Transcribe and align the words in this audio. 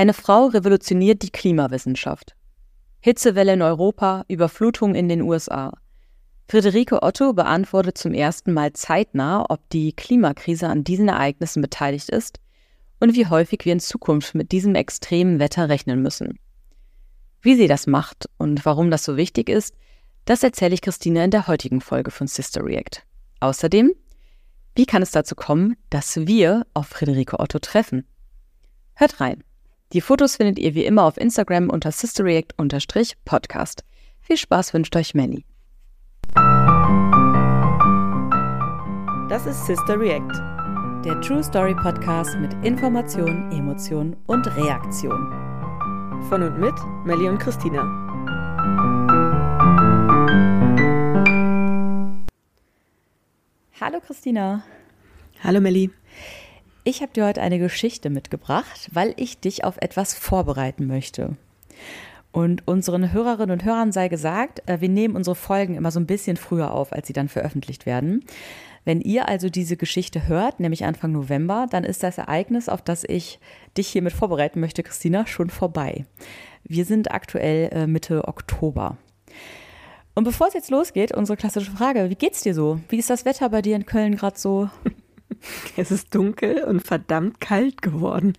Eine 0.00 0.14
Frau 0.14 0.46
revolutioniert 0.46 1.20
die 1.20 1.30
Klimawissenschaft. 1.30 2.34
Hitzewelle 3.00 3.52
in 3.52 3.60
Europa, 3.60 4.24
Überflutung 4.28 4.94
in 4.94 5.10
den 5.10 5.20
USA. 5.20 5.74
Friederike 6.48 7.02
Otto 7.02 7.34
beantwortet 7.34 7.98
zum 7.98 8.14
ersten 8.14 8.54
Mal 8.54 8.72
zeitnah, 8.72 9.44
ob 9.50 9.60
die 9.68 9.92
Klimakrise 9.92 10.68
an 10.68 10.84
diesen 10.84 11.08
Ereignissen 11.08 11.60
beteiligt 11.60 12.08
ist 12.08 12.40
und 12.98 13.14
wie 13.14 13.26
häufig 13.26 13.66
wir 13.66 13.74
in 13.74 13.80
Zukunft 13.80 14.34
mit 14.34 14.52
diesem 14.52 14.74
extremen 14.74 15.38
Wetter 15.38 15.68
rechnen 15.68 16.00
müssen. 16.00 16.38
Wie 17.42 17.56
sie 17.56 17.68
das 17.68 17.86
macht 17.86 18.24
und 18.38 18.64
warum 18.64 18.90
das 18.90 19.04
so 19.04 19.18
wichtig 19.18 19.50
ist, 19.50 19.74
das 20.24 20.42
erzähle 20.42 20.72
ich 20.72 20.80
Christine 20.80 21.24
in 21.24 21.30
der 21.30 21.46
heutigen 21.46 21.82
Folge 21.82 22.10
von 22.10 22.26
Sister 22.26 22.64
React. 22.64 23.02
Außerdem, 23.40 23.92
wie 24.74 24.86
kann 24.86 25.02
es 25.02 25.10
dazu 25.10 25.34
kommen, 25.34 25.76
dass 25.90 26.26
wir 26.26 26.66
auf 26.72 26.86
Friederike 26.86 27.38
Otto 27.38 27.58
treffen? 27.58 28.06
Hört 28.94 29.20
rein. 29.20 29.44
Die 29.92 30.00
Fotos 30.00 30.36
findet 30.36 30.60
ihr 30.60 30.76
wie 30.76 30.84
immer 30.84 31.02
auf 31.02 31.16
Instagram 31.16 31.68
unter 31.68 31.90
sisterreact-podcast. 31.90 33.82
Viel 34.20 34.36
Spaß 34.36 34.72
wünscht 34.72 34.94
euch 34.94 35.14
Melly. 35.14 35.44
Das 39.28 39.46
ist 39.46 39.66
Sister 39.66 39.98
React, 39.98 40.32
der 41.04 41.20
True 41.20 41.42
Story 41.42 41.74
Podcast 41.74 42.36
mit 42.38 42.52
Information, 42.64 43.50
Emotion 43.50 44.16
und 44.28 44.46
Reaktion. 44.56 45.28
Von 46.28 46.44
und 46.44 46.60
mit 46.60 46.74
Melly 47.04 47.28
und 47.28 47.38
Christina. 47.38 47.82
Hallo 53.80 53.98
Christina. 54.00 54.62
Hallo 55.42 55.60
Melly. 55.60 55.90
Ich 56.82 57.02
habe 57.02 57.12
dir 57.12 57.26
heute 57.26 57.42
eine 57.42 57.58
Geschichte 57.58 58.08
mitgebracht, 58.08 58.88
weil 58.92 59.12
ich 59.16 59.38
dich 59.38 59.64
auf 59.64 59.76
etwas 59.78 60.14
vorbereiten 60.14 60.86
möchte. 60.86 61.36
Und 62.32 62.66
unseren 62.66 63.12
Hörerinnen 63.12 63.50
und 63.50 63.64
Hörern 63.64 63.92
sei 63.92 64.08
gesagt, 64.08 64.62
äh, 64.66 64.80
wir 64.80 64.88
nehmen 64.88 65.16
unsere 65.16 65.36
Folgen 65.36 65.74
immer 65.74 65.90
so 65.90 66.00
ein 66.00 66.06
bisschen 66.06 66.36
früher 66.36 66.72
auf, 66.72 66.92
als 66.92 67.06
sie 67.06 67.12
dann 67.12 67.28
veröffentlicht 67.28 67.84
werden. 67.84 68.24
Wenn 68.84 69.02
ihr 69.02 69.28
also 69.28 69.50
diese 69.50 69.76
Geschichte 69.76 70.26
hört, 70.26 70.58
nämlich 70.58 70.84
Anfang 70.86 71.12
November, 71.12 71.66
dann 71.68 71.84
ist 71.84 72.02
das 72.02 72.16
Ereignis, 72.16 72.70
auf 72.70 72.80
das 72.80 73.04
ich 73.04 73.40
dich 73.76 73.88
hiermit 73.88 74.14
vorbereiten 74.14 74.60
möchte, 74.60 74.82
Christina, 74.82 75.26
schon 75.26 75.50
vorbei. 75.50 76.06
Wir 76.64 76.86
sind 76.86 77.10
aktuell 77.10 77.70
äh, 77.72 77.86
Mitte 77.86 78.26
Oktober. 78.26 78.96
Und 80.14 80.24
bevor 80.24 80.48
es 80.48 80.54
jetzt 80.54 80.70
losgeht, 80.70 81.14
unsere 81.14 81.36
klassische 81.36 81.70
Frage, 81.70 82.08
wie 82.08 82.14
geht's 82.14 82.42
dir 82.42 82.54
so? 82.54 82.80
Wie 82.88 82.96
ist 82.96 83.10
das 83.10 83.26
Wetter 83.26 83.50
bei 83.50 83.60
dir 83.60 83.76
in 83.76 83.86
Köln 83.86 84.16
gerade 84.16 84.38
so? 84.38 84.70
Es 85.76 85.90
ist 85.90 86.14
dunkel 86.14 86.64
und 86.64 86.80
verdammt 86.80 87.40
kalt 87.40 87.82
geworden. 87.82 88.34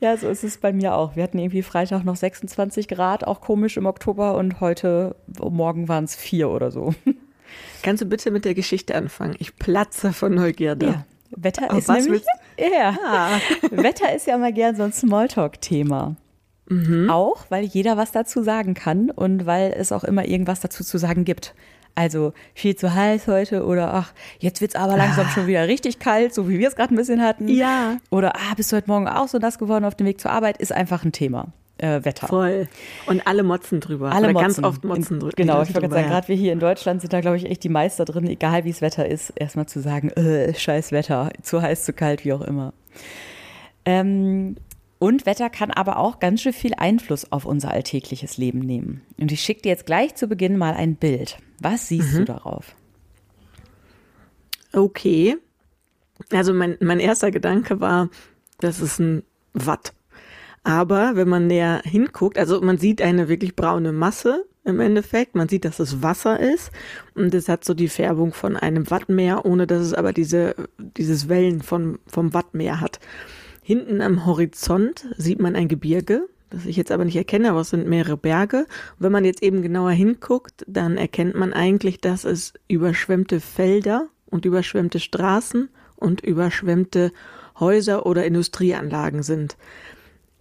Ja, 0.00 0.16
so 0.16 0.28
ist 0.28 0.44
es 0.44 0.58
bei 0.58 0.72
mir 0.72 0.94
auch. 0.94 1.16
Wir 1.16 1.22
hatten 1.22 1.38
irgendwie 1.38 1.62
Freitag 1.62 2.04
noch 2.04 2.16
26 2.16 2.88
Grad, 2.88 3.24
auch 3.24 3.40
komisch 3.40 3.76
im 3.76 3.86
Oktober 3.86 4.36
und 4.36 4.60
heute, 4.60 5.16
morgen 5.38 5.88
waren 5.88 6.04
es 6.04 6.16
vier 6.16 6.50
oder 6.50 6.70
so. 6.70 6.94
Kannst 7.82 8.02
du 8.02 8.06
bitte 8.06 8.30
mit 8.30 8.44
der 8.44 8.54
Geschichte 8.54 8.94
anfangen? 8.94 9.36
Ich 9.38 9.56
platze 9.56 10.12
von 10.12 10.34
Neugierde. 10.34 10.86
Ja. 10.86 11.06
Wetter 11.34 11.76
ist 11.76 11.88
nämlich, 11.88 12.24
ja, 12.58 12.96
ah. 13.06 13.38
Wetter 13.70 14.14
ist 14.14 14.26
ja 14.26 14.36
mal 14.36 14.52
gern 14.52 14.76
so 14.76 14.82
ein 14.82 14.92
Smalltalk-Thema. 14.92 16.16
Mhm. 16.68 17.10
Auch, 17.10 17.46
weil 17.48 17.64
jeder 17.64 17.96
was 17.96 18.12
dazu 18.12 18.42
sagen 18.42 18.74
kann 18.74 19.10
und 19.10 19.46
weil 19.46 19.74
es 19.76 19.92
auch 19.92 20.04
immer 20.04 20.26
irgendwas 20.26 20.60
dazu 20.60 20.84
zu 20.84 20.98
sagen 20.98 21.24
gibt. 21.24 21.54
Also 21.94 22.32
viel 22.54 22.74
zu 22.74 22.94
heiß 22.94 23.26
heute 23.26 23.64
oder 23.64 23.92
ach, 23.92 24.12
jetzt 24.38 24.60
wird 24.60 24.74
es 24.74 24.80
aber 24.80 24.96
langsam 24.96 25.26
ah. 25.26 25.30
schon 25.30 25.46
wieder 25.46 25.68
richtig 25.68 25.98
kalt, 25.98 26.34
so 26.34 26.48
wie 26.48 26.58
wir 26.58 26.68
es 26.68 26.76
gerade 26.76 26.94
ein 26.94 26.96
bisschen 26.96 27.22
hatten. 27.22 27.48
Ja. 27.48 27.98
Oder 28.10 28.34
ah, 28.36 28.54
bist 28.56 28.72
du 28.72 28.76
heute 28.76 28.88
Morgen 28.88 29.08
auch 29.08 29.28
so 29.28 29.38
nass 29.38 29.58
geworden 29.58 29.84
auf 29.84 29.94
dem 29.94 30.06
Weg 30.06 30.20
zur 30.20 30.30
Arbeit, 30.30 30.56
ist 30.56 30.72
einfach 30.72 31.04
ein 31.04 31.12
Thema. 31.12 31.48
Äh, 31.78 32.04
Wetter. 32.04 32.28
Voll. 32.28 32.68
Und 33.06 33.26
alle 33.26 33.42
motzen 33.42 33.80
drüber. 33.80 34.12
Alle 34.12 34.28
Oder 34.28 34.34
motzen. 34.34 34.62
ganz 34.62 34.64
oft 34.64 34.84
motzen 34.84 35.18
drüber. 35.18 35.32
Genau, 35.36 35.62
ich 35.62 35.74
wollte 35.74 35.90
sagen, 35.90 36.08
gerade 36.08 36.28
wir 36.28 36.36
hier 36.36 36.52
in 36.52 36.60
Deutschland 36.60 37.00
sind 37.00 37.12
da, 37.12 37.20
glaube 37.20 37.36
ich, 37.38 37.46
echt 37.46 37.64
die 37.64 37.68
Meister 37.68 38.04
drin, 38.04 38.26
egal 38.28 38.64
wie 38.64 38.70
es 38.70 38.80
Wetter 38.80 39.06
ist, 39.06 39.30
erstmal 39.30 39.66
zu 39.66 39.80
sagen, 39.80 40.10
äh, 40.10 40.54
scheiß 40.54 40.92
Wetter, 40.92 41.30
zu 41.42 41.60
heiß, 41.60 41.84
zu 41.84 41.92
kalt, 41.92 42.24
wie 42.24 42.32
auch 42.34 42.42
immer. 42.42 42.72
Ähm, 43.84 44.56
und 45.02 45.26
Wetter 45.26 45.50
kann 45.50 45.72
aber 45.72 45.96
auch 45.96 46.20
ganz 46.20 46.42
schön 46.42 46.52
viel 46.52 46.74
Einfluss 46.76 47.32
auf 47.32 47.44
unser 47.44 47.72
alltägliches 47.72 48.36
Leben 48.36 48.60
nehmen. 48.60 49.02
Und 49.18 49.32
ich 49.32 49.40
schicke 49.40 49.62
dir 49.62 49.70
jetzt 49.70 49.84
gleich 49.84 50.14
zu 50.14 50.28
Beginn 50.28 50.56
mal 50.56 50.74
ein 50.74 50.94
Bild. 50.94 51.38
Was 51.58 51.88
siehst 51.88 52.12
mhm. 52.12 52.18
du 52.18 52.24
darauf? 52.26 52.76
Okay. 54.72 55.38
Also 56.30 56.54
mein, 56.54 56.76
mein 56.78 57.00
erster 57.00 57.32
Gedanke 57.32 57.80
war, 57.80 58.10
das 58.60 58.78
ist 58.78 59.00
ein 59.00 59.24
Watt. 59.54 59.92
Aber 60.62 61.16
wenn 61.16 61.28
man 61.28 61.48
näher 61.48 61.82
hinguckt, 61.84 62.38
also 62.38 62.60
man 62.60 62.78
sieht 62.78 63.02
eine 63.02 63.28
wirklich 63.28 63.56
braune 63.56 63.90
Masse 63.90 64.46
im 64.62 64.78
Endeffekt. 64.78 65.34
Man 65.34 65.48
sieht, 65.48 65.64
dass 65.64 65.80
es 65.80 66.00
Wasser 66.04 66.38
ist 66.38 66.70
und 67.16 67.34
es 67.34 67.48
hat 67.48 67.64
so 67.64 67.74
die 67.74 67.88
Färbung 67.88 68.32
von 68.32 68.56
einem 68.56 68.88
Wattmeer, 68.88 69.44
ohne 69.46 69.66
dass 69.66 69.80
es 69.80 69.94
aber 69.94 70.12
diese, 70.12 70.54
dieses 70.78 71.28
Wellen 71.28 71.60
von, 71.60 71.98
vom 72.06 72.32
Wattmeer 72.34 72.80
hat. 72.80 73.00
Hinten 73.72 74.02
am 74.02 74.26
Horizont 74.26 75.06
sieht 75.16 75.40
man 75.40 75.56
ein 75.56 75.66
Gebirge, 75.66 76.28
das 76.50 76.66
ich 76.66 76.76
jetzt 76.76 76.92
aber 76.92 77.06
nicht 77.06 77.16
erkenne, 77.16 77.48
aber 77.48 77.62
es 77.62 77.70
sind 77.70 77.88
mehrere 77.88 78.18
Berge. 78.18 78.58
Und 78.58 78.98
wenn 78.98 79.12
man 79.12 79.24
jetzt 79.24 79.42
eben 79.42 79.62
genauer 79.62 79.92
hinguckt, 79.92 80.62
dann 80.66 80.98
erkennt 80.98 81.36
man 81.36 81.54
eigentlich, 81.54 81.98
dass 81.98 82.26
es 82.26 82.52
überschwemmte 82.68 83.40
Felder 83.40 84.08
und 84.26 84.44
überschwemmte 84.44 85.00
Straßen 85.00 85.70
und 85.96 86.20
überschwemmte 86.20 87.12
Häuser 87.58 88.04
oder 88.04 88.26
Industrieanlagen 88.26 89.22
sind. 89.22 89.56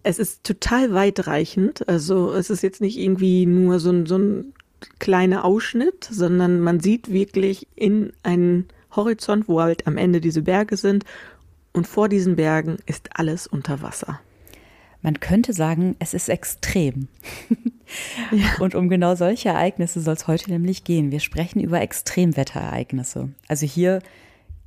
Es 0.04 0.20
ist 0.20 0.44
total 0.44 0.94
weitreichend. 0.94 1.88
Also 1.88 2.34
es 2.34 2.50
ist 2.50 2.64
jetzt 2.64 2.82
nicht 2.82 3.00
irgendwie 3.00 3.46
nur 3.46 3.80
so 3.80 3.92
ein, 3.92 4.08
so 4.08 4.18
ein 4.18 4.54
kleiner 5.00 5.46
Ausschnitt, 5.46 6.04
sondern 6.12 6.60
man 6.60 6.82
sieht 6.82 7.14
wirklich 7.14 7.66
in 7.78 8.12
einen 8.24 8.66
Horizont, 8.94 9.48
wo 9.48 9.62
halt 9.62 9.88
am 9.88 9.96
Ende 9.96 10.20
diese 10.20 10.42
Berge 10.42 10.76
sind 10.76 11.06
und 11.74 11.88
vor 11.88 12.10
diesen 12.10 12.36
Bergen 12.36 12.78
ist 12.86 13.10
alles 13.14 13.48
unter 13.48 13.82
Wasser. 13.82 14.20
Man 15.02 15.20
könnte 15.20 15.54
sagen, 15.54 15.96
es 16.00 16.14
ist 16.14 16.30
extrem. 16.30 17.08
ja. 18.32 18.46
Und 18.60 18.76
um 18.76 18.88
genau 18.88 19.16
solche 19.16 19.50
Ereignisse 19.50 20.00
soll 20.00 20.14
es 20.14 20.28
heute 20.28 20.52
nämlich 20.52 20.84
gehen. 20.84 21.12
Wir 21.12 21.20
sprechen 21.20 21.60
über 21.60 21.82
Extremwetterereignisse. 21.82 23.30
Also 23.48 23.66
hier 23.66 24.00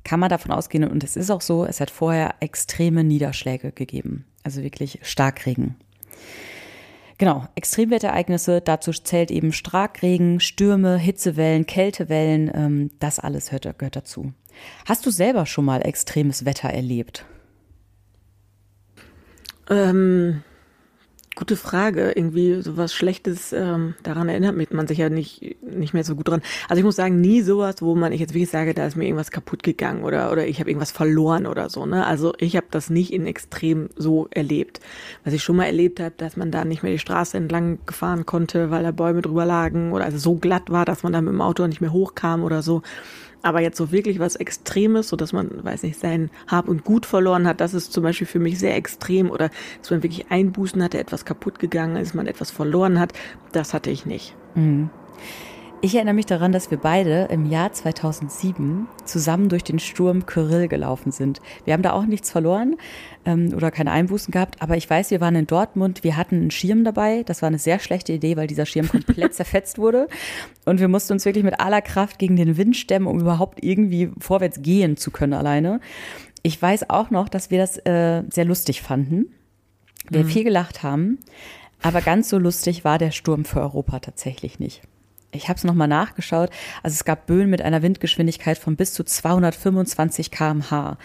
kann 0.03 0.19
man 0.19 0.29
davon 0.29 0.51
ausgehen, 0.51 0.83
und 0.83 1.03
es 1.03 1.15
ist 1.15 1.31
auch 1.31 1.41
so, 1.41 1.65
es 1.65 1.79
hat 1.79 1.89
vorher 1.89 2.35
extreme 2.39 3.03
Niederschläge 3.03 3.71
gegeben. 3.71 4.25
Also 4.43 4.61
wirklich 4.61 4.99
Starkregen. 5.01 5.75
Genau, 7.17 7.47
Extremwetterereignisse, 7.55 8.59
dazu 8.59 8.91
zählt 8.91 9.31
eben 9.31 9.53
Starkregen, 9.53 10.41
Stürme, 10.41 10.97
Hitzewellen, 10.97 11.65
Kältewellen, 11.65 12.51
ähm, 12.53 12.91
das 12.99 13.19
alles 13.19 13.53
hört, 13.53 13.63
gehört 13.79 13.95
dazu. 13.95 14.33
Hast 14.85 15.05
du 15.05 15.09
selber 15.09 15.45
schon 15.45 15.65
mal 15.65 15.81
extremes 15.81 16.45
Wetter 16.45 16.69
erlebt? 16.69 17.25
Ähm, 19.69 20.43
gute 21.35 21.55
Frage. 21.57 22.13
Irgendwie 22.15 22.61
sowas 22.61 22.93
Schlechtes, 22.93 23.53
ähm, 23.53 23.95
daran 24.03 24.29
erinnert 24.29 24.55
man 24.73 24.87
sich 24.87 24.97
ja 24.97 25.09
nicht, 25.09 25.57
nicht 25.61 25.93
mehr 25.93 26.03
so 26.03 26.15
gut 26.15 26.27
dran. 26.29 26.41
Also 26.69 26.79
ich 26.79 26.85
muss 26.85 26.95
sagen, 26.95 27.21
nie 27.21 27.41
sowas, 27.41 27.75
wo 27.81 27.95
man 27.95 28.11
ich 28.13 28.19
jetzt 28.19 28.33
wirklich 28.33 28.49
sage, 28.49 28.73
da 28.73 28.85
ist 28.85 28.95
mir 28.95 29.05
irgendwas 29.05 29.31
kaputt 29.31 29.61
gegangen 29.61 30.03
oder, 30.03 30.31
oder 30.31 30.47
ich 30.47 30.59
habe 30.59 30.69
irgendwas 30.69 30.91
verloren 30.91 31.45
oder 31.45 31.69
so. 31.69 31.85
Ne? 31.85 32.05
Also 32.05 32.33
ich 32.39 32.55
habe 32.55 32.67
das 32.71 32.89
nicht 32.89 33.11
in 33.11 33.25
extrem 33.25 33.89
so 33.95 34.27
erlebt. 34.31 34.79
Was 35.23 35.33
ich 35.33 35.43
schon 35.43 35.57
mal 35.57 35.65
erlebt 35.65 35.99
habe, 35.99 36.15
dass 36.17 36.37
man 36.37 36.51
da 36.51 36.65
nicht 36.65 36.83
mehr 36.83 36.91
die 36.91 36.99
Straße 36.99 37.37
entlang 37.37 37.79
gefahren 37.85 38.25
konnte, 38.25 38.71
weil 38.71 38.83
da 38.83 38.91
Bäume 38.91 39.21
drüber 39.21 39.45
lagen 39.45 39.91
oder 39.91 40.05
also 40.05 40.17
so 40.17 40.35
glatt 40.35 40.69
war, 40.69 40.85
dass 40.85 41.03
man 41.03 41.13
da 41.13 41.21
mit 41.21 41.33
dem 41.33 41.41
Auto 41.41 41.67
nicht 41.67 41.81
mehr 41.81 41.93
hochkam 41.93 42.43
oder 42.43 42.61
so. 42.61 42.81
Aber 43.41 43.61
jetzt 43.61 43.77
so 43.77 43.91
wirklich 43.91 44.19
was 44.19 44.35
Extremes, 44.35 45.09
so 45.09 45.15
dass 45.15 45.33
man, 45.33 45.63
weiß 45.63 45.83
nicht, 45.83 45.99
sein 45.99 46.29
Hab 46.47 46.67
und 46.67 46.83
Gut 46.83 47.05
verloren 47.05 47.47
hat, 47.47 47.61
das 47.61 47.73
ist 47.73 47.93
zum 47.93 48.03
Beispiel 48.03 48.27
für 48.27 48.39
mich 48.39 48.59
sehr 48.59 48.75
extrem. 48.75 49.29
Oder 49.29 49.49
dass 49.81 49.91
man 49.91 50.03
wirklich 50.03 50.31
Einbußen 50.31 50.81
hatte, 50.83 50.97
etwas 50.97 51.25
kaputt 51.25 51.59
gegangen 51.59 51.97
ist, 51.97 52.15
man 52.15 52.27
etwas 52.27 52.51
verloren 52.51 52.99
hat, 52.99 53.13
das 53.51 53.73
hatte 53.73 53.91
ich 53.91 54.05
nicht. 54.05 54.35
Mhm. 54.55 54.89
Ich 55.85 55.93
erinnere 55.93 56.15
mich 56.15 56.25
daran, 56.25 56.51
dass 56.51 56.71
wir 56.71 56.79
beide 56.79 57.27
im 57.29 57.45
Jahr 57.45 57.71
2007 57.71 58.87
zusammen 59.05 59.49
durch 59.49 59.63
den 59.63 59.77
Sturm 59.77 60.25
Kyrill 60.25 60.67
gelaufen 60.67 61.11
sind. 61.11 61.41
Wir 61.63 61.73
haben 61.75 61.83
da 61.83 61.91
auch 61.91 62.07
nichts 62.07 62.31
verloren 62.31 62.77
ähm, 63.23 63.53
oder 63.55 63.69
keine 63.69 63.91
Einbußen 63.91 64.31
gehabt, 64.31 64.63
aber 64.63 64.77
ich 64.77 64.89
weiß, 64.89 65.11
wir 65.11 65.21
waren 65.21 65.35
in 65.35 65.45
Dortmund, 65.45 66.03
wir 66.03 66.17
hatten 66.17 66.37
einen 66.37 66.49
Schirm 66.49 66.85
dabei. 66.85 67.21
Das 67.21 67.43
war 67.43 67.47
eine 67.49 67.59
sehr 67.59 67.77
schlechte 67.77 68.13
Idee, 68.13 68.35
weil 68.35 68.47
dieser 68.47 68.65
Schirm 68.65 68.87
komplett 68.89 69.33
zerfetzt 69.35 69.77
wurde. 69.77 70.07
Und 70.65 70.79
wir 70.79 70.87
mussten 70.87 71.13
uns 71.13 71.23
wirklich 71.23 71.43
mit 71.43 71.59
aller 71.59 71.83
Kraft 71.83 72.17
gegen 72.17 72.35
den 72.35 72.57
Wind 72.57 72.75
stemmen, 72.75 73.05
um 73.05 73.19
überhaupt 73.19 73.63
irgendwie 73.63 74.09
vorwärts 74.17 74.63
gehen 74.63 74.97
zu 74.97 75.11
können 75.11 75.33
alleine. 75.33 75.81
Ich 76.41 76.59
weiß 76.59 76.89
auch 76.89 77.11
noch, 77.11 77.29
dass 77.29 77.51
wir 77.51 77.59
das 77.59 77.77
äh, 77.85 78.23
sehr 78.31 78.45
lustig 78.45 78.81
fanden. 78.81 79.35
Wir 80.09 80.23
mhm. 80.23 80.29
viel 80.29 80.45
gelacht 80.45 80.81
haben. 80.81 81.19
Aber 81.83 82.01
ganz 82.01 82.27
so 82.27 82.39
lustig 82.39 82.83
war 82.83 82.97
der 82.97 83.11
Sturm 83.11 83.45
für 83.45 83.61
Europa 83.61 83.99
tatsächlich 83.99 84.57
nicht. 84.57 84.81
Ich 85.35 85.49
habe 85.49 85.57
es 85.57 85.63
nochmal 85.63 85.87
nachgeschaut. 85.87 86.49
Also 86.83 86.95
es 86.95 87.05
gab 87.05 87.27
Böen 87.27 87.49
mit 87.49 87.61
einer 87.61 87.81
Windgeschwindigkeit 87.81 88.57
von 88.57 88.75
bis 88.75 88.93
zu 88.93 89.03
225 89.03 90.31
km/h. 90.31 90.97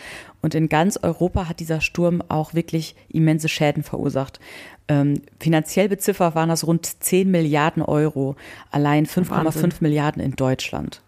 Und 0.43 0.55
in 0.55 0.69
ganz 0.69 0.99
Europa 1.03 1.49
hat 1.49 1.61
dieser 1.61 1.81
Sturm 1.81 2.23
auch 2.29 2.55
wirklich 2.55 2.95
immense 3.09 3.49
Schäden 3.49 3.83
verursacht. 3.83 4.41
Ähm, 4.89 5.23
finanziell 5.39 5.89
beziffert 5.89 6.35
waren 6.35 6.49
das 6.49 6.67
rund 6.67 6.87
10 7.03 7.31
Milliarden 7.31 7.83
Euro, 7.83 8.37
allein 8.71 9.07
5,5 9.07 9.75
Milliarden 9.81 10.23
in 10.23 10.33
Deutschland. 10.33 11.03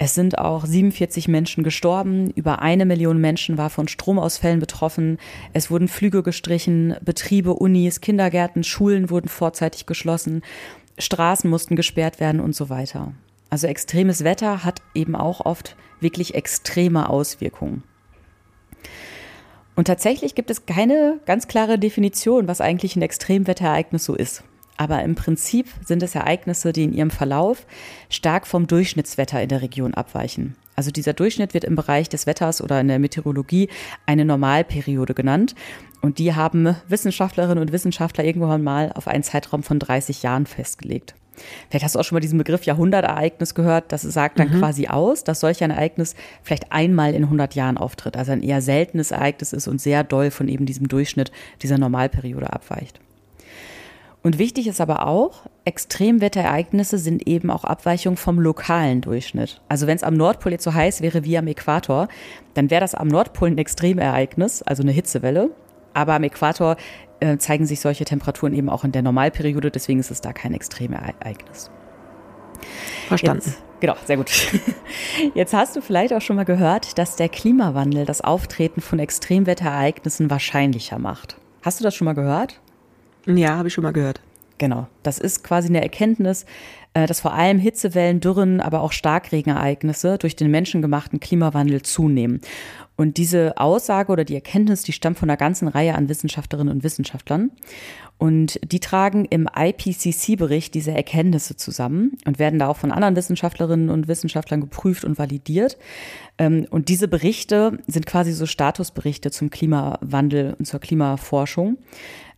Es 0.00 0.14
sind 0.14 0.38
auch 0.38 0.64
47 0.64 1.26
Menschen 1.26 1.64
gestorben, 1.64 2.30
über 2.30 2.62
eine 2.62 2.84
Million 2.84 3.20
Menschen 3.20 3.58
war 3.58 3.68
von 3.68 3.88
Stromausfällen 3.88 4.60
betroffen, 4.60 5.18
es 5.52 5.72
wurden 5.72 5.88
Flüge 5.88 6.22
gestrichen, 6.22 6.94
Betriebe, 7.00 7.52
Unis, 7.54 8.00
Kindergärten, 8.00 8.62
Schulen 8.62 9.10
wurden 9.10 9.28
vorzeitig 9.28 9.86
geschlossen, 9.86 10.42
Straßen 10.98 11.48
mussten 11.48 11.76
gesperrt 11.76 12.20
werden 12.20 12.40
und 12.40 12.54
so 12.54 12.68
weiter. 12.68 13.12
Also 13.50 13.66
extremes 13.66 14.24
Wetter 14.24 14.64
hat 14.64 14.82
eben 14.94 15.16
auch 15.16 15.44
oft 15.46 15.76
wirklich 16.00 16.34
extreme 16.34 17.08
Auswirkungen. 17.08 17.82
Und 19.74 19.86
tatsächlich 19.86 20.34
gibt 20.34 20.50
es 20.50 20.66
keine 20.66 21.20
ganz 21.24 21.46
klare 21.46 21.78
Definition, 21.78 22.48
was 22.48 22.60
eigentlich 22.60 22.96
ein 22.96 23.02
Extremwetterereignis 23.02 24.04
so 24.04 24.14
ist. 24.14 24.42
Aber 24.78 25.02
im 25.02 25.16
Prinzip 25.16 25.66
sind 25.84 26.02
es 26.02 26.14
Ereignisse, 26.14 26.72
die 26.72 26.84
in 26.84 26.94
ihrem 26.94 27.10
Verlauf 27.10 27.66
stark 28.08 28.46
vom 28.46 28.66
Durchschnittswetter 28.66 29.42
in 29.42 29.48
der 29.48 29.60
Region 29.60 29.92
abweichen. 29.92 30.54
Also 30.76 30.92
dieser 30.92 31.12
Durchschnitt 31.12 31.52
wird 31.52 31.64
im 31.64 31.74
Bereich 31.74 32.08
des 32.08 32.26
Wetters 32.26 32.62
oder 32.62 32.80
in 32.80 32.86
der 32.86 33.00
Meteorologie 33.00 33.68
eine 34.06 34.24
Normalperiode 34.24 35.12
genannt. 35.12 35.56
Und 36.00 36.18
die 36.18 36.36
haben 36.36 36.76
Wissenschaftlerinnen 36.86 37.58
und 37.58 37.72
Wissenschaftler 37.72 38.24
irgendwann 38.24 38.62
mal 38.62 38.92
auf 38.94 39.08
einen 39.08 39.24
Zeitraum 39.24 39.64
von 39.64 39.80
30 39.80 40.22
Jahren 40.22 40.46
festgelegt. 40.46 41.16
Vielleicht 41.68 41.84
hast 41.84 41.96
du 41.96 41.98
auch 41.98 42.04
schon 42.04 42.16
mal 42.16 42.20
diesen 42.20 42.38
Begriff 42.38 42.62
Jahrhundertereignis 42.62 43.56
gehört. 43.56 43.90
Das 43.90 44.02
sagt 44.02 44.38
dann 44.38 44.50
mhm. 44.50 44.60
quasi 44.60 44.86
aus, 44.86 45.24
dass 45.24 45.40
solch 45.40 45.62
ein 45.64 45.72
Ereignis 45.72 46.14
vielleicht 46.44 46.70
einmal 46.70 47.14
in 47.14 47.24
100 47.24 47.56
Jahren 47.56 47.76
auftritt. 47.76 48.16
Also 48.16 48.30
ein 48.30 48.42
eher 48.42 48.62
seltenes 48.62 49.10
Ereignis 49.10 49.52
ist 49.52 49.66
und 49.66 49.80
sehr 49.80 50.04
doll 50.04 50.30
von 50.30 50.46
eben 50.46 50.66
diesem 50.66 50.86
Durchschnitt 50.86 51.32
dieser 51.62 51.78
Normalperiode 51.78 52.52
abweicht. 52.52 53.00
Und 54.22 54.38
wichtig 54.38 54.66
ist 54.66 54.80
aber 54.80 55.06
auch, 55.06 55.46
Extremwetterereignisse 55.64 56.98
sind 56.98 57.26
eben 57.28 57.50
auch 57.50 57.64
Abweichungen 57.64 58.16
vom 58.16 58.40
lokalen 58.40 59.00
Durchschnitt. 59.00 59.60
Also 59.68 59.86
wenn 59.86 59.96
es 59.96 60.02
am 60.02 60.14
Nordpol 60.14 60.52
jetzt 60.52 60.64
so 60.64 60.74
heiß 60.74 61.02
wäre 61.02 61.24
wie 61.24 61.38
am 61.38 61.46
Äquator, 61.46 62.08
dann 62.54 62.70
wäre 62.70 62.80
das 62.80 62.94
am 62.94 63.08
Nordpol 63.08 63.48
ein 63.48 63.58
Extremereignis, 63.58 64.62
also 64.62 64.82
eine 64.82 64.92
Hitzewelle. 64.92 65.50
Aber 65.94 66.14
am 66.14 66.24
Äquator 66.24 66.76
äh, 67.20 67.38
zeigen 67.38 67.66
sich 67.66 67.80
solche 67.80 68.04
Temperaturen 68.04 68.54
eben 68.54 68.68
auch 68.68 68.84
in 68.84 68.92
der 68.92 69.02
Normalperiode, 69.02 69.70
deswegen 69.70 70.00
ist 70.00 70.10
es 70.10 70.20
da 70.20 70.32
kein 70.32 70.52
Extremereignis. 70.52 71.70
Verstanden. 73.06 73.44
Jetzt, 73.46 73.62
genau, 73.80 73.94
sehr 74.04 74.16
gut. 74.16 74.30
Jetzt 75.34 75.54
hast 75.54 75.76
du 75.76 75.80
vielleicht 75.80 76.12
auch 76.12 76.20
schon 76.20 76.36
mal 76.36 76.44
gehört, 76.44 76.98
dass 76.98 77.16
der 77.16 77.28
Klimawandel 77.28 78.04
das 78.04 78.20
Auftreten 78.20 78.80
von 78.80 78.98
Extremwetterereignissen 78.98 80.28
wahrscheinlicher 80.30 80.98
macht. 80.98 81.36
Hast 81.62 81.80
du 81.80 81.84
das 81.84 81.94
schon 81.94 82.04
mal 82.04 82.14
gehört? 82.14 82.60
Ja, 83.36 83.56
habe 83.56 83.68
ich 83.68 83.74
schon 83.74 83.84
mal 83.84 83.92
gehört. 83.92 84.20
Genau, 84.58 84.88
das 85.02 85.18
ist 85.18 85.44
quasi 85.44 85.68
eine 85.68 85.82
Erkenntnis, 85.82 86.44
äh, 86.94 87.06
dass 87.06 87.20
vor 87.20 87.32
allem 87.32 87.58
Hitzewellen, 87.58 88.20
Dürren, 88.20 88.60
aber 88.60 88.80
auch 88.80 88.92
Starkregenereignisse 88.92 90.18
durch 90.18 90.34
den 90.34 90.50
menschengemachten 90.50 91.20
Klimawandel 91.20 91.82
zunehmen. 91.82 92.40
Und 92.98 93.16
diese 93.16 93.56
Aussage 93.58 94.10
oder 94.10 94.24
die 94.24 94.34
Erkenntnis, 94.34 94.82
die 94.82 94.92
stammt 94.92 95.20
von 95.20 95.30
einer 95.30 95.36
ganzen 95.36 95.68
Reihe 95.68 95.94
an 95.94 96.08
Wissenschaftlerinnen 96.08 96.74
und 96.74 96.82
Wissenschaftlern. 96.82 97.52
Und 98.18 98.58
die 98.72 98.80
tragen 98.80 99.24
im 99.24 99.48
IPCC-Bericht 99.56 100.74
diese 100.74 100.90
Erkenntnisse 100.90 101.54
zusammen 101.54 102.18
und 102.26 102.40
werden 102.40 102.58
da 102.58 102.66
auch 102.66 102.76
von 102.76 102.90
anderen 102.90 103.14
Wissenschaftlerinnen 103.14 103.88
und 103.88 104.08
Wissenschaftlern 104.08 104.60
geprüft 104.60 105.04
und 105.04 105.16
validiert. 105.16 105.78
Ähm, 106.38 106.66
und 106.70 106.88
diese 106.88 107.06
Berichte 107.06 107.78
sind 107.86 108.04
quasi 108.04 108.32
so 108.32 108.46
Statusberichte 108.46 109.30
zum 109.30 109.48
Klimawandel 109.48 110.56
und 110.58 110.64
zur 110.64 110.80
Klimaforschung 110.80 111.78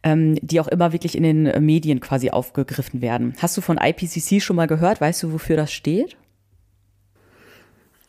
ähm, 0.02 0.36
die 0.40 0.60
auch 0.60 0.68
immer 0.68 0.92
wirklich 0.92 1.16
in 1.16 1.22
den 1.22 1.64
Medien 1.64 2.00
quasi 2.00 2.30
aufgegriffen 2.30 3.02
werden. 3.02 3.34
Hast 3.38 3.56
du 3.56 3.60
von 3.60 3.78
IPCC 3.78 4.40
schon 4.40 4.56
mal 4.56 4.66
gehört? 4.66 5.00
Weißt 5.00 5.22
du, 5.22 5.32
wofür 5.32 5.56
das 5.56 5.72
steht? 5.72 6.16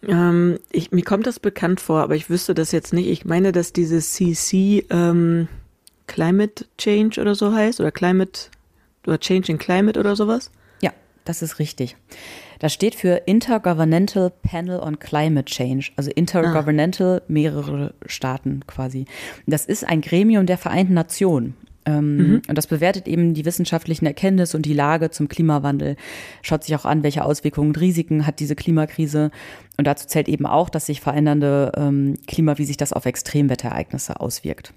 Ähm, 0.08 0.60
ich, 0.72 0.92
mir 0.92 1.04
kommt 1.04 1.28
das 1.28 1.40
bekannt 1.40 1.80
vor, 1.80 2.02
aber 2.02 2.16
ich 2.16 2.30
wüsste 2.30 2.54
das 2.54 2.72
jetzt 2.72 2.94
nicht. 2.94 3.08
Ich 3.08 3.26
meine, 3.26 3.52
dass 3.52 3.74
dieses 3.74 4.14
CC 4.14 4.86
ähm, 4.90 5.48
Climate 6.08 6.66
Change 6.78 7.22
oder 7.22 7.36
so 7.36 7.54
heißt 7.54 7.80
oder 7.80 7.92
Climate 7.92 8.50
oder 9.06 9.20
Change 9.20 9.52
in 9.52 9.58
Climate 9.58 10.00
oder 10.00 10.16
sowas. 10.16 10.52
Ja, 10.82 10.92
das 11.26 11.42
ist 11.42 11.60
richtig. 11.60 11.96
Das 12.60 12.74
steht 12.74 12.96
für 12.96 13.24
Intergovernmental 13.26 14.32
Panel 14.44 14.80
on 14.80 15.00
Climate 15.00 15.46
Change, 15.46 15.92
also 15.96 16.12
Intergovernmental 16.12 17.22
ah. 17.22 17.26
mehrere 17.28 17.94
Staaten 18.06 18.62
quasi. 18.68 19.06
Das 19.48 19.66
ist 19.66 19.84
ein 19.84 20.02
Gremium 20.02 20.46
der 20.46 20.58
Vereinten 20.58 20.94
Nationen. 20.94 21.56
Ähm, 21.86 22.18
mhm. 22.18 22.42
Und 22.48 22.58
das 22.58 22.68
bewertet 22.68 23.08
eben 23.08 23.34
die 23.34 23.46
wissenschaftlichen 23.46 24.06
Erkenntnisse 24.06 24.56
und 24.56 24.66
die 24.66 24.74
Lage 24.74 25.10
zum 25.10 25.28
Klimawandel, 25.28 25.96
schaut 26.42 26.64
sich 26.64 26.76
auch 26.76 26.86
an, 26.86 27.04
welche 27.04 27.26
Auswirkungen 27.26 27.70
und 27.70 27.80
Risiken 27.80 28.28
hat 28.28 28.40
diese 28.40 28.56
Klimakrise. 28.56 29.32
Und 29.78 29.88
dazu 29.88 30.08
zählt 30.08 30.28
eben 30.28 30.46
auch 30.46 30.70
dass 30.70 30.86
sich 30.86 31.02
verändernde 31.02 31.72
ähm, 31.76 32.16
Klima, 32.28 32.58
wie 32.58 32.66
sich 32.66 32.78
das 32.78 32.94
auf 32.94 33.06
Extremwetterereignisse 33.06 34.20
auswirkt. 34.20 34.74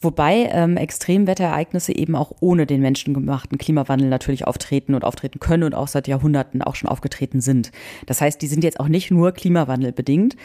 Wobei 0.00 0.48
ähm, 0.52 0.76
Extremwetterereignisse 0.76 1.92
eben 1.92 2.14
auch 2.14 2.32
ohne 2.40 2.66
den 2.66 2.80
menschengemachten 2.80 3.58
Klimawandel 3.58 4.08
natürlich 4.08 4.46
auftreten 4.46 4.94
und 4.94 5.04
auftreten 5.04 5.40
können 5.40 5.64
und 5.64 5.74
auch 5.74 5.88
seit 5.88 6.06
Jahrhunderten 6.06 6.62
auch 6.62 6.76
schon 6.76 6.88
aufgetreten 6.88 7.40
sind. 7.40 7.72
Das 8.06 8.20
heißt, 8.20 8.40
die 8.40 8.46
sind 8.46 8.62
jetzt 8.62 8.78
auch 8.78 8.86
nicht 8.86 9.10
nur 9.10 9.32
klimawandelbedingt. 9.32 10.36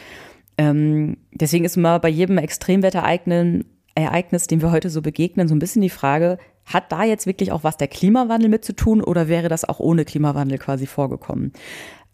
Ähm, 0.58 1.18
deswegen 1.32 1.64
ist 1.64 1.76
immer 1.76 2.00
bei 2.00 2.08
jedem 2.08 2.38
Extremwetterereignis 2.38 3.64
Ereignis, 3.94 4.46
dem 4.46 4.60
wir 4.62 4.72
heute 4.72 4.90
so 4.90 5.02
begegnen, 5.02 5.48
so 5.48 5.54
ein 5.54 5.58
bisschen 5.58 5.82
die 5.82 5.90
Frage, 5.90 6.38
hat 6.66 6.90
da 6.90 7.04
jetzt 7.04 7.26
wirklich 7.26 7.52
auch 7.52 7.64
was 7.64 7.76
der 7.76 7.88
Klimawandel 7.88 8.48
mit 8.48 8.64
zu 8.64 8.74
tun 8.74 9.02
oder 9.02 9.28
wäre 9.28 9.48
das 9.48 9.64
auch 9.64 9.80
ohne 9.80 10.04
Klimawandel 10.04 10.58
quasi 10.58 10.86
vorgekommen? 10.86 11.52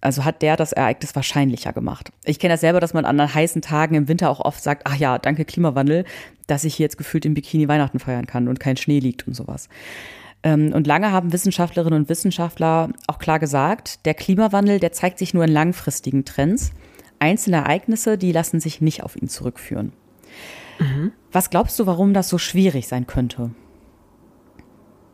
Also 0.00 0.24
hat 0.24 0.42
der 0.42 0.56
das 0.56 0.72
Ereignis 0.72 1.14
wahrscheinlicher 1.14 1.72
gemacht. 1.72 2.10
Ich 2.24 2.38
kenne 2.38 2.54
das 2.54 2.62
selber, 2.62 2.80
dass 2.80 2.94
man 2.94 3.04
an 3.04 3.34
heißen 3.34 3.60
Tagen 3.60 3.94
im 3.94 4.08
Winter 4.08 4.30
auch 4.30 4.40
oft 4.40 4.62
sagt, 4.62 4.82
ach 4.86 4.96
ja, 4.96 5.18
danke 5.18 5.44
Klimawandel, 5.44 6.04
dass 6.46 6.64
ich 6.64 6.74
hier 6.74 6.84
jetzt 6.84 6.96
gefühlt 6.96 7.26
im 7.26 7.34
Bikini 7.34 7.68
Weihnachten 7.68 7.98
feiern 7.98 8.26
kann 8.26 8.48
und 8.48 8.60
kein 8.60 8.78
Schnee 8.78 8.98
liegt 8.98 9.26
und 9.28 9.34
sowas. 9.34 9.68
Ähm, 10.42 10.72
und 10.72 10.86
lange 10.86 11.12
haben 11.12 11.32
Wissenschaftlerinnen 11.32 12.00
und 12.00 12.08
Wissenschaftler 12.08 12.90
auch 13.06 13.18
klar 13.18 13.38
gesagt, 13.38 14.06
der 14.06 14.14
Klimawandel, 14.14 14.80
der 14.80 14.92
zeigt 14.92 15.18
sich 15.18 15.34
nur 15.34 15.44
in 15.44 15.52
langfristigen 15.52 16.24
Trends. 16.24 16.72
Einzelne 17.18 17.58
Ereignisse, 17.58 18.16
die 18.16 18.32
lassen 18.32 18.60
sich 18.60 18.80
nicht 18.80 19.02
auf 19.02 19.16
ihn 19.16 19.28
zurückführen. 19.28 19.92
Was 21.32 21.50
glaubst 21.50 21.78
du, 21.78 21.86
warum 21.86 22.14
das 22.14 22.28
so 22.28 22.38
schwierig 22.38 22.88
sein 22.88 23.06
könnte? 23.06 23.50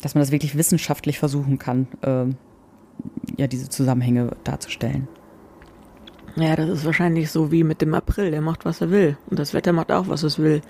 Dass 0.00 0.14
man 0.14 0.22
das 0.22 0.30
wirklich 0.30 0.56
wissenschaftlich 0.56 1.18
versuchen 1.18 1.58
kann, 1.58 1.88
äh, 2.02 2.26
ja, 3.40 3.46
diese 3.46 3.68
Zusammenhänge 3.68 4.36
darzustellen. 4.44 5.08
Ja, 6.36 6.54
das 6.54 6.68
ist 6.68 6.84
wahrscheinlich 6.84 7.30
so 7.30 7.50
wie 7.50 7.64
mit 7.64 7.80
dem 7.80 7.94
April. 7.94 8.30
Der 8.30 8.42
macht, 8.42 8.64
was 8.64 8.80
er 8.80 8.90
will. 8.90 9.16
Und 9.30 9.38
das 9.38 9.54
Wetter 9.54 9.72
macht 9.72 9.90
auch, 9.90 10.08
was 10.08 10.22
es 10.22 10.38
will. 10.38 10.60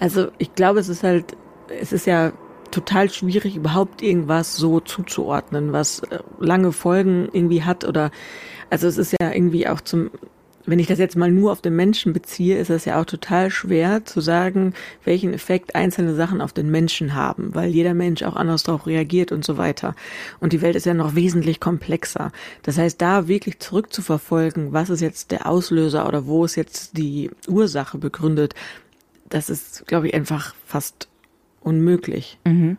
Also 0.00 0.28
ich 0.38 0.54
glaube, 0.54 0.80
es 0.80 0.88
ist 0.88 1.04
halt, 1.04 1.36
es 1.80 1.92
ist 1.92 2.06
ja 2.06 2.32
total 2.70 3.08
schwierig, 3.10 3.56
überhaupt 3.56 4.02
irgendwas 4.02 4.56
so 4.56 4.80
zuzuordnen, 4.80 5.72
was 5.72 6.00
äh, 6.00 6.18
lange 6.40 6.72
Folgen 6.72 7.28
irgendwie 7.32 7.62
hat 7.62 7.84
oder, 7.84 8.10
also 8.70 8.88
es 8.88 8.98
ist 8.98 9.14
ja 9.20 9.32
irgendwie 9.32 9.68
auch 9.68 9.80
zum, 9.80 10.10
wenn 10.66 10.78
ich 10.78 10.88
das 10.88 10.98
jetzt 10.98 11.16
mal 11.16 11.30
nur 11.30 11.52
auf 11.52 11.62
den 11.62 11.76
Menschen 11.76 12.12
beziehe, 12.12 12.58
ist 12.58 12.70
es 12.70 12.84
ja 12.84 13.00
auch 13.00 13.04
total 13.04 13.50
schwer 13.50 14.04
zu 14.04 14.20
sagen, 14.20 14.74
welchen 15.04 15.32
Effekt 15.32 15.74
einzelne 15.74 16.14
Sachen 16.14 16.40
auf 16.40 16.52
den 16.52 16.70
Menschen 16.70 17.14
haben, 17.14 17.54
weil 17.54 17.70
jeder 17.70 17.94
Mensch 17.94 18.22
auch 18.22 18.36
anders 18.36 18.64
darauf 18.64 18.86
reagiert 18.86 19.32
und 19.32 19.44
so 19.44 19.56
weiter. 19.56 19.94
Und 20.40 20.52
die 20.52 20.62
Welt 20.62 20.76
ist 20.76 20.86
ja 20.86 20.94
noch 20.94 21.14
wesentlich 21.14 21.60
komplexer. 21.60 22.32
Das 22.62 22.78
heißt, 22.78 23.00
da 23.00 23.28
wirklich 23.28 23.60
zurückzuverfolgen, 23.60 24.72
was 24.72 24.90
ist 24.90 25.00
jetzt 25.00 25.30
der 25.30 25.46
Auslöser 25.46 26.06
oder 26.08 26.26
wo 26.26 26.44
ist 26.44 26.56
jetzt 26.56 26.98
die 26.98 27.30
Ursache 27.48 27.98
begründet, 27.98 28.54
das 29.28 29.50
ist, 29.50 29.86
glaube 29.86 30.08
ich, 30.08 30.14
einfach 30.14 30.54
fast 30.66 31.08
unmöglich. 31.60 32.38
Mhm. 32.44 32.76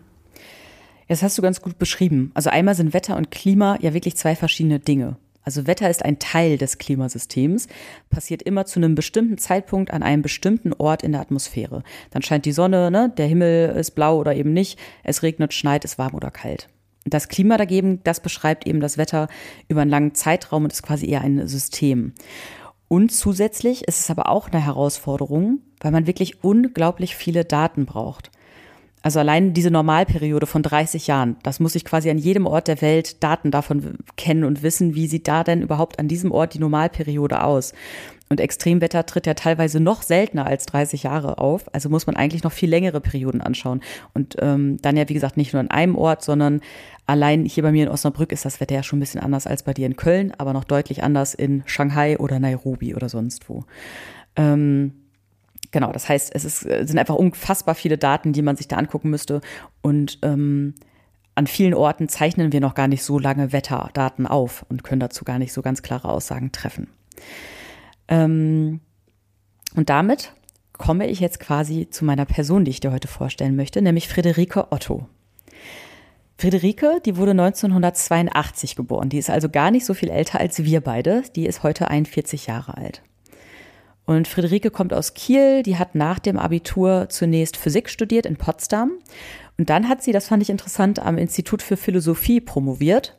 Das 1.08 1.24
hast 1.24 1.38
du 1.38 1.42
ganz 1.42 1.62
gut 1.62 1.80
beschrieben. 1.80 2.32
Also 2.34 2.50
einmal 2.50 2.76
sind 2.76 2.94
Wetter 2.94 3.16
und 3.16 3.32
Klima 3.32 3.78
ja 3.82 3.94
wirklich 3.94 4.18
zwei 4.18 4.36
verschiedene 4.36 4.80
Dinge. 4.80 5.16
Also 5.48 5.66
Wetter 5.66 5.90
ist 5.90 6.04
ein 6.04 6.20
Teil 6.20 6.58
des 6.58 6.78
Klimasystems, 6.78 7.70
passiert 8.10 8.42
immer 8.42 8.66
zu 8.66 8.82
einem 8.82 8.96
bestimmten 8.96 9.38
Zeitpunkt 9.38 9.92
an 9.92 10.04
einem 10.04 10.22
bestimmten 10.22 10.74
Ort 10.74 11.04
in 11.04 11.14
der 11.14 11.22
Atmosphäre. 11.22 11.84
Dann 12.12 12.22
scheint 12.22 12.44
die 12.44 12.52
Sonne, 12.52 12.92
ne? 12.92 13.14
der 13.16 13.28
Himmel 13.28 13.70
ist 13.78 13.92
blau 13.92 14.18
oder 14.20 14.36
eben 14.36 14.52
nicht, 14.52 14.78
es 15.06 15.24
regnet, 15.24 15.54
schneit, 15.54 15.86
ist 15.86 15.98
warm 15.98 16.16
oder 16.16 16.32
kalt. 16.32 16.68
Das 17.06 17.30
Klima 17.30 17.56
dagegen, 17.56 18.02
das 18.04 18.20
beschreibt 18.20 18.68
eben 18.68 18.82
das 18.82 18.98
Wetter 18.98 19.30
über 19.70 19.84
einen 19.84 19.90
langen 19.90 20.16
Zeitraum 20.16 20.66
und 20.66 20.74
ist 20.74 20.84
quasi 20.84 21.08
eher 21.08 21.22
ein 21.22 21.48
System. 21.48 22.12
Und 22.90 23.14
zusätzlich 23.14 23.88
ist 23.88 24.02
es 24.02 24.10
aber 24.10 24.28
auch 24.28 24.50
eine 24.50 24.62
Herausforderung, 24.62 25.60
weil 25.80 25.92
man 25.94 26.08
wirklich 26.08 26.44
unglaublich 26.44 27.16
viele 27.16 27.46
Daten 27.46 27.86
braucht. 27.86 28.32
Also 29.04 29.20
allein 29.20 29.54
diese 29.54 29.72
Normalperiode 29.72 30.48
von 30.48 30.64
30 30.64 31.08
Jahren, 31.08 31.38
das 31.44 31.60
muss 31.60 31.76
ich 31.76 31.86
quasi 31.86 32.10
an 32.10 32.18
jedem 32.18 32.46
Ort 32.46 32.68
der 32.68 32.82
Welt 32.82 33.24
Daten 33.24 33.52
davon 33.52 34.00
kennen 34.18 34.44
und 34.44 34.64
wissen, 34.64 34.96
wie 34.96 35.08
sieht 35.08 35.28
da 35.28 35.44
denn 35.44 35.62
überhaupt 35.62 36.00
an 36.00 36.08
diesem 36.08 36.32
Ort 36.32 36.56
die 36.56 36.60
Normalperiode 36.60 37.44
aus. 37.44 37.74
Und 38.30 38.42
Extremwetter 38.42 39.06
tritt 39.06 39.26
ja 39.26 39.36
teilweise 39.36 39.80
noch 39.80 40.02
seltener 40.02 40.46
als 40.46 40.66
30 40.66 41.04
Jahre 41.04 41.38
auf. 41.38 41.74
Also 41.74 41.90
muss 41.90 42.08
man 42.08 42.18
eigentlich 42.18 42.44
noch 42.44 42.52
viel 42.52 42.70
längere 42.70 43.00
Perioden 43.00 43.42
anschauen. 43.42 43.82
Und 44.14 44.36
ähm, 44.40 44.78
dann 44.82 44.98
ja, 44.98 45.08
wie 45.08 45.14
gesagt, 45.14 45.38
nicht 45.38 45.54
nur 45.54 45.62
an 45.62 45.72
einem 45.72 45.96
Ort, 45.96 46.24
sondern 46.24 46.60
allein 47.06 47.46
hier 47.46 47.64
bei 47.64 47.72
mir 47.72 47.84
in 47.84 47.90
Osnabrück 47.90 48.32
ist 48.34 48.44
das 48.44 48.60
Wetter 48.60 48.76
ja 48.76 48.84
schon 48.84 48.98
ein 48.98 49.02
bisschen 49.02 49.22
anders 49.22 49.48
als 49.48 49.64
bei 49.64 49.74
dir 49.74 49.86
in 49.86 49.96
Köln, 49.96 50.34
aber 50.38 50.52
noch 50.52 50.66
deutlich 50.66 51.04
anders 51.04 51.34
in 51.34 51.64
Shanghai 51.66 52.18
oder 52.20 52.40
Nairobi 52.40 52.96
oder 52.96 53.08
sonst 53.08 53.48
wo. 53.48 53.64
Ähm, 54.36 54.92
genau, 55.72 55.92
das 55.92 56.10
heißt, 56.10 56.34
es 56.34 56.46
ist, 56.46 56.60
sind 56.60 56.98
einfach 56.98 57.16
unfassbar 57.16 57.76
viele 57.76 57.98
Daten, 57.98 58.34
die 58.34 58.42
man 58.42 58.56
sich 58.56 58.68
da 58.68 58.78
angucken 58.78 59.10
müsste. 59.10 59.42
Und 59.82 60.20
ähm, 60.22 60.76
an 61.36 61.48
vielen 61.48 61.74
Orten 61.74 62.10
zeichnen 62.10 62.52
wir 62.52 62.62
noch 62.62 62.74
gar 62.74 62.88
nicht 62.88 63.04
so 63.04 63.20
lange 63.20 63.52
Wetterdaten 63.52 64.26
auf 64.26 64.66
und 64.70 64.84
können 64.84 65.00
dazu 65.00 65.24
gar 65.24 65.40
nicht 65.40 65.54
so 65.54 65.62
ganz 65.62 65.82
klare 65.82 66.10
Aussagen 66.10 66.52
treffen. 66.52 66.88
Ähm, 68.08 68.80
und 69.76 69.90
damit 69.90 70.34
komme 70.74 71.08
ich 71.08 71.20
jetzt 71.20 71.40
quasi 71.40 71.90
zu 71.90 72.06
meiner 72.06 72.26
Person, 72.26 72.66
die 72.66 72.72
ich 72.72 72.80
dir 72.80 72.92
heute 72.92 73.08
vorstellen 73.08 73.56
möchte, 73.56 73.82
nämlich 73.82 74.08
Friederike 74.08 74.72
Otto. 74.72 75.08
Friederike, 76.38 77.02
die 77.04 77.18
wurde 77.18 77.32
1982 77.32 78.76
geboren. 78.76 79.10
Die 79.10 79.18
ist 79.18 79.30
also 79.30 79.50
gar 79.50 79.72
nicht 79.72 79.86
so 79.86 79.96
viel 79.96 80.10
älter 80.10 80.40
als 80.40 80.64
wir 80.64 80.82
beide. 80.82 81.24
Die 81.36 81.48
ist 81.48 81.64
heute 81.64 81.90
41 81.90 82.46
Jahre 82.46 82.78
alt. 82.78 83.02
Und 84.08 84.30
Friederike 84.30 84.72
kommt 84.72 84.94
aus 84.94 85.14
Kiel. 85.14 85.64
Die 85.64 85.78
hat 85.78 85.94
nach 85.94 86.18
dem 86.18 86.40
Abitur 86.40 87.08
zunächst 87.10 87.58
Physik 87.58 87.90
studiert 87.90 88.26
in 88.26 88.38
Potsdam. 88.38 88.94
Und 89.58 89.70
dann 89.70 89.90
hat 89.90 90.02
sie, 90.02 90.14
das 90.14 90.30
fand 90.30 90.42
ich 90.42 90.50
interessant, 90.50 91.00
am 91.00 91.18
Institut 91.18 91.62
für 91.62 91.76
Philosophie 91.76 92.40
promoviert. 92.40 93.18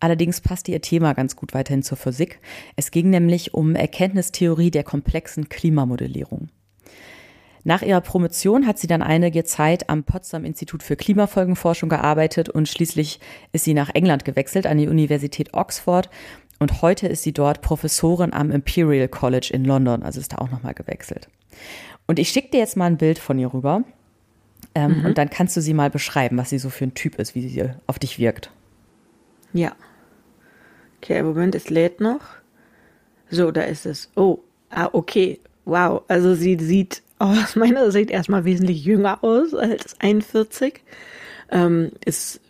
Allerdings 0.00 0.40
passte 0.40 0.72
ihr 0.72 0.80
Thema 0.80 1.12
ganz 1.12 1.36
gut 1.36 1.52
weiterhin 1.52 1.82
zur 1.82 1.98
Physik. 1.98 2.40
Es 2.74 2.90
ging 2.90 3.10
nämlich 3.10 3.52
um 3.52 3.76
Erkenntnistheorie 3.76 4.70
der 4.70 4.82
komplexen 4.82 5.50
Klimamodellierung. 5.50 6.48
Nach 7.62 7.82
ihrer 7.82 8.00
Promotion 8.00 8.66
hat 8.66 8.78
sie 8.78 8.86
dann 8.86 9.02
einige 9.02 9.44
Zeit 9.44 9.90
am 9.90 10.04
Potsdam 10.04 10.46
Institut 10.46 10.82
für 10.82 10.96
Klimafolgenforschung 10.96 11.90
gearbeitet 11.90 12.48
und 12.48 12.66
schließlich 12.66 13.20
ist 13.52 13.64
sie 13.64 13.74
nach 13.74 13.90
England 13.90 14.24
gewechselt 14.24 14.66
an 14.66 14.78
die 14.78 14.88
Universität 14.88 15.52
Oxford 15.52 16.08
und 16.60 16.82
heute 16.82 17.08
ist 17.08 17.22
sie 17.22 17.32
dort 17.32 17.62
Professorin 17.62 18.32
am 18.32 18.50
Imperial 18.52 19.08
College 19.08 19.50
in 19.52 19.64
London, 19.64 20.02
also 20.02 20.20
ist 20.20 20.34
da 20.34 20.38
auch 20.38 20.50
nochmal 20.50 20.74
gewechselt. 20.74 21.28
Und 22.06 22.18
ich 22.18 22.28
schicke 22.28 22.50
dir 22.50 22.60
jetzt 22.60 22.76
mal 22.76 22.86
ein 22.86 22.98
Bild 22.98 23.18
von 23.18 23.38
ihr 23.38 23.52
rüber 23.52 23.82
ähm, 24.74 24.98
mhm. 24.98 25.06
und 25.06 25.18
dann 25.18 25.30
kannst 25.30 25.56
du 25.56 25.62
sie 25.62 25.74
mal 25.74 25.90
beschreiben, 25.90 26.36
was 26.36 26.50
sie 26.50 26.58
so 26.58 26.68
für 26.68 26.84
ein 26.84 26.94
Typ 26.94 27.18
ist, 27.18 27.34
wie 27.34 27.48
sie 27.48 27.70
auf 27.86 27.98
dich 27.98 28.18
wirkt. 28.18 28.50
Ja. 29.52 29.72
Okay, 30.98 31.22
Moment, 31.22 31.54
es 31.54 31.70
lädt 31.70 32.00
noch. 32.00 32.20
So, 33.30 33.50
da 33.50 33.62
ist 33.62 33.86
es. 33.86 34.10
Oh, 34.14 34.40
ah, 34.68 34.90
okay. 34.92 35.40
Wow, 35.64 36.02
also 36.08 36.34
sie 36.34 36.58
sieht 36.60 37.02
aus 37.18 37.56
meiner 37.56 37.90
Sicht 37.90 38.10
erstmal 38.10 38.44
wesentlich 38.44 38.84
jünger 38.84 39.24
aus 39.24 39.54
als 39.54 39.98
41. 40.00 40.82
Ähm, 41.50 41.92
ist, 42.04 42.40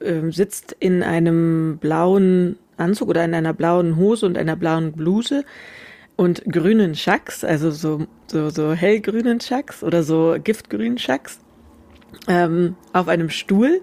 äh, 0.00 0.30
sitzt 0.30 0.74
in 0.80 1.02
einem 1.02 1.78
blauen 1.78 2.56
Anzug 2.76 3.08
oder 3.08 3.24
in 3.24 3.34
einer 3.34 3.52
blauen 3.52 3.96
Hose 3.96 4.26
und 4.26 4.38
einer 4.38 4.56
blauen 4.56 4.92
Bluse 4.92 5.44
und 6.16 6.44
grünen 6.44 6.94
Schacks, 6.94 7.44
also 7.44 7.70
so, 7.70 8.06
so, 8.26 8.50
so 8.50 8.72
hellgrünen 8.72 9.40
Schacks 9.40 9.82
oder 9.82 10.02
so 10.02 10.36
giftgrünen 10.42 10.98
Schacks, 10.98 11.40
ähm, 12.28 12.76
auf 12.92 13.08
einem 13.08 13.30
Stuhl 13.30 13.80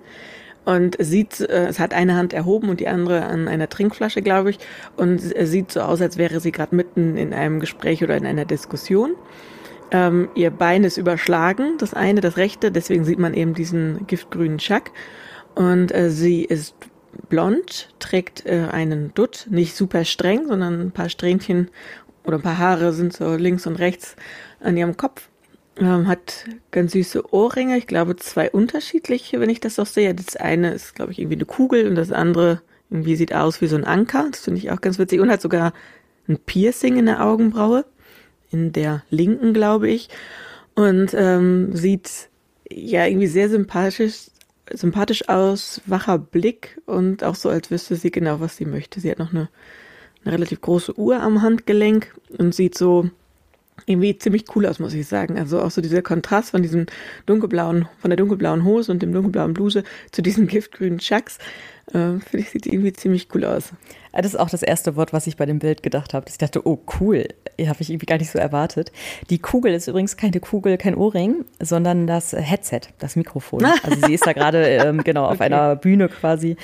und 0.63 0.95
sieht, 0.99 1.41
äh, 1.41 1.67
es 1.67 1.79
hat 1.79 1.93
eine 1.93 2.15
Hand 2.15 2.33
erhoben 2.33 2.69
und 2.69 2.79
die 2.79 2.87
andere 2.87 3.25
an 3.25 3.47
einer 3.47 3.69
Trinkflasche, 3.69 4.21
glaube 4.21 4.51
ich, 4.51 4.59
und 4.95 5.19
sieht 5.19 5.71
so 5.71 5.81
aus, 5.81 6.01
als 6.01 6.17
wäre 6.17 6.39
sie 6.39 6.51
gerade 6.51 6.75
mitten 6.75 7.17
in 7.17 7.33
einem 7.33 7.59
Gespräch 7.59 8.03
oder 8.03 8.15
in 8.15 8.25
einer 8.25 8.45
Diskussion. 8.45 9.15
Ähm, 9.91 10.29
ihr 10.35 10.51
Bein 10.51 10.83
ist 10.83 10.97
überschlagen, 10.97 11.77
das 11.77 11.93
eine, 11.93 12.21
das 12.21 12.37
rechte, 12.37 12.71
deswegen 12.71 13.03
sieht 13.03 13.19
man 13.19 13.33
eben 13.33 13.53
diesen 13.53 14.07
giftgrünen 14.07 14.59
Schack. 14.59 14.91
Und 15.53 15.93
äh, 15.93 16.09
sie 16.09 16.45
ist 16.45 16.75
blond, 17.29 17.89
trägt 17.99 18.45
äh, 18.45 18.67
einen 18.71 19.13
Dutt, 19.13 19.47
nicht 19.49 19.75
super 19.75 20.05
streng, 20.05 20.47
sondern 20.47 20.81
ein 20.81 20.91
paar 20.91 21.09
Strähnchen 21.09 21.69
oder 22.23 22.37
ein 22.37 22.43
paar 22.43 22.57
Haare 22.57 22.93
sind 22.93 23.13
so 23.13 23.35
links 23.35 23.65
und 23.67 23.75
rechts 23.77 24.15
an 24.59 24.77
ihrem 24.77 24.97
Kopf. 24.97 25.29
Ähm, 25.77 26.07
hat 26.07 26.45
ganz 26.71 26.91
süße 26.91 27.33
Ohrringe, 27.33 27.77
ich 27.77 27.87
glaube 27.87 28.15
zwei 28.17 28.51
unterschiedliche, 28.51 29.39
wenn 29.39 29.49
ich 29.49 29.61
das 29.61 29.79
auch 29.79 29.85
sehe. 29.85 30.13
Das 30.13 30.35
eine 30.35 30.73
ist, 30.73 30.95
glaube 30.95 31.11
ich, 31.11 31.19
irgendwie 31.19 31.37
eine 31.37 31.45
Kugel 31.45 31.87
und 31.87 31.95
das 31.95 32.11
andere 32.11 32.61
irgendwie 32.89 33.15
sieht 33.15 33.33
aus 33.33 33.61
wie 33.61 33.67
so 33.67 33.77
ein 33.77 33.85
Anker. 33.85 34.27
Das 34.31 34.41
finde 34.41 34.59
ich 34.59 34.69
auch 34.71 34.81
ganz 34.81 34.99
witzig. 34.99 35.21
Und 35.21 35.31
hat 35.31 35.41
sogar 35.41 35.73
ein 36.27 36.37
Piercing 36.37 36.97
in 36.97 37.05
der 37.05 37.25
Augenbraue 37.25 37.85
in 38.51 38.73
der 38.73 39.03
linken, 39.09 39.53
glaube 39.53 39.89
ich. 39.89 40.09
Und 40.75 41.13
ähm, 41.13 41.75
sieht 41.75 42.29
ja 42.69 43.05
irgendwie 43.05 43.27
sehr 43.27 43.49
sympathisch, 43.49 44.30
sympathisch 44.73 45.27
aus, 45.29 45.81
wacher 45.85 46.17
Blick 46.17 46.81
und 46.85 47.23
auch 47.23 47.35
so, 47.35 47.49
als 47.49 47.71
wüsste 47.71 47.95
sie 47.95 48.11
genau, 48.11 48.39
was 48.39 48.57
sie 48.57 48.65
möchte. 48.65 48.99
Sie 48.99 49.11
hat 49.11 49.19
noch 49.19 49.31
eine, 49.31 49.49
eine 50.23 50.33
relativ 50.33 50.61
große 50.61 50.97
Uhr 50.97 51.21
am 51.21 51.41
Handgelenk 51.41 52.13
und 52.37 52.53
sieht 52.55 52.77
so 52.77 53.09
irgendwie 53.85 54.17
ziemlich 54.17 54.45
cool 54.55 54.65
aus, 54.65 54.79
muss 54.79 54.93
ich 54.93 55.07
sagen. 55.07 55.37
Also 55.37 55.61
auch 55.61 55.71
so 55.71 55.81
dieser 55.81 56.01
Kontrast 56.01 56.51
von 56.51 56.61
diesem 56.61 56.85
dunkelblauen, 57.25 57.87
von 57.99 58.09
der 58.09 58.17
dunkelblauen 58.17 58.63
Hose 58.63 58.91
und 58.91 59.01
dem 59.01 59.13
dunkelblauen 59.13 59.53
Bluse 59.53 59.83
zu 60.11 60.21
diesen 60.21 60.47
giftgrünen 60.47 60.99
Chucks. 60.99 61.37
Äh, 61.87 62.19
Finde 62.19 62.37
ich, 62.37 62.49
sieht 62.51 62.65
irgendwie 62.65 62.93
ziemlich 62.93 63.27
cool 63.33 63.45
aus. 63.45 63.73
Das 64.13 64.25
ist 64.25 64.35
auch 64.35 64.49
das 64.49 64.61
erste 64.61 64.95
Wort, 64.95 65.13
was 65.13 65.27
ich 65.27 65.37
bei 65.37 65.45
dem 65.45 65.59
Bild 65.59 65.83
gedacht 65.83 66.13
habe. 66.13 66.25
Ich 66.29 66.37
dachte, 66.37 66.67
oh 66.67 66.79
cool, 66.99 67.27
habe 67.59 67.81
ich 67.81 67.89
irgendwie 67.89 68.05
gar 68.05 68.17
nicht 68.17 68.31
so 68.31 68.39
erwartet. 68.39 68.91
Die 69.29 69.39
Kugel 69.39 69.73
ist 69.73 69.87
übrigens 69.87 70.17
keine 70.17 70.39
Kugel, 70.39 70.77
kein 70.77 70.95
Ohrring, 70.95 71.45
sondern 71.59 72.07
das 72.07 72.33
Headset, 72.33 72.81
das 72.99 73.15
Mikrofon. 73.15 73.65
Also 73.83 74.05
sie 74.05 74.13
ist 74.13 74.27
da 74.27 74.33
gerade 74.33 74.63
ähm, 74.63 75.03
genau 75.03 75.25
auf 75.25 75.35
okay. 75.35 75.45
einer 75.45 75.75
Bühne 75.75 76.07
quasi 76.07 76.55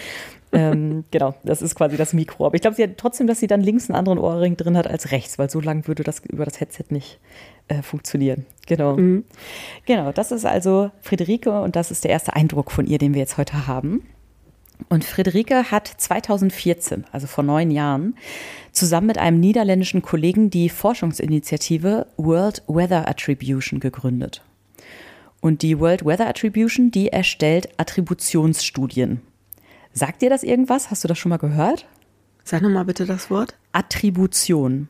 ähm, 0.57 1.03
genau, 1.11 1.35
das 1.43 1.61
ist 1.61 1.75
quasi 1.75 1.97
das 1.97 2.13
Mikro. 2.13 2.45
Aber 2.47 2.55
ich 2.55 2.61
glaube, 2.61 2.75
sie 2.75 2.83
hat 2.83 2.97
trotzdem, 2.97 3.27
dass 3.27 3.39
sie 3.39 3.47
dann 3.47 3.61
links 3.61 3.89
einen 3.89 3.95
anderen 3.95 4.17
Ohrring 4.17 4.57
drin 4.57 4.75
hat 4.75 4.87
als 4.87 5.11
rechts, 5.11 5.37
weil 5.37 5.49
so 5.51 5.59
lang 5.59 5.87
würde 5.87 6.03
das 6.03 6.19
über 6.25 6.45
das 6.45 6.59
Headset 6.59 6.85
nicht 6.89 7.19
äh, 7.67 7.83
funktionieren. 7.83 8.45
Genau. 8.65 8.97
Mhm. 8.97 9.23
Genau, 9.85 10.11
das 10.11 10.31
ist 10.31 10.45
also 10.45 10.89
Friederike 11.01 11.61
und 11.61 11.75
das 11.75 11.91
ist 11.91 12.03
der 12.03 12.11
erste 12.11 12.33
Eindruck 12.33 12.71
von 12.71 12.87
ihr, 12.87 12.97
den 12.97 13.13
wir 13.13 13.21
jetzt 13.21 13.37
heute 13.37 13.67
haben. 13.67 14.03
Und 14.89 15.03
Friederike 15.03 15.69
hat 15.71 15.87
2014, 15.87 17.05
also 17.11 17.27
vor 17.27 17.43
neun 17.43 17.69
Jahren, 17.69 18.15
zusammen 18.71 19.07
mit 19.07 19.17
einem 19.17 19.39
niederländischen 19.39 20.01
Kollegen 20.01 20.49
die 20.49 20.69
Forschungsinitiative 20.69 22.07
World 22.17 22.63
Weather 22.67 23.07
Attribution 23.07 23.79
gegründet. 23.79 24.43
Und 25.39 25.61
die 25.61 25.79
World 25.79 26.03
Weather 26.05 26.27
Attribution, 26.27 26.89
die 26.89 27.09
erstellt 27.09 27.69
Attributionsstudien. 27.77 29.21
Sagt 29.97 30.21
dir 30.21 30.29
das 30.29 30.43
irgendwas? 30.43 30.91
Hast 30.91 31.03
du 31.03 31.07
das 31.07 31.17
schon 31.17 31.31
mal 31.31 31.37
gehört? 31.37 31.87
Sag 32.43 32.61
nochmal 32.61 32.85
bitte 32.85 33.07
das 33.07 33.31
Wort. 33.31 33.55
Attribution. 33.71 34.89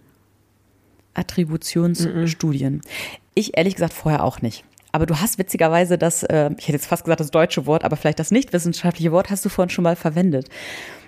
Attributionsstudien. 1.14 2.74
Mm 2.74 2.80
-mm. 2.80 3.18
Ich 3.34 3.58
ehrlich 3.58 3.76
gesagt 3.76 3.94
vorher 3.94 4.26
auch 4.26 4.42
nicht. 4.42 4.66
Aber 4.92 5.06
du 5.06 5.22
hast 5.22 5.38
witzigerweise 5.38 5.98
das, 5.98 6.24
äh, 6.24 6.50
ich 6.58 6.68
hätte 6.68 6.74
jetzt 6.74 6.88
fast 6.88 7.06
gesagt 7.06 7.22
das 7.22 7.32
deutsche 7.32 7.66
Wort, 7.66 7.86
aber 7.86 7.96
vielleicht 7.96 8.20
das 8.20 8.32
nicht 8.32 8.52
wissenschaftliche 8.52 9.14
Wort 9.14 9.30
hast 9.30 9.46
du 9.46 9.50
vorhin 9.50 9.70
schon 9.70 9.84
mal 9.84 9.96
verwendet. 9.96 10.50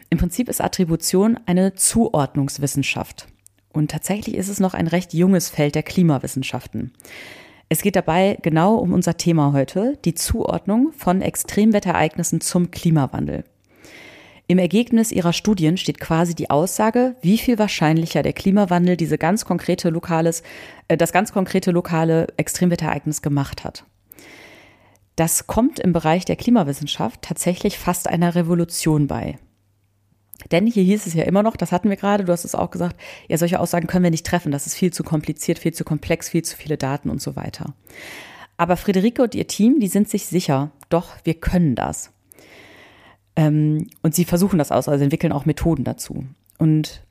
Im 0.09 0.17
Prinzip 0.17 0.47
ist 0.47 0.61
Attribution 0.61 1.37
eine 1.45 1.75
Zuordnungswissenschaft. 1.75 3.27
Und 3.73 3.91
tatsächlich 3.91 4.35
ist 4.35 4.47
es 4.47 4.61
noch 4.61 4.73
ein 4.73 4.87
recht 4.87 5.13
junges 5.13 5.49
Feld 5.49 5.75
der 5.75 5.83
Klimawissenschaften. 5.83 6.93
Es 7.67 7.81
geht 7.81 7.97
dabei 7.97 8.37
genau 8.41 8.75
um 8.75 8.93
unser 8.93 9.17
Thema 9.17 9.51
heute, 9.51 9.97
die 10.05 10.15
Zuordnung 10.15 10.93
von 10.93 11.21
Extremwetterereignissen 11.21 12.39
zum 12.39 12.71
Klimawandel. 12.71 13.43
Im 14.51 14.57
Ergebnis 14.57 15.11
ihrer 15.11 15.31
Studien 15.31 15.77
steht 15.77 15.99
quasi 15.99 16.33
die 16.33 16.49
Aussage, 16.49 17.15
wie 17.21 17.37
viel 17.37 17.59
wahrscheinlicher 17.59 18.23
der 18.23 18.33
Klimawandel 18.33 18.97
diese 18.97 19.19
ganz 19.19 19.45
konkrete 19.45 19.91
lokales, 19.91 20.41
äh, 20.87 20.97
das 20.97 21.11
ganz 21.11 21.31
konkrete 21.31 21.69
lokale 21.69 22.25
Extremwetterereignis 22.35 23.21
gemacht 23.21 23.63
hat. 23.63 23.85
Das 25.15 25.45
kommt 25.45 25.79
im 25.79 25.93
Bereich 25.93 26.25
der 26.25 26.35
Klimawissenschaft 26.35 27.21
tatsächlich 27.21 27.77
fast 27.77 28.07
einer 28.07 28.33
Revolution 28.33 29.05
bei. 29.05 29.37
Denn 30.49 30.65
hier 30.65 30.83
hieß 30.83 31.05
es 31.05 31.13
ja 31.13 31.25
immer 31.25 31.43
noch, 31.43 31.55
das 31.55 31.71
hatten 31.71 31.91
wir 31.91 31.97
gerade, 31.97 32.23
du 32.23 32.31
hast 32.31 32.43
es 32.43 32.55
auch 32.55 32.71
gesagt, 32.71 32.99
ja, 33.27 33.37
solche 33.37 33.59
Aussagen 33.59 33.85
können 33.85 34.03
wir 34.03 34.09
nicht 34.09 34.25
treffen, 34.25 34.51
das 34.51 34.65
ist 34.65 34.73
viel 34.73 34.91
zu 34.91 35.03
kompliziert, 35.03 35.59
viel 35.59 35.75
zu 35.75 35.83
komplex, 35.83 36.27
viel 36.27 36.43
zu 36.43 36.57
viele 36.57 36.77
Daten 36.77 37.11
und 37.11 37.21
so 37.21 37.35
weiter. 37.35 37.75
Aber 38.57 38.77
Friederike 38.77 39.21
und 39.21 39.35
ihr 39.35 39.45
Team, 39.45 39.79
die 39.79 39.89
sind 39.89 40.09
sich 40.09 40.25
sicher, 40.25 40.71
doch, 40.89 41.17
wir 41.23 41.35
können 41.35 41.75
das. 41.75 42.13
Ähm, 43.39 43.87
und 44.01 44.13
sie 44.13 44.25
versuchen 44.25 44.59
das 44.59 44.69
aus, 44.69 44.89
also 44.89 45.01
entwickeln 45.01 45.31
auch 45.31 45.45
Methoden 45.45 45.85
dazu. 45.85 46.25
Und 46.57 47.01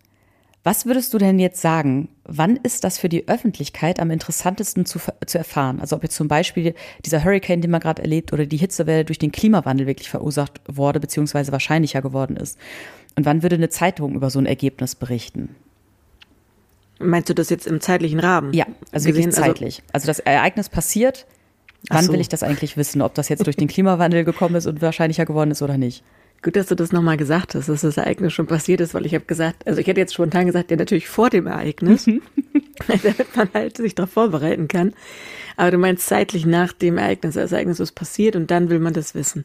Was 0.62 0.84
würdest 0.84 1.14
du 1.14 1.18
denn 1.18 1.38
jetzt 1.38 1.62
sagen? 1.62 2.10
Wann 2.24 2.56
ist 2.56 2.84
das 2.84 2.98
für 2.98 3.08
die 3.08 3.26
Öffentlichkeit 3.28 3.98
am 3.98 4.10
interessantesten 4.10 4.84
zu, 4.84 4.98
zu 5.24 5.38
erfahren? 5.38 5.80
Also 5.80 5.96
ob 5.96 6.02
jetzt 6.02 6.16
zum 6.16 6.28
Beispiel 6.28 6.74
dieser 7.02 7.24
Hurricane, 7.24 7.62
den 7.62 7.70
man 7.70 7.80
gerade 7.80 8.02
erlebt, 8.02 8.34
oder 8.34 8.44
die 8.44 8.58
Hitzewelle 8.58 9.06
durch 9.06 9.18
den 9.18 9.32
Klimawandel 9.32 9.86
wirklich 9.86 10.10
verursacht 10.10 10.60
wurde, 10.66 11.00
beziehungsweise 11.00 11.52
wahrscheinlicher 11.52 12.02
geworden 12.02 12.36
ist. 12.36 12.58
Und 13.16 13.24
wann 13.24 13.42
würde 13.42 13.56
eine 13.56 13.70
Zeitung 13.70 14.14
über 14.14 14.28
so 14.28 14.38
ein 14.38 14.44
Ergebnis 14.44 14.94
berichten? 14.94 15.54
Meinst 16.98 17.30
du 17.30 17.34
das 17.34 17.48
jetzt 17.48 17.66
im 17.66 17.80
zeitlichen 17.80 18.20
Rahmen? 18.20 18.52
Ja, 18.52 18.66
also 18.92 19.08
gesehen? 19.08 19.26
wirklich 19.26 19.26
also 19.26 19.40
zeitlich. 19.40 19.82
Also, 19.92 19.92
also 19.92 20.06
das 20.08 20.18
Ereignis 20.18 20.68
passiert. 20.68 21.26
Wann 21.88 22.04
so. 22.04 22.12
will 22.12 22.20
ich 22.20 22.28
das 22.28 22.42
eigentlich 22.42 22.76
wissen, 22.76 23.00
ob 23.00 23.14
das 23.14 23.30
jetzt 23.30 23.46
durch 23.46 23.56
den 23.56 23.68
Klimawandel 23.68 24.24
gekommen 24.24 24.56
ist 24.56 24.66
und 24.66 24.82
wahrscheinlicher 24.82 25.24
geworden 25.24 25.52
ist 25.52 25.62
oder 25.62 25.78
nicht? 25.78 26.02
Gut, 26.40 26.54
dass 26.54 26.66
du 26.66 26.76
das 26.76 26.92
nochmal 26.92 27.16
gesagt 27.16 27.56
hast, 27.56 27.68
dass 27.68 27.80
das 27.80 27.96
Ereignis 27.96 28.32
schon 28.32 28.46
passiert 28.46 28.80
ist, 28.80 28.94
weil 28.94 29.06
ich 29.06 29.14
habe 29.14 29.24
gesagt, 29.24 29.66
also 29.66 29.80
ich 29.80 29.88
hätte 29.88 30.00
jetzt 30.00 30.14
spontan 30.14 30.46
gesagt, 30.46 30.70
ja 30.70 30.76
natürlich 30.76 31.08
vor 31.08 31.30
dem 31.30 31.48
Ereignis, 31.48 32.06
mhm. 32.06 32.22
damit 32.86 33.36
man 33.36 33.48
halt 33.52 33.76
sich 33.76 33.96
darauf 33.96 34.12
vorbereiten 34.12 34.68
kann. 34.68 34.94
Aber 35.56 35.72
du 35.72 35.78
meinst 35.78 36.06
zeitlich 36.06 36.46
nach 36.46 36.72
dem 36.72 36.96
Ereignis, 36.96 37.34
das 37.34 37.50
Ereignis 37.50 37.80
ist 37.80 37.92
passiert 37.92 38.36
und 38.36 38.52
dann 38.52 38.70
will 38.70 38.78
man 38.78 38.92
das 38.94 39.16
wissen. 39.16 39.44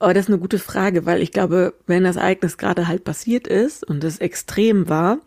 Aber 0.00 0.14
das 0.14 0.24
ist 0.24 0.30
eine 0.30 0.40
gute 0.40 0.58
Frage, 0.58 1.06
weil 1.06 1.22
ich 1.22 1.30
glaube, 1.30 1.74
wenn 1.86 2.02
das 2.02 2.16
Ereignis 2.16 2.58
gerade 2.58 2.88
halt 2.88 3.04
passiert 3.04 3.46
ist 3.46 3.84
und 3.84 4.02
es 4.02 4.18
extrem 4.18 4.88
war, 4.88 5.18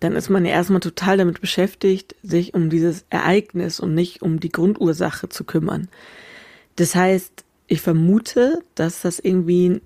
dann 0.00 0.14
ist 0.14 0.30
man 0.30 0.46
ja 0.46 0.52
erstmal 0.52 0.80
total 0.80 1.18
damit 1.18 1.42
beschäftigt, 1.42 2.16
sich 2.22 2.54
um 2.54 2.70
dieses 2.70 3.04
Ereignis 3.10 3.78
und 3.78 3.94
nicht 3.94 4.22
um 4.22 4.40
die 4.40 4.50
Grundursache 4.50 5.28
zu 5.28 5.44
kümmern. 5.44 5.88
Das 6.76 6.94
heißt, 6.94 7.44
ich 7.66 7.82
vermute, 7.82 8.62
dass 8.74 9.02
das 9.02 9.18
irgendwie 9.18 9.82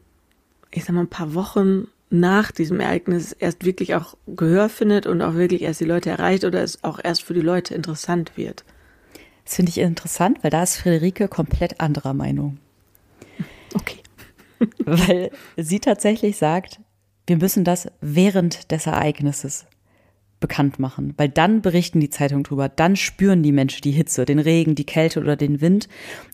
ich 0.70 0.84
sag 0.84 0.94
mal, 0.94 1.02
ein 1.02 1.08
paar 1.08 1.34
Wochen 1.34 1.88
nach 2.10 2.50
diesem 2.50 2.80
Ereignis 2.80 3.32
erst 3.32 3.64
wirklich 3.64 3.94
auch 3.94 4.16
Gehör 4.26 4.68
findet 4.68 5.06
und 5.06 5.22
auch 5.22 5.34
wirklich 5.34 5.62
erst 5.62 5.80
die 5.80 5.84
Leute 5.84 6.10
erreicht 6.10 6.44
oder 6.44 6.62
es 6.62 6.82
auch 6.82 6.98
erst 7.02 7.22
für 7.22 7.34
die 7.34 7.40
Leute 7.40 7.74
interessant 7.74 8.36
wird. 8.36 8.64
Das 9.44 9.54
finde 9.56 9.70
ich 9.70 9.78
interessant, 9.78 10.38
weil 10.42 10.50
da 10.50 10.62
ist 10.62 10.76
Friederike 10.76 11.28
komplett 11.28 11.80
anderer 11.80 12.14
Meinung. 12.14 12.58
Okay. 13.74 14.00
weil 14.84 15.30
sie 15.56 15.80
tatsächlich 15.80 16.36
sagt, 16.36 16.80
wir 17.26 17.36
müssen 17.36 17.64
das 17.64 17.88
während 18.00 18.70
des 18.72 18.86
Ereignisses 18.86 19.66
bekannt 20.40 20.78
machen, 20.78 21.12
weil 21.18 21.28
dann 21.28 21.60
berichten 21.60 22.00
die 22.00 22.10
Zeitungen 22.10 22.44
drüber, 22.44 22.68
dann 22.68 22.96
spüren 22.96 23.42
die 23.42 23.52
Menschen 23.52 23.82
die 23.82 23.90
Hitze, 23.92 24.24
den 24.24 24.38
Regen, 24.38 24.74
die 24.74 24.86
Kälte 24.86 25.20
oder 25.20 25.36
den 25.36 25.60
Wind. 25.60 25.88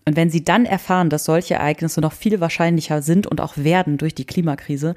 Und 0.04 0.16
wenn 0.16 0.30
sie 0.30 0.44
dann 0.44 0.64
erfahren, 0.64 1.10
dass 1.10 1.24
solche 1.24 1.54
Ereignisse 1.54 2.00
noch 2.00 2.12
viel 2.12 2.40
wahrscheinlicher 2.40 3.02
sind 3.02 3.26
und 3.26 3.40
auch 3.40 3.56
werden 3.56 3.98
durch 3.98 4.14
die 4.14 4.24
Klimakrise, 4.24 4.94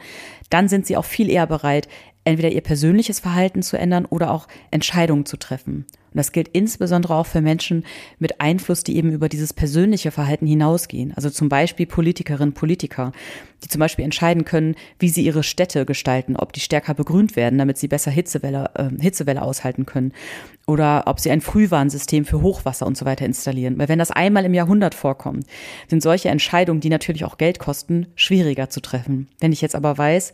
dann 0.52 0.70
sind 0.70 0.86
sie 0.86 0.96
auch 0.96 1.06
viel 1.06 1.30
eher 1.30 1.48
bereit, 1.48 1.88
entweder 2.26 2.50
ihr 2.50 2.62
persönliches 2.62 3.20
Verhalten 3.20 3.62
zu 3.62 3.78
ändern 3.78 4.06
oder 4.06 4.32
auch 4.32 4.48
Entscheidungen 4.72 5.26
zu 5.26 5.38
treffen. 5.38 5.86
Und 6.12 6.18
das 6.18 6.32
gilt 6.32 6.48
insbesondere 6.50 7.14
auch 7.14 7.28
für 7.28 7.42
Menschen 7.42 7.86
mit 8.18 8.42
Einfluss, 8.42 8.84
die 8.84 8.98
eben 8.98 9.12
über 9.12 9.30
dieses 9.30 9.54
persönliche 9.54 10.10
Verhalten 10.10 10.48
hinausgehen. 10.48 11.14
Also 11.16 11.30
zum 11.30 11.50
Beispiel 11.50 11.86
Politikerinnen, 11.86 12.54
Politiker, 12.54 13.12
die 13.64 13.68
zum 13.68 13.80
Beispiel 13.80 14.06
entscheiden 14.06 14.44
können, 14.44 14.76
wie 14.98 15.10
sie 15.10 15.24
ihre 15.24 15.44
Städte 15.44 15.86
gestalten, 15.86 16.36
ob 16.36 16.52
die 16.54 16.62
stärker 16.62 16.96
begrünt 16.96 17.36
werden, 17.36 17.60
damit 17.60 17.78
sie 17.78 17.88
besser 17.88 18.10
Hitzewelle, 18.10 18.72
äh, 18.74 18.90
Hitzewelle 19.00 19.44
aushalten 19.44 19.86
können. 19.86 20.14
Oder 20.66 21.04
ob 21.06 21.20
sie 21.20 21.30
ein 21.30 21.42
Frühwarnsystem 21.42 22.26
für 22.26 22.42
Hochwasser 22.42 22.88
und 22.88 22.98
so 22.98 23.06
weiter 23.06 23.26
installieren. 23.26 23.78
Weil 23.78 23.90
wenn 23.90 24.00
das 24.00 24.12
einmal 24.12 24.46
im 24.46 24.54
Jahrhundert 24.56 24.96
vorkommt, 24.96 25.46
sind 25.88 26.02
solche 26.02 26.30
Entscheidungen, 26.30 26.80
die 26.80 26.90
natürlich 26.90 27.26
auch 27.26 27.38
Geld 27.38 27.60
kosten, 27.60 28.08
schwieriger 28.16 28.70
zu 28.70 28.82
treffen. 28.82 29.28
Wenn 29.40 29.52
ich 29.52 29.62
jetzt 29.62 29.76
aber 29.76 29.98
weiß, 29.98 30.34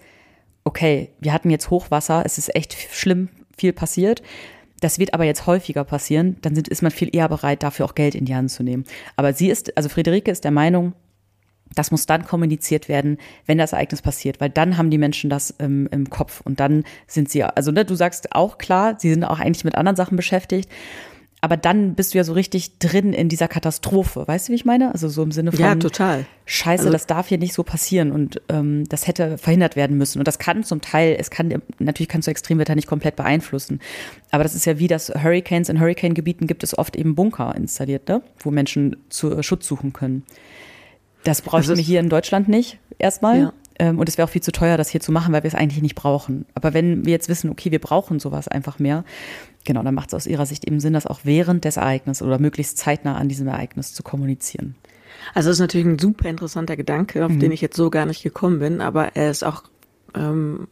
okay, 0.65 1.11
wir 1.19 1.31
hatten 1.31 1.49
jetzt 1.49 1.69
Hochwasser, 1.69 2.23
es 2.25 2.37
ist 2.37 2.53
echt 2.53 2.75
schlimm, 2.91 3.29
viel 3.55 3.71
passiert. 3.71 4.21
Das 4.81 4.99
wird 4.99 5.13
aber 5.13 5.23
jetzt 5.23 5.47
häufiger 5.47 5.85
passieren, 5.85 6.35
dann 6.41 6.53
sind, 6.53 6.67
ist 6.67 6.81
man 6.81 6.91
viel 6.91 7.15
eher 7.15 7.29
bereit, 7.29 7.63
dafür 7.63 7.85
auch 7.85 7.95
Geld 7.95 8.13
in 8.13 8.25
die 8.25 8.35
Hand 8.35 8.51
zu 8.51 8.61
nehmen. 8.61 8.83
Aber 9.15 9.31
sie 9.31 9.49
ist, 9.49 9.75
also 9.77 9.87
Friederike 9.87 10.29
ist 10.29 10.43
der 10.43 10.51
Meinung, 10.51 10.93
das 11.73 11.91
muss 11.91 12.05
dann 12.05 12.25
kommuniziert 12.25 12.89
werden, 12.89 13.17
wenn 13.45 13.57
das 13.57 13.73
Ereignis 13.73 14.01
passiert, 14.01 14.41
weil 14.41 14.49
dann 14.49 14.77
haben 14.77 14.89
die 14.89 14.97
Menschen 14.97 15.29
das 15.29 15.55
ähm, 15.59 15.87
im 15.91 16.09
Kopf 16.09 16.41
und 16.41 16.59
dann 16.59 16.83
sind 17.07 17.29
sie, 17.29 17.43
also 17.43 17.71
ne, 17.71 17.85
du 17.85 17.95
sagst 17.95 18.33
auch 18.33 18.57
klar, 18.57 18.95
sie 18.99 19.09
sind 19.09 19.23
auch 19.23 19.39
eigentlich 19.39 19.63
mit 19.63 19.75
anderen 19.75 19.95
Sachen 19.95 20.15
beschäftigt, 20.17 20.69
aber 21.41 21.57
dann 21.57 21.93
bist 21.93 22.13
du 22.13 22.17
ja 22.17 22.23
so 22.23 22.33
richtig 22.33 22.79
drin 22.79 23.13
in 23.13 23.29
dieser 23.29 23.47
Katastrophe. 23.47 24.27
Weißt 24.27 24.47
du, 24.47 24.51
wie 24.51 24.55
ich 24.55 24.65
meine? 24.65 24.91
Also 24.93 25.09
so 25.09 25.21
im 25.21 25.31
Sinne 25.31 25.51
von 25.51 25.59
ja, 25.59 25.75
total. 25.75 26.25
Scheiße, 26.45 26.83
also, 26.83 26.91
das 26.91 27.05
darf 27.05 27.27
hier 27.27 27.37
nicht 27.37 27.53
so 27.53 27.63
passieren 27.63 28.11
und 28.11 28.41
ähm, 28.49 28.85
das 28.89 29.05
hätte 29.05 29.37
verhindert 29.37 29.75
werden 29.75 29.97
müssen. 29.97 30.19
Und 30.19 30.27
das 30.27 30.39
kann 30.39 30.63
zum 30.63 30.81
Teil, 30.81 31.15
es 31.19 31.29
kann 31.29 31.61
natürlich 31.77 32.09
kannst 32.09 32.27
du 32.27 32.31
Extremwetter 32.31 32.73
nicht 32.73 32.87
komplett 32.87 33.15
beeinflussen. 33.15 33.79
Aber 34.31 34.43
das 34.43 34.55
ist 34.55 34.65
ja 34.65 34.79
wie 34.79 34.87
das 34.87 35.09
Hurricanes 35.09 35.69
in 35.69 35.79
Hurricane-Gebieten 35.79 36.47
gibt 36.47 36.63
es 36.63 36.77
oft 36.77 36.95
eben 36.95 37.15
Bunker 37.15 37.53
installiert, 37.55 38.07
ne? 38.07 38.23
wo 38.39 38.49
Menschen 38.49 38.95
zu 39.09 39.31
äh, 39.31 39.43
Schutz 39.43 39.67
suchen 39.67 39.93
können. 39.93 40.23
Das 41.25 41.41
bräuchten 41.41 41.71
also 41.71 41.77
wir 41.77 41.83
hier 41.83 41.99
in 41.99 42.09
Deutschland 42.09 42.47
nicht 42.47 42.79
erstmal. 42.97 43.39
Ja. 43.39 43.53
Ähm, 43.79 43.99
und 43.99 44.09
es 44.09 44.17
wäre 44.17 44.27
auch 44.27 44.31
viel 44.31 44.43
zu 44.43 44.51
teuer, 44.51 44.77
das 44.77 44.89
hier 44.89 45.01
zu 45.01 45.11
machen, 45.11 45.33
weil 45.33 45.43
wir 45.43 45.47
es 45.47 45.55
eigentlich 45.55 45.81
nicht 45.81 45.95
brauchen. 45.95 46.45
Aber 46.53 46.73
wenn 46.73 47.05
wir 47.05 47.11
jetzt 47.11 47.29
wissen, 47.29 47.49
okay, 47.49 47.71
wir 47.71 47.79
brauchen 47.79 48.19
sowas 48.19 48.47
einfach 48.47 48.79
mehr, 48.79 49.03
genau, 49.63 49.83
dann 49.83 49.95
macht 49.95 50.09
es 50.09 50.13
aus 50.13 50.27
ihrer 50.27 50.45
Sicht 50.45 50.65
eben 50.65 50.79
Sinn, 50.79 50.93
das 50.93 51.07
auch 51.07 51.21
während 51.23 51.65
des 51.65 51.77
Ereignisses 51.77 52.25
oder 52.25 52.39
möglichst 52.39 52.77
zeitnah 52.77 53.17
an 53.17 53.27
diesem 53.27 53.47
Ereignis 53.47 53.93
zu 53.93 54.03
kommunizieren. 54.03 54.75
Also 55.33 55.49
das 55.49 55.57
ist 55.57 55.61
natürlich 55.61 55.87
ein 55.87 55.99
super 55.99 56.29
interessanter 56.29 56.75
Gedanke, 56.75 57.25
auf 57.25 57.31
mhm. 57.31 57.39
den 57.39 57.51
ich 57.51 57.61
jetzt 57.61 57.75
so 57.75 57.89
gar 57.89 58.05
nicht 58.05 58.23
gekommen 58.23 58.59
bin, 58.59 58.81
aber 58.81 59.15
er 59.15 59.31
ist 59.31 59.43
auch 59.43 59.63
ähm, 60.13 60.67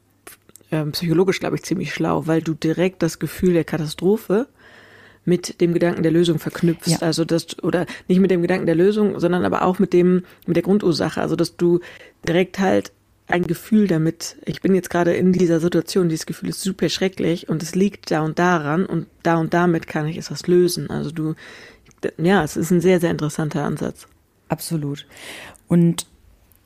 ähm, 0.71 0.91
psychologisch, 0.91 1.39
glaube 1.39 1.55
ich, 1.55 1.63
ziemlich 1.63 1.93
schlau, 1.93 2.27
weil 2.27 2.41
du 2.41 2.53
direkt 2.53 3.03
das 3.03 3.19
Gefühl 3.19 3.53
der 3.53 3.63
Katastrophe 3.63 4.47
mit 5.25 5.61
dem 5.61 5.73
Gedanken 5.73 6.03
der 6.03 6.11
Lösung 6.11 6.39
verknüpfst. 6.39 6.87
Ja. 6.87 6.97
Also 7.01 7.25
das, 7.25 7.61
oder 7.63 7.85
nicht 8.07 8.19
mit 8.19 8.31
dem 8.31 8.41
Gedanken 8.41 8.65
der 8.65 8.75
Lösung, 8.75 9.19
sondern 9.19 9.45
aber 9.45 9.63
auch 9.63 9.79
mit 9.79 9.93
dem, 9.93 10.23
mit 10.45 10.55
der 10.55 10.63
Grundursache. 10.63 11.21
Also 11.21 11.35
dass 11.35 11.55
du 11.55 11.79
direkt 12.27 12.59
halt 12.59 12.91
ein 13.27 13.47
Gefühl 13.47 13.87
damit, 13.87 14.35
ich 14.45 14.61
bin 14.61 14.75
jetzt 14.75 14.89
gerade 14.89 15.13
in 15.13 15.31
dieser 15.31 15.59
Situation, 15.59 16.09
dieses 16.09 16.25
Gefühl 16.25 16.49
ist 16.49 16.61
super 16.61 16.89
schrecklich 16.89 17.47
und 17.47 17.63
es 17.63 17.73
liegt 17.73 18.11
da 18.11 18.21
und 18.21 18.37
daran 18.37 18.85
und 18.85 19.07
da 19.23 19.37
und 19.37 19.53
damit 19.53 19.87
kann 19.87 20.07
ich 20.07 20.17
etwas 20.17 20.47
lösen. 20.47 20.89
Also 20.89 21.11
du, 21.11 21.35
ja, 22.17 22.43
es 22.43 22.57
ist 22.57 22.71
ein 22.71 22.81
sehr, 22.81 22.99
sehr 22.99 23.11
interessanter 23.11 23.63
Ansatz. 23.63 24.07
Absolut. 24.49 25.07
Und 25.67 26.05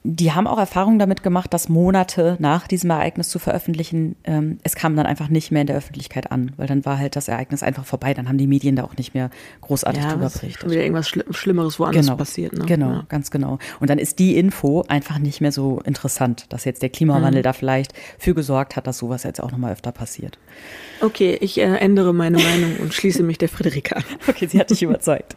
die 0.09 0.31
haben 0.31 0.47
auch 0.47 0.57
Erfahrungen 0.57 0.99
damit 0.99 1.21
gemacht, 1.21 1.53
dass 1.53 1.67
Monate 1.67 2.37
nach 2.39 2.67
diesem 2.67 2.89
Ereignis 2.91 3.27
zu 3.27 3.39
veröffentlichen, 3.39 4.15
ähm, 4.23 4.57
es 4.63 4.75
kam 4.75 4.95
dann 4.95 5.05
einfach 5.05 5.27
nicht 5.27 5.51
mehr 5.51 5.61
in 5.61 5.67
der 5.67 5.75
Öffentlichkeit 5.75 6.31
an, 6.31 6.53
weil 6.55 6.65
dann 6.65 6.85
war 6.85 6.97
halt 6.97 7.17
das 7.17 7.27
Ereignis 7.27 7.61
einfach 7.61 7.83
vorbei. 7.83 8.13
Dann 8.13 8.29
haben 8.29 8.37
die 8.37 8.47
Medien 8.47 8.77
da 8.77 8.85
auch 8.85 8.95
nicht 8.95 9.13
mehr 9.13 9.29
großartig 9.61 10.03
ja, 10.03 10.11
drüber 10.11 10.29
berichtet. 10.29 10.61
Schon 10.61 10.71
wieder 10.71 10.81
irgendwas 10.81 11.09
Schli 11.09 11.23
Schlimmeres 11.31 11.77
woanders 11.77 12.05
genau, 12.05 12.17
passiert. 12.17 12.53
Ne? 12.53 12.65
Genau, 12.65 12.91
ja. 12.91 13.05
ganz 13.09 13.31
genau. 13.31 13.59
Und 13.81 13.89
dann 13.89 13.99
ist 13.99 14.19
die 14.19 14.37
Info 14.37 14.85
einfach 14.87 15.19
nicht 15.19 15.41
mehr 15.41 15.51
so 15.51 15.81
interessant, 15.83 16.45
dass 16.49 16.63
jetzt 16.63 16.81
der 16.81 16.89
Klimawandel 16.89 17.41
mhm. 17.41 17.43
da 17.43 17.53
vielleicht 17.53 17.93
für 18.17 18.33
gesorgt 18.33 18.77
hat, 18.77 18.87
dass 18.87 18.99
sowas 18.99 19.23
jetzt 19.23 19.43
auch 19.43 19.51
nochmal 19.51 19.73
öfter 19.73 19.91
passiert. 19.91 20.39
Okay, 21.01 21.37
ich 21.41 21.59
äh, 21.59 21.63
ändere 21.63 22.13
meine 22.13 22.37
Meinung 22.37 22.77
und 22.81 22.93
schließe 22.93 23.23
mich 23.23 23.37
der 23.37 23.49
Friederika 23.49 23.97
an. 23.97 24.03
Okay, 24.27 24.47
sie 24.47 24.59
hat 24.59 24.69
dich 24.69 24.83
überzeugt. 24.83 25.35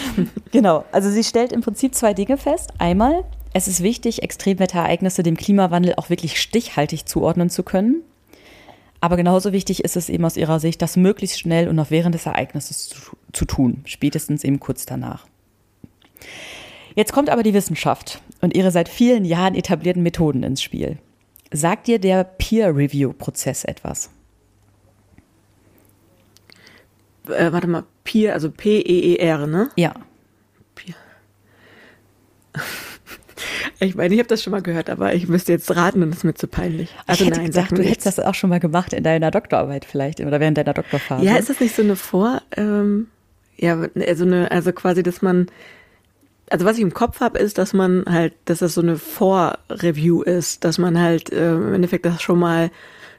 genau, 0.50 0.84
also 0.92 1.10
sie 1.10 1.24
stellt 1.24 1.52
im 1.52 1.60
Prinzip 1.60 1.94
zwei 1.94 2.14
Dinge 2.14 2.36
fest. 2.36 2.70
Einmal, 2.78 3.24
es 3.52 3.68
ist 3.68 3.82
wichtig, 3.82 4.22
Extremwetterereignisse 4.22 5.22
dem 5.22 5.36
Klimawandel 5.36 5.94
auch 5.96 6.10
wirklich 6.10 6.40
stichhaltig 6.40 7.06
zuordnen 7.06 7.50
zu 7.50 7.62
können. 7.62 8.02
Aber 9.00 9.16
genauso 9.16 9.52
wichtig 9.52 9.82
ist 9.82 9.96
es 9.96 10.08
eben 10.08 10.24
aus 10.24 10.36
ihrer 10.36 10.60
Sicht, 10.60 10.82
das 10.82 10.96
möglichst 10.96 11.40
schnell 11.40 11.68
und 11.68 11.76
noch 11.76 11.90
während 11.90 12.14
des 12.14 12.26
Ereignisses 12.26 12.88
zu, 12.88 13.16
zu 13.32 13.44
tun, 13.46 13.80
spätestens 13.86 14.44
eben 14.44 14.60
kurz 14.60 14.84
danach. 14.84 15.26
Jetzt 16.94 17.12
kommt 17.12 17.30
aber 17.30 17.42
die 17.42 17.54
Wissenschaft 17.54 18.20
und 18.40 18.54
ihre 18.54 18.70
seit 18.70 18.88
vielen 18.88 19.24
Jahren 19.24 19.54
etablierten 19.54 20.02
Methoden 20.02 20.42
ins 20.42 20.62
Spiel. 20.62 20.98
Sagt 21.50 21.86
dir 21.86 21.98
der 21.98 22.24
Peer-Review-Prozess 22.24 23.64
etwas? 23.64 24.10
Äh, 27.28 27.52
warte 27.52 27.66
mal, 27.66 27.84
Peer, 28.04 28.34
also 28.34 28.50
P-E-E-R, 28.50 29.46
ne? 29.46 29.70
Ja. 29.76 29.94
Peer. 30.74 30.94
Ich 33.82 33.94
meine, 33.94 34.12
ich 34.14 34.20
habe 34.20 34.28
das 34.28 34.42
schon 34.42 34.50
mal 34.50 34.60
gehört, 34.60 34.90
aber 34.90 35.14
ich 35.14 35.26
müsste 35.26 35.52
jetzt 35.52 35.74
raten 35.74 36.02
und 36.02 36.10
es 36.10 36.18
ist 36.18 36.24
mir 36.24 36.34
zu 36.34 36.46
peinlich. 36.46 36.94
Also 37.06 37.24
ich 37.24 37.30
hätte 37.30 37.40
nein, 37.40 37.46
gesagt, 37.46 37.72
du 37.72 37.82
hättest 37.82 38.06
das 38.06 38.20
auch 38.20 38.34
schon 38.34 38.50
mal 38.50 38.60
gemacht 38.60 38.92
in 38.92 39.02
deiner 39.02 39.30
Doktorarbeit 39.30 39.86
vielleicht 39.86 40.20
oder 40.20 40.38
während 40.38 40.58
deiner 40.58 40.74
Doktorphase. 40.74 41.24
Ja, 41.24 41.36
ist 41.36 41.48
das 41.48 41.60
nicht 41.60 41.74
so 41.74 41.82
eine 41.82 41.96
Vor, 41.96 42.42
ähm, 42.56 43.08
ja, 43.56 43.78
also 44.06 44.24
eine, 44.24 44.50
also 44.50 44.72
quasi, 44.72 45.02
dass 45.02 45.22
man, 45.22 45.46
also 46.50 46.66
was 46.66 46.76
ich 46.76 46.82
im 46.82 46.92
Kopf 46.92 47.20
habe, 47.20 47.38
ist, 47.38 47.56
dass 47.56 47.72
man 47.72 48.04
halt, 48.06 48.34
dass 48.44 48.58
das 48.58 48.74
so 48.74 48.82
eine 48.82 48.98
Vorreview 48.98 50.22
ist, 50.22 50.64
dass 50.64 50.76
man 50.76 51.00
halt 51.00 51.32
äh, 51.32 51.54
im 51.54 51.72
Endeffekt 51.72 52.04
das 52.04 52.20
schon 52.20 52.38
mal 52.38 52.70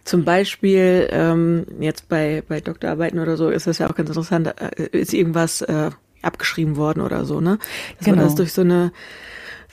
zum 0.03 0.25
Beispiel 0.25 1.07
ähm, 1.11 1.65
jetzt 1.79 2.07
bei 2.07 2.43
bei 2.47 2.59
Doktorarbeiten 2.59 3.19
oder 3.19 3.37
so 3.37 3.49
ist 3.49 3.67
das 3.67 3.79
ja 3.79 3.89
auch 3.89 3.95
ganz 3.95 4.09
interessant, 4.09 4.47
äh, 4.47 4.89
ist 4.91 5.13
irgendwas 5.13 5.61
äh, 5.61 5.89
abgeschrieben 6.21 6.75
worden 6.75 7.01
oder 7.01 7.25
so, 7.25 7.41
ne? 7.41 7.57
Dass 7.97 8.05
genau. 8.05 8.17
man 8.17 8.25
das 8.25 8.35
durch 8.35 8.53
so 8.53 8.61
eine 8.61 8.91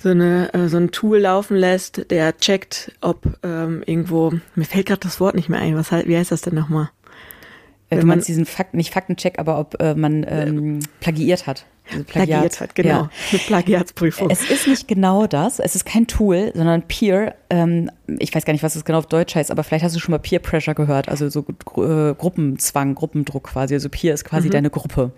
so 0.01 0.11
eine 0.11 0.53
äh, 0.55 0.69
so 0.69 0.77
ein 0.77 0.91
Tool 0.91 1.19
laufen 1.19 1.57
lässt, 1.57 2.11
der 2.11 2.37
checkt, 2.37 2.93
ob 3.01 3.39
ähm, 3.43 3.83
irgendwo 3.85 4.33
mir 4.55 4.65
fällt 4.65 4.87
gerade 4.87 5.01
das 5.01 5.21
Wort 5.21 5.35
nicht 5.35 5.49
mehr 5.49 5.61
ein. 5.61 5.77
Was 5.77 5.91
halt, 5.91 6.07
wie 6.07 6.17
heißt 6.17 6.31
das 6.31 6.43
denn 6.43 6.55
nochmal? 6.55 6.91
Äh, 7.91 7.99
du 7.99 8.07
meinst 8.07 8.29
diesen 8.29 8.47
Fakt, 8.47 8.75
nicht 8.75 8.93
Faktencheck, 8.93 9.39
aber 9.39 9.59
ob 9.59 9.81
äh, 9.81 9.95
man 9.95 10.25
ähm, 10.29 10.81
plagiiert 11.01 11.47
hat. 11.47 11.65
Also 11.91 12.05
Plagiat. 12.05 12.41
Plagiert 12.41 12.61
hat, 12.61 12.75
genau. 12.75 12.89
Ja. 12.89 13.11
Eine 13.31 13.39
Plagiatsprüfung. 13.41 14.31
Es 14.31 14.51
ist 14.51 14.67
nicht 14.67 14.89
genau 14.89 15.27
das. 15.27 15.59
Es 15.59 15.75
ist 15.75 15.85
kein 15.85 16.07
Tool, 16.07 16.53
sondern 16.55 16.83
Peer. 16.83 17.35
Ähm, 17.51 17.91
ich 18.19 18.35
weiß 18.35 18.45
gar 18.45 18.53
nicht, 18.53 18.63
was 18.63 18.75
das 18.75 18.85
genau 18.85 18.99
auf 18.99 19.07
Deutsch 19.07 19.35
heißt, 19.35 19.51
aber 19.51 19.65
vielleicht 19.65 19.85
hast 19.85 19.95
du 19.95 20.01
schon 20.01 20.13
mal 20.13 20.19
Peer 20.19 20.39
Pressure 20.39 20.75
gehört, 20.75 21.09
also 21.09 21.29
so 21.29 21.41
äh, 21.41 22.15
Gruppenzwang, 22.15 22.95
Gruppendruck 22.95 23.45
quasi. 23.45 23.75
Also 23.75 23.89
Peer 23.89 24.15
ist 24.15 24.25
quasi 24.25 24.49
mhm. 24.49 24.53
deine 24.53 24.71
Gruppe. 24.71 25.13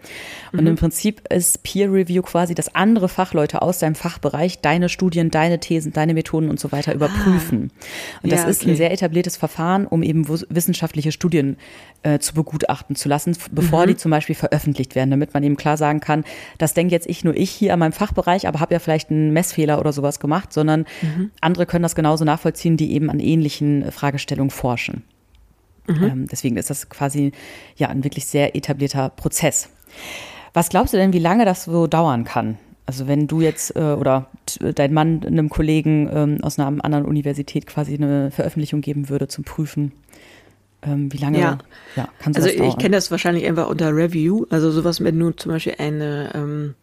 Und 0.53 0.63
mhm. 0.63 0.67
im 0.69 0.77
Prinzip 0.77 1.23
ist 1.33 1.63
Peer 1.63 1.93
Review 1.93 2.23
quasi, 2.23 2.55
dass 2.55 2.75
andere 2.75 3.09
Fachleute 3.09 3.63
aus 3.63 3.79
deinem 3.79 3.95
Fachbereich 3.95 4.61
deine 4.61 4.89
Studien, 4.89 5.31
deine 5.31 5.61
Thesen, 5.61 5.93
deine 5.93 6.15
Methoden 6.15 6.51
und 6.51 6.61
so 6.61 6.73
weiter 6.73 6.95
überprüfen. 6.95 7.71
Ah. 7.73 8.21
Und 8.23 8.33
das 8.33 8.43
ja, 8.43 8.49
ist 8.49 8.67
ein 8.67 8.77
sehr 8.77 8.93
etabliertes 8.93 9.37
Verfahren, 9.37 9.87
um 9.87 10.03
eben 10.03 10.29
wissenschaftliche 10.29 11.13
Studien 11.13 11.57
äh, 12.03 12.19
zu 12.19 12.35
begutachten 12.35 12.97
zu 12.97 13.09
lassen, 13.09 13.37
bevor 13.53 13.83
mhm. 13.83 13.89
die 13.89 13.97
zum 13.97 14.11
Beispiel 14.11 14.35
veröffentlicht 14.35 14.95
werden, 14.95 15.11
damit 15.11 15.35
man 15.35 15.43
eben 15.43 15.57
klar 15.57 15.77
sagen 15.77 16.01
kann, 16.01 16.25
das 16.61 16.75
denke 16.75 16.93
jetzt 16.93 17.09
ich 17.09 17.25
nur 17.25 17.37
ich 17.37 17.51
hier 17.51 17.73
an 17.73 17.79
meinem 17.79 17.93
Fachbereich, 17.93 18.47
aber 18.47 18.61
habe 18.61 18.75
ja 18.75 18.81
vielleicht 18.81 19.11
einen 19.11 19.33
Messfehler 19.33 19.79
oder 19.79 19.93
sowas 19.93 20.21
gemacht, 20.21 20.53
sondern 20.53 20.85
mhm. 21.03 21.31
andere 21.41 21.67
können 21.67 21.83
das 21.83 21.95
genauso 21.95 22.25
nachvollziehen, 22.25 22.77
die 22.77 22.93
eben 22.93 23.11
an 23.11 23.21
ähnlichen 23.21 23.91
Fragestellungen 23.91 24.51
forschen. 24.51 25.03
Mhm. 25.87 26.03
Ähm, 26.03 26.27
deswegen 26.31 26.57
ist 26.57 26.71
das 26.71 26.89
quasi 26.89 27.33
ja 27.77 27.89
ein 27.89 28.05
wirklich 28.05 28.27
sehr 28.27 28.55
etablierter 28.55 29.09
Prozess. 29.11 29.71
Was 30.53 30.69
glaubst 30.69 30.93
du 30.93 30.99
denn, 30.99 31.13
wie 31.13 31.19
lange 31.19 31.45
das 31.45 31.65
so 31.65 31.87
dauern 31.87 32.25
kann? 32.25 32.59
Also 32.87 33.07
wenn 33.07 33.29
du 33.29 33.41
jetzt 33.41 33.77
äh, 33.77 33.81
oder 33.81 34.27
dein 34.75 34.93
Mann 34.93 35.25
einem 35.25 35.49
Kollegen 35.49 36.11
ähm, 36.13 36.39
aus 36.43 36.59
einer 36.59 36.83
anderen 36.85 37.05
Universität 37.05 37.67
quasi 37.67 37.95
eine 37.95 38.31
Veröffentlichung 38.33 38.81
geben 38.81 39.09
würde 39.09 39.29
zum 39.29 39.45
Prüfen, 39.45 39.93
ähm, 40.83 41.13
wie 41.13 41.19
lange 41.19 41.39
ja. 41.39 41.59
Ja, 41.97 42.09
kann 42.19 42.35
Also 42.35 42.49
ich 42.49 42.79
kenne 42.79 42.97
das 42.97 43.11
wahrscheinlich 43.11 43.47
einfach 43.47 43.69
unter 43.69 43.95
Review, 43.95 44.47
also 44.51 44.71
sowas, 44.71 45.03
wenn 45.03 45.19
du 45.19 45.31
zum 45.33 45.53
Beispiel 45.53 45.75
eine, 45.79 46.33
ähm, 46.35 46.75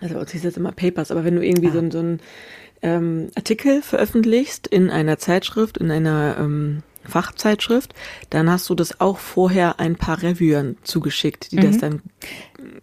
also 0.00 0.24
hieß 0.24 0.42
jetzt 0.42 0.56
immer 0.56 0.72
Papers, 0.72 1.10
aber 1.10 1.24
wenn 1.24 1.36
du 1.36 1.44
irgendwie 1.44 1.68
ah. 1.68 1.72
so, 1.72 1.90
so 1.90 1.98
einen 1.98 2.20
ähm, 2.82 3.30
Artikel 3.34 3.82
veröffentlichst 3.82 4.66
in 4.66 4.90
einer 4.90 5.18
Zeitschrift, 5.18 5.78
in 5.78 5.90
einer 5.90 6.36
ähm, 6.38 6.82
Fachzeitschrift, 7.06 7.94
dann 8.30 8.50
hast 8.50 8.68
du 8.70 8.74
das 8.74 9.00
auch 9.00 9.18
vorher 9.18 9.78
ein 9.78 9.96
paar 9.96 10.22
Reviewern 10.22 10.76
zugeschickt, 10.84 11.52
die 11.52 11.56
mhm. 11.56 11.62
das 11.62 11.78
dann 11.78 12.02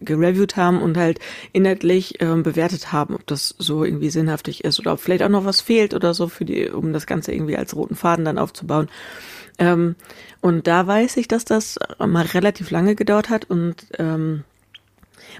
gereviewt 0.00 0.56
haben 0.56 0.80
und 0.80 0.96
halt 0.96 1.18
inhaltlich 1.52 2.20
ähm, 2.20 2.42
bewertet 2.42 2.92
haben, 2.92 3.14
ob 3.14 3.26
das 3.26 3.54
so 3.58 3.84
irgendwie 3.84 4.10
sinnhaftig 4.10 4.64
ist 4.64 4.78
oder 4.78 4.92
ob 4.92 5.00
vielleicht 5.00 5.22
auch 5.22 5.28
noch 5.28 5.44
was 5.44 5.60
fehlt 5.60 5.94
oder 5.94 6.14
so 6.14 6.28
für 6.28 6.44
die, 6.44 6.68
um 6.68 6.92
das 6.92 7.06
Ganze 7.06 7.32
irgendwie 7.32 7.56
als 7.56 7.74
roten 7.74 7.96
Faden 7.96 8.24
dann 8.24 8.38
aufzubauen. 8.38 8.88
Ähm, 9.58 9.96
und 10.42 10.66
da 10.66 10.86
weiß 10.86 11.16
ich, 11.16 11.28
dass 11.28 11.46
das 11.46 11.78
mal 11.98 12.26
relativ 12.26 12.70
lange 12.70 12.94
gedauert 12.94 13.30
hat 13.30 13.48
und 13.48 13.86
ähm, 13.98 14.44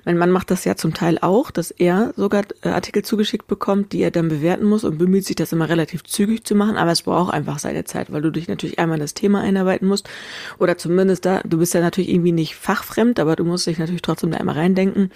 mein 0.04 0.16
Mann 0.16 0.30
macht 0.30 0.50
das 0.50 0.64
ja 0.64 0.76
zum 0.76 0.94
Teil 0.94 1.18
auch, 1.20 1.50
dass 1.50 1.70
er 1.70 2.12
sogar 2.16 2.44
äh, 2.62 2.68
Artikel 2.68 3.04
zugeschickt 3.04 3.46
bekommt, 3.46 3.92
die 3.92 4.00
er 4.00 4.10
dann 4.10 4.28
bewerten 4.28 4.64
muss 4.64 4.84
und 4.84 4.98
bemüht 4.98 5.24
sich, 5.24 5.36
das 5.36 5.52
immer 5.52 5.68
relativ 5.68 6.04
zügig 6.04 6.44
zu 6.44 6.54
machen. 6.54 6.76
Aber 6.76 6.92
es 6.92 7.02
braucht 7.02 7.32
einfach 7.32 7.58
seine 7.58 7.84
Zeit, 7.84 8.12
weil 8.12 8.22
du 8.22 8.30
dich 8.30 8.48
natürlich 8.48 8.78
einmal 8.78 8.96
in 8.96 9.02
das 9.02 9.14
Thema 9.14 9.40
einarbeiten 9.40 9.86
musst. 9.86 10.08
Oder 10.58 10.78
zumindest 10.78 11.24
da, 11.24 11.40
du 11.44 11.58
bist 11.58 11.74
ja 11.74 11.80
natürlich 11.80 12.10
irgendwie 12.10 12.32
nicht 12.32 12.56
fachfremd, 12.56 13.20
aber 13.20 13.36
du 13.36 13.44
musst 13.44 13.66
dich 13.66 13.78
natürlich 13.78 14.02
trotzdem 14.02 14.30
da 14.30 14.38
einmal 14.38 14.56
reindenken. 14.56 15.10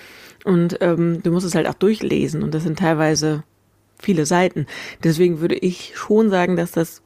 Und 0.45 0.79
ähm, 0.81 1.23
du 1.23 1.31
musst 1.31 1.47
es 1.47 1.55
halt 1.55 1.67
auch 1.67 1.75
durchlesen. 1.75 2.43
Und 2.43 2.55
das 2.55 2.63
sind 2.63 2.79
teilweise 2.79 3.43
viele 3.99 4.27
Seiten. 4.27 4.67
Deswegen 5.03 5.41
würde 5.41 5.57
ich 5.57 5.93
schon 5.97 6.31
sagen, 6.31 6.57
dass 6.57 6.73
das 6.73 7.03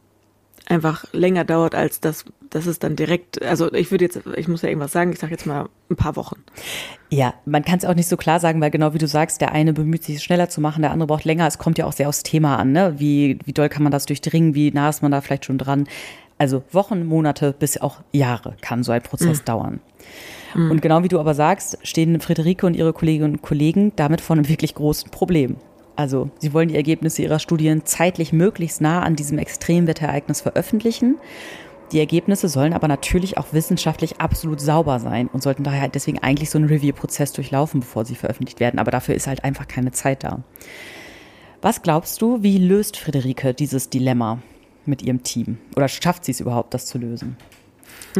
einfach 0.67 1.05
länger 1.13 1.45
dauert, 1.45 1.75
als 1.75 2.01
das, 2.01 2.25
das 2.51 2.67
ist 2.67 2.83
dann 2.83 2.97
direkt, 2.97 3.43
also 3.43 3.73
ich 3.73 3.91
würde 3.91 4.05
jetzt, 4.05 4.21
ich 4.37 4.49
muss 4.49 4.63
ja 4.63 4.69
irgendwas 4.69 4.93
sagen, 4.93 5.13
ich 5.13 5.19
sage 5.19 5.33
jetzt 5.33 5.47
mal 5.47 5.69
ein 5.89 5.97
paar 5.97 6.17
Wochen. 6.17 6.43
Ja, 7.09 7.35
man 7.45 7.65
kann 7.65 7.79
es 7.79 7.85
auch 7.85 7.95
nicht 7.95 8.09
so 8.09 8.17
klar 8.17 8.41
sagen, 8.41 8.61
weil 8.61 8.71
genau 8.71 8.93
wie 8.93 8.99
du 8.99 9.07
sagst, 9.07 9.41
der 9.41 9.53
eine 9.53 9.73
bemüht 9.73 10.03
sich 10.03 10.23
schneller 10.23 10.49
zu 10.49 10.61
machen, 10.61 10.83
der 10.83 10.91
andere 10.91 11.07
braucht 11.07 11.25
länger. 11.25 11.47
Es 11.47 11.59
kommt 11.59 11.79
ja 11.79 11.87
auch 11.87 11.93
sehr 11.93 12.09
aufs 12.09 12.25
Thema 12.25 12.57
an, 12.57 12.73
ne? 12.73 12.95
Wie, 12.99 13.39
wie 13.45 13.53
doll 13.53 13.69
kann 13.69 13.85
man 13.85 13.93
das 13.93 14.07
durchdringen, 14.07 14.55
wie 14.55 14.73
nah 14.73 14.89
ist 14.89 15.03
man 15.03 15.13
da 15.13 15.21
vielleicht 15.21 15.45
schon 15.45 15.59
dran. 15.59 15.87
Also 16.39 16.63
Wochen, 16.73 17.07
Monate 17.07 17.55
bis 17.57 17.81
auch 17.81 18.01
Jahre 18.13 18.57
kann 18.63 18.83
so 18.83 18.93
ein 18.93 19.03
Prozess 19.03 19.41
mhm. 19.41 19.45
dauern. 19.45 19.81
Mhm. 20.55 20.71
Und 20.73 20.83
genau 20.83 21.05
wie 21.05 21.09
du 21.09 21.21
aber 21.21 21.35
sagst, 21.35 21.79
stehen 21.83 22.21
Friederike 22.21 22.67
und 22.67 22.75
ihre 22.75 22.93
Kolleginnen 22.93 23.35
und 23.35 23.43
Kollegen 23.43 23.93
damit 23.95 24.21
vor 24.21 24.37
einem 24.37 24.49
wirklich 24.49 24.75
großen 24.75 25.11
Problem. 25.11 25.57
Also 25.97 26.31
sie 26.39 26.55
wollen 26.55 26.69
die 26.69 26.77
Ergebnisse 26.77 27.23
ihrer 27.23 27.39
Studien 27.39 27.85
zeitlich 27.85 28.33
möglichst 28.33 28.81
nah 28.81 29.03
an 29.03 29.17
diesem 29.17 29.39
Extremwetterereignis 29.39 30.41
veröffentlichen. 30.41 31.17
Die 31.93 31.99
Ergebnisse 31.99 32.49
sollen 32.49 32.73
aber 32.73 32.87
natürlich 32.87 33.37
auch 33.37 33.53
wissenschaftlich 33.53 34.21
absolut 34.21 34.61
sauber 34.61 35.01
sein 35.01 35.27
und 35.27 35.43
sollten 35.43 35.65
daher 35.65 35.81
halt 35.81 35.95
deswegen 35.97 36.21
eigentlich 36.21 36.51
so 36.51 36.59
einen 36.59 36.69
Review-Prozess 36.69 37.33
durchlaufen, 37.33 37.81
bevor 37.81 38.05
sie 38.05 38.15
veröffentlicht 38.15 38.61
werden. 38.61 38.79
Aber 38.79 38.91
dafür 38.91 39.15
ist 39.15 39.27
halt 39.27 39.43
einfach 39.43 39.67
keine 39.67 39.91
Zeit 39.91 40.23
da. 40.23 40.43
Was 41.63 41.83
glaubst 41.83 42.23
du, 42.23 42.43
wie 42.43 42.59
löst 42.59 42.97
Friederike 42.97 43.55
dieses 43.55 43.91
Dilemma 43.91 44.39
mit 44.87 45.03
ihrem 45.03 45.23
Team? 45.25 45.59
Oder 45.77 45.89
schafft 45.89 46.25
sie 46.25 46.33
es 46.33 46.41
überhaupt, 46.41 46.75
das 46.75 46.87
zu 46.87 46.99
lösen? 46.99 47.37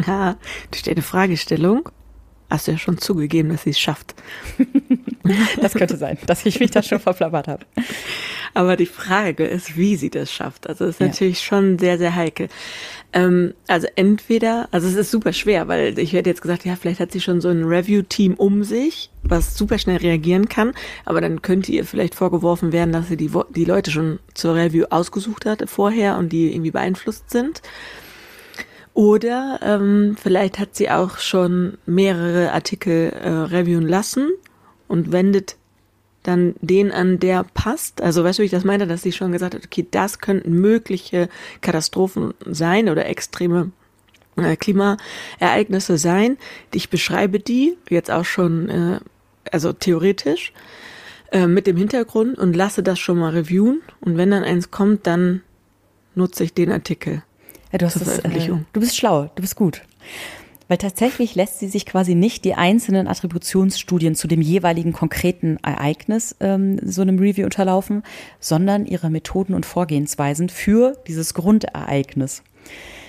Ja, 0.07 0.37
durch 0.71 0.83
deine 0.83 1.03
Fragestellung 1.03 1.89
hast 2.51 2.67
du 2.67 2.73
ja 2.73 2.79
schon 2.79 2.99
zugegeben, 2.99 3.51
dass 3.51 3.63
sie 3.63 3.71
es 3.71 3.79
schafft. 3.79 4.15
das 5.61 5.75
könnte 5.75 5.97
sein, 5.97 6.19
dass 6.27 6.47
ich 6.47 6.61
mich 6.61 6.71
da 6.71 6.83
schon 6.83 7.01
verplappert 7.01 7.49
habe. 7.49 7.67
Aber 8.55 8.77
die 8.77 8.87
Frage 8.87 9.45
ist, 9.45 9.77
wie 9.77 9.97
sie 9.97 10.11
das 10.11 10.33
schafft. 10.33 10.69
Also 10.69 10.85
es 10.85 10.93
ist 10.93 11.01
ja. 11.01 11.07
natürlich 11.07 11.41
schon 11.41 11.79
sehr, 11.79 11.99
sehr 11.99 12.15
heikel. 12.15 12.49
Ähm, 13.13 13.55
also 13.69 13.87
entweder, 13.97 14.69
also 14.71 14.89
es 14.89 14.95
ist 14.95 15.11
super 15.11 15.33
schwer, 15.33 15.69
weil 15.69 15.99
ich 15.99 16.13
hätte 16.13 16.31
jetzt 16.31 16.43
gesagt, 16.43 16.65
ja, 16.65 16.77
vielleicht 16.77 17.01
hat 17.01 17.13
sie 17.13 17.21
schon 17.21 17.41
so 17.41 17.49
ein 17.49 17.65
Review-Team 17.65 18.35
um 18.35 18.65
sich, 18.65 19.11
was 19.23 19.57
super 19.57 19.79
schnell 19.79 19.99
reagieren 19.99 20.49
kann, 20.49 20.73
aber 21.05 21.21
dann 21.21 21.43
könnte 21.43 21.73
ihr 21.73 21.85
vielleicht 21.85 22.15
vorgeworfen 22.15 22.73
werden, 22.73 22.93
dass 22.93 23.09
sie 23.09 23.17
die, 23.17 23.31
die 23.55 23.65
Leute 23.65 23.91
schon 23.91 24.21
zur 24.35 24.55
Review 24.55 24.87
ausgesucht 24.91 25.47
hat 25.47 25.69
vorher 25.69 26.19
und 26.19 26.31
die 26.31 26.53
irgendwie 26.53 26.71
beeinflusst 26.71 27.31
sind. 27.31 27.63
Oder 28.95 29.61
ähm, 29.63 30.17
vielleicht 30.21 30.59
hat 30.59 30.75
sie 30.75 30.91
auch 30.91 31.19
schon 31.19 31.79
mehrere 31.87 32.53
Artikel 32.53 33.11
äh, 33.11 33.29
reviewen 33.29 33.87
lassen 33.87 34.31
und 34.91 35.13
wendet 35.13 35.57
dann 36.23 36.55
den 36.61 36.93
an, 36.93 37.19
der 37.19 37.45
passt. 37.55 38.03
Also 38.03 38.25
weißt 38.25 38.39
du, 38.39 38.43
wie 38.43 38.47
ich 38.47 38.51
das 38.51 38.65
meine, 38.65 38.87
dass 38.87 39.03
sie 39.03 39.13
schon 39.13 39.33
gesagt 39.33 39.55
hat, 39.55 39.65
okay, 39.65 39.87
das 39.91 40.19
könnten 40.19 40.53
mögliche 40.53 41.29
Katastrophen 41.63 42.35
sein 42.45 42.89
oder 42.89 43.07
extreme 43.07 43.71
äh, 44.37 44.57
Klimaereignisse 44.57 45.97
sein. 45.97 46.37
Ich 46.75 46.91
beschreibe 46.91 47.41
die 47.41 47.77
jetzt 47.89 48.11
auch 48.11 48.25
schon, 48.25 48.69
äh, 48.69 49.01
also 49.51 49.73
theoretisch, 49.73 50.53
äh, 51.33 51.47
mit 51.47 51.67
dem 51.67 51.77
Hintergrund 51.77 52.37
und 52.37 52.55
lasse 52.55 52.83
das 52.83 52.99
schon 52.99 53.19
mal 53.19 53.31
reviewen. 53.31 53.81
Und 54.01 54.17
wenn 54.17 54.33
dann 54.33 54.45
eins 54.45 54.71
kommt, 54.71 55.07
dann 55.07 55.43
nutze 56.15 56.45
ich 56.45 56.53
den 56.53 56.73
Artikel. 56.73 57.23
Ja, 57.73 57.79
du, 57.79 57.87
hast 57.87 58.01
das, 58.01 58.19
äh, 58.19 58.29
du 58.29 58.81
bist 58.81 58.97
schlau, 58.97 59.31
du 59.37 59.41
bist 59.41 59.55
gut. 59.55 59.83
Weil 60.71 60.79
tatsächlich 60.79 61.35
lässt 61.35 61.59
sie 61.59 61.67
sich 61.67 61.85
quasi 61.85 62.15
nicht 62.15 62.45
die 62.45 62.55
einzelnen 62.55 63.09
Attributionsstudien 63.09 64.15
zu 64.15 64.29
dem 64.29 64.41
jeweiligen 64.41 64.93
konkreten 64.93 65.57
Ereignis 65.65 66.37
ähm, 66.39 66.79
so 66.85 67.03
einem 67.03 67.19
Review 67.19 67.45
unterlaufen, 67.45 68.05
sondern 68.39 68.87
ihre 68.87 69.11
Methoden 69.11 69.55
und 69.55 69.67
Vorgehensweisen 69.67 70.49
für 70.49 70.97
dieses 71.09 71.35
Grundereignis. 71.35 72.45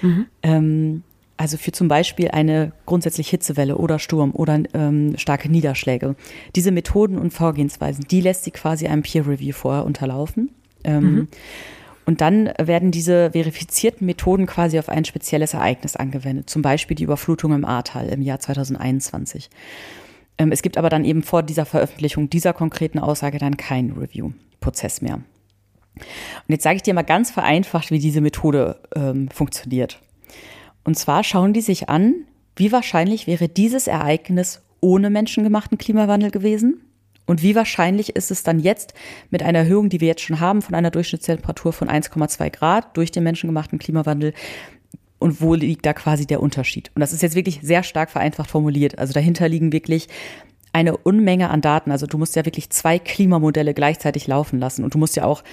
Mhm. 0.02 0.26
Ähm, 0.41 1.04
also 1.38 1.58
für 1.58 1.71
zum 1.71 1.88
Beispiel 1.88 2.30
eine 2.30 2.71
grundsätzlich 2.88 3.30
Hitzewelle 3.30 3.78
oder 3.78 4.00
Sturm 4.00 4.32
oder 4.32 4.63
ähm, 4.74 5.13
starke 5.17 5.47
Niederschläge. 5.47 6.15
Diese 6.56 6.71
Methoden 6.71 7.19
und 7.19 7.32
Vorgehensweisen, 7.32 8.06
die 8.10 8.21
lässt 8.21 8.43
sie 8.43 8.52
quasi 8.52 8.88
einem 8.88 9.04
Peer 9.04 9.28
Review 9.28 9.54
vorher 9.54 9.86
unterlaufen. 9.86 10.50
Ähm, 10.84 11.04
mhm. 11.04 11.28
Und 12.12 12.19
dann 12.19 12.52
werden 12.62 12.91
diese 12.91 13.32
verifizierten 13.32 14.06
Methoden 14.06 14.45
quasi 14.45 14.78
auf 14.78 14.89
ein 14.89 15.06
spezielles 15.06 15.54
Ereignis 15.54 15.95
angewendet, 15.95 16.50
zum 16.50 16.62
Beispiel 16.62 16.95
die 16.95 17.06
Überflutung 17.06 17.54
im 17.54 17.63
Ahrtal 17.63 18.10
im 18.10 18.21
Jahr 18.21 18.38
2021. 18.38 19.50
Ähm, 20.38 20.52
es 20.52 20.62
gibt 20.62 20.78
aber 20.78 20.89
dann 20.89 21.06
eben 21.06 21.24
vor 21.24 21.41
dieser 21.41 21.65
Veröffentlichung 21.65 22.30
dieser 22.30 22.52
konkreten 22.52 23.00
Aussage 23.00 23.38
dann 23.38 23.56
keinen 23.56 23.93
Review-Prozess 23.93 25.02
mehr. 25.02 25.21
Und 25.95 26.50
jetzt 26.50 26.63
sage 26.63 26.76
ich 26.76 26.82
dir 26.82 26.93
mal 26.93 27.04
ganz 27.04 27.32
vereinfacht, 27.32 27.91
wie 27.91 28.00
diese 28.00 28.19
Methode 28.19 28.82
ähm, 28.93 29.30
funktioniert. 29.30 30.02
Und 30.84 30.97
zwar 30.97 31.24
schauen 31.24 31.54
die 31.54 31.62
sich 31.62 31.88
an, 31.88 32.26
wie 32.58 32.74
wahrscheinlich 32.74 33.26
wäre 33.26 33.47
dieses 33.47 33.88
Ereignis 33.88 34.62
ohne 34.82 35.10
menschengemachten 35.10 35.78
Klimawandel 35.78 36.30
gewesen 36.30 36.82
und 37.26 37.42
wie 37.42 37.56
wahrscheinlich 37.56 38.16
ist 38.16 38.32
es 38.32 38.44
dann 38.44 38.60
jetzt 38.60 38.94
mit 39.30 39.44
einer 39.44 39.60
Erhöhung, 39.60 39.90
die 39.90 40.02
wir 40.02 40.08
jetzt 40.08 40.22
schon 40.22 40.40
haben, 40.40 40.62
von 40.62 40.76
einer 40.76 40.92
Durchschnittstemperatur 40.92 41.72
von 41.74 41.88
1,2 41.88 42.50
Grad 42.50 42.98
durch 42.98 43.12
den 43.12 43.24
menschengemachten 43.24 43.80
Klimawandel? 43.80 44.34
Und 45.20 45.40
wo 45.40 45.54
liegt 45.54 45.86
da 45.86 45.94
quasi 45.94 46.26
der 46.26 46.42
Unterschied? 46.42 46.92
Und 46.96 47.02
das 47.02 47.14
ist 47.14 47.22
jetzt 47.22 47.36
wirklich 47.36 47.60
sehr 47.62 47.84
stark 47.84 48.10
vereinfacht 48.10 48.50
formuliert. 48.50 48.98
Also 48.98 49.14
dahinter 49.14 49.48
liegen 49.48 49.72
wirklich 49.72 50.08
eine 50.74 50.98
Unmenge 50.98 51.50
an 51.52 51.62
Daten. 51.62 51.92
Also 51.92 52.08
du 52.08 52.18
musst 52.18 52.36
ja 52.36 52.44
wirklich 52.44 52.70
zwei 52.72 52.98
Klimamodelle 52.98 53.74
gleichzeitig 53.74 54.26
laufen 54.28 54.60
lassen. 54.60 54.84
Und 54.84 54.96
du 54.96 54.98
musst 54.98 55.16
ja 55.16 55.26
auch 55.26 55.44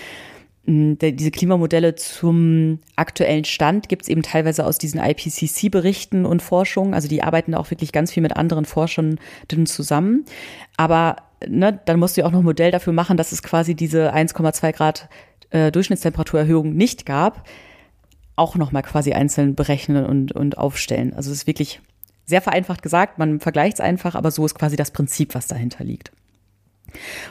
diese 0.67 1.31
Klimamodelle 1.31 1.95
zum 1.95 2.81
aktuellen 2.95 3.45
Stand 3.45 3.89
gibt 3.89 4.03
es 4.03 4.09
eben 4.09 4.23
teilweise 4.23 4.67
aus 4.67 4.77
diesen 4.77 5.01
IPCC-Berichten 5.01 6.27
und 6.27 6.43
Forschungen. 6.43 6.93
Also 6.93 7.09
die 7.09 7.23
arbeiten 7.23 7.55
auch 7.55 7.71
wirklich 7.71 7.91
ganz 7.91 8.13
viel 8.13 8.23
mit 8.23 8.37
anderen 8.37 8.67
Forschern 8.67 9.19
zusammen. 9.65 10.27
Aber 10.77 11.17
ne, 11.47 11.81
dann 11.87 11.99
musst 11.99 12.17
du 12.17 12.21
ja 12.21 12.27
auch 12.27 12.33
noch 12.33 12.41
ein 12.41 12.45
Modell 12.45 12.71
dafür 12.71 12.93
machen, 12.93 13.17
dass 13.17 13.33
es 13.33 13.43
quasi 13.43 13.75
diese 13.75 14.15
1,2 14.15 14.73
Grad 14.73 15.09
äh, 15.51 15.73
Durchschnittstemperaturerhöhung 15.73 16.75
nicht 16.75 17.07
gab. 17.07 17.49
Auch 18.37 18.55
nochmal 18.55 18.83
quasi 18.83 19.15
einzeln 19.15 19.55
berechnen 19.55 20.05
und, 20.05 20.33
und 20.33 20.59
aufstellen. 20.59 21.15
Also 21.15 21.31
es 21.31 21.39
ist 21.39 21.47
wirklich 21.47 21.81
sehr 22.27 22.43
vereinfacht 22.43 22.83
gesagt, 22.83 23.19
man 23.19 23.41
vergleicht 23.41 23.79
es 23.79 23.81
einfach, 23.81 24.15
aber 24.15 24.31
so 24.31 24.45
ist 24.45 24.55
quasi 24.55 24.77
das 24.77 24.91
Prinzip, 24.91 25.35
was 25.35 25.47
dahinter 25.47 25.83
liegt. 25.83 26.13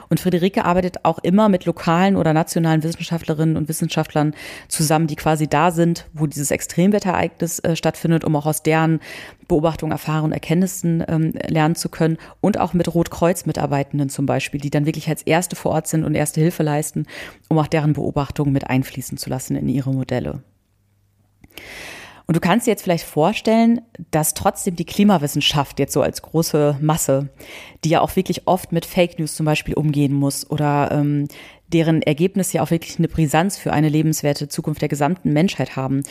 Und 0.09 0.19
Friederike 0.19 0.65
arbeitet 0.65 1.03
auch 1.03 1.19
immer 1.19 1.49
mit 1.49 1.65
lokalen 1.65 2.15
oder 2.15 2.33
nationalen 2.33 2.83
Wissenschaftlerinnen 2.83 3.57
und 3.57 3.69
Wissenschaftlern 3.69 4.33
zusammen, 4.67 5.07
die 5.07 5.15
quasi 5.15 5.47
da 5.47 5.71
sind, 5.71 6.07
wo 6.13 6.27
dieses 6.27 6.51
Extremwetterereignis 6.51 7.59
äh, 7.59 7.75
stattfindet, 7.75 8.23
um 8.23 8.35
auch 8.35 8.45
aus 8.45 8.63
deren 8.63 8.99
Beobachtungen, 9.47 9.91
Erfahrungen, 9.91 10.33
Erkenntnissen 10.33 11.03
ähm, 11.07 11.33
lernen 11.47 11.75
zu 11.75 11.89
können. 11.89 12.17
Und 12.41 12.59
auch 12.59 12.73
mit 12.73 12.93
Rotkreuz-Mitarbeitenden 12.93 14.09
zum 14.09 14.25
Beispiel, 14.25 14.61
die 14.61 14.69
dann 14.69 14.85
wirklich 14.85 15.09
als 15.09 15.23
Erste 15.23 15.55
vor 15.55 15.71
Ort 15.71 15.87
sind 15.87 16.03
und 16.03 16.15
erste 16.15 16.41
Hilfe 16.41 16.63
leisten, 16.63 17.05
um 17.49 17.57
auch 17.57 17.67
deren 17.67 17.93
Beobachtungen 17.93 18.53
mit 18.53 18.69
einfließen 18.69 19.17
zu 19.17 19.29
lassen 19.29 19.55
in 19.55 19.69
ihre 19.69 19.93
Modelle. 19.93 20.41
Und 22.27 22.35
du 22.35 22.41
kannst 22.41 22.67
dir 22.67 22.71
jetzt 22.71 22.83
vielleicht 22.83 23.05
vorstellen, 23.05 23.79
dass 24.11 24.33
trotzdem 24.33 24.75
die 24.75 24.85
Klimawissenschaft 24.85 25.79
jetzt 25.79 25.93
so 25.93 26.01
als 26.01 26.21
große 26.21 26.77
Masse, 26.81 27.29
die 27.85 27.89
ja 27.89 28.01
auch 28.01 28.17
wirklich 28.17 28.47
oft 28.47 28.73
mit 28.73 28.85
Fake 28.85 29.17
News 29.17 29.33
zum 29.33 29.45
Beispiel 29.45 29.75
umgehen 29.75 30.13
muss 30.13 30.49
oder 30.49 30.91
ähm, 30.91 31.29
deren 31.67 32.01
Ergebnisse 32.01 32.57
ja 32.57 32.63
auch 32.63 32.71
wirklich 32.71 32.99
eine 32.99 33.07
Brisanz 33.07 33.57
für 33.57 33.71
eine 33.71 33.87
lebenswerte 33.87 34.49
Zukunft 34.49 34.81
der 34.81 34.89
gesamten 34.89 35.31
Menschheit 35.31 35.77
haben 35.77 36.03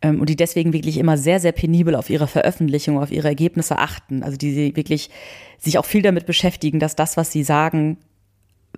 ähm, 0.00 0.20
und 0.20 0.28
die 0.28 0.36
deswegen 0.36 0.72
wirklich 0.72 0.96
immer 0.96 1.18
sehr, 1.18 1.40
sehr 1.40 1.52
penibel 1.52 1.96
auf 1.96 2.08
ihre 2.08 2.28
Veröffentlichung, 2.28 3.00
auf 3.00 3.10
ihre 3.10 3.28
Ergebnisse 3.28 3.76
achten. 3.76 4.22
Also 4.22 4.36
die 4.36 4.52
sie 4.52 4.76
wirklich 4.76 5.10
sich 5.58 5.78
auch 5.78 5.86
viel 5.86 6.02
damit 6.02 6.24
beschäftigen, 6.24 6.78
dass 6.78 6.94
das, 6.94 7.16
was 7.16 7.32
sie 7.32 7.42
sagen, 7.42 7.98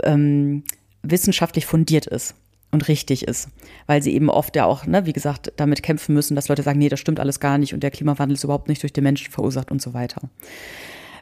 ähm, 0.02 0.64
wissenschaftlich 1.02 1.66
fundiert 1.66 2.06
ist 2.06 2.35
und 2.70 2.88
richtig 2.88 3.26
ist, 3.26 3.48
weil 3.87 4.02
sie 4.02 4.14
eben 4.14 4.29
oft 4.29 4.57
ja 4.57 4.64
auch, 4.66 4.87
ne, 4.87 5.07
wie 5.07 5.12
gesagt, 5.12 5.52
damit 5.57 5.83
kämpfen 5.83 6.14
müssen, 6.14 6.35
dass 6.35 6.48
Leute 6.48 6.62
sagen, 6.62 6.79
nee, 6.79 6.88
das 6.88 7.00
stimmt 7.00 7.20
alles 7.20 7.40
gar 7.40 7.59
nicht 7.59 7.74
und 7.74 7.83
der 7.83 7.90
Klimawandel 7.90 8.35
ist 8.35 8.44
überhaupt 8.44 8.68
nicht 8.68 8.83
durch 8.83 8.92
den 8.92 9.05
Menschen 9.05 9.31
verursacht 9.31 9.70
und 9.70 9.81
so 9.81 9.94
weiter. 9.94 10.22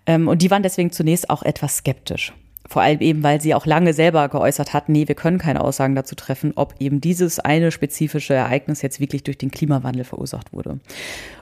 Ähm, 0.06 0.28
und 0.28 0.42
die 0.42 0.50
waren 0.50 0.62
deswegen 0.62 0.90
zunächst 0.90 1.30
auch 1.30 1.42
etwas 1.42 1.78
skeptisch. 1.78 2.32
Vor 2.66 2.80
allem 2.80 3.00
eben, 3.00 3.22
weil 3.22 3.42
sie 3.42 3.54
auch 3.54 3.66
lange 3.66 3.92
selber 3.92 4.28
geäußert 4.30 4.72
hat, 4.72 4.88
nee, 4.88 5.06
wir 5.06 5.14
können 5.14 5.36
keine 5.36 5.60
Aussagen 5.60 5.94
dazu 5.94 6.14
treffen, 6.14 6.52
ob 6.56 6.74
eben 6.78 7.00
dieses 7.00 7.38
eine 7.38 7.70
spezifische 7.70 8.32
Ereignis 8.32 8.80
jetzt 8.80 9.00
wirklich 9.00 9.22
durch 9.22 9.36
den 9.36 9.50
Klimawandel 9.50 10.04
verursacht 10.04 10.52
wurde. 10.54 10.80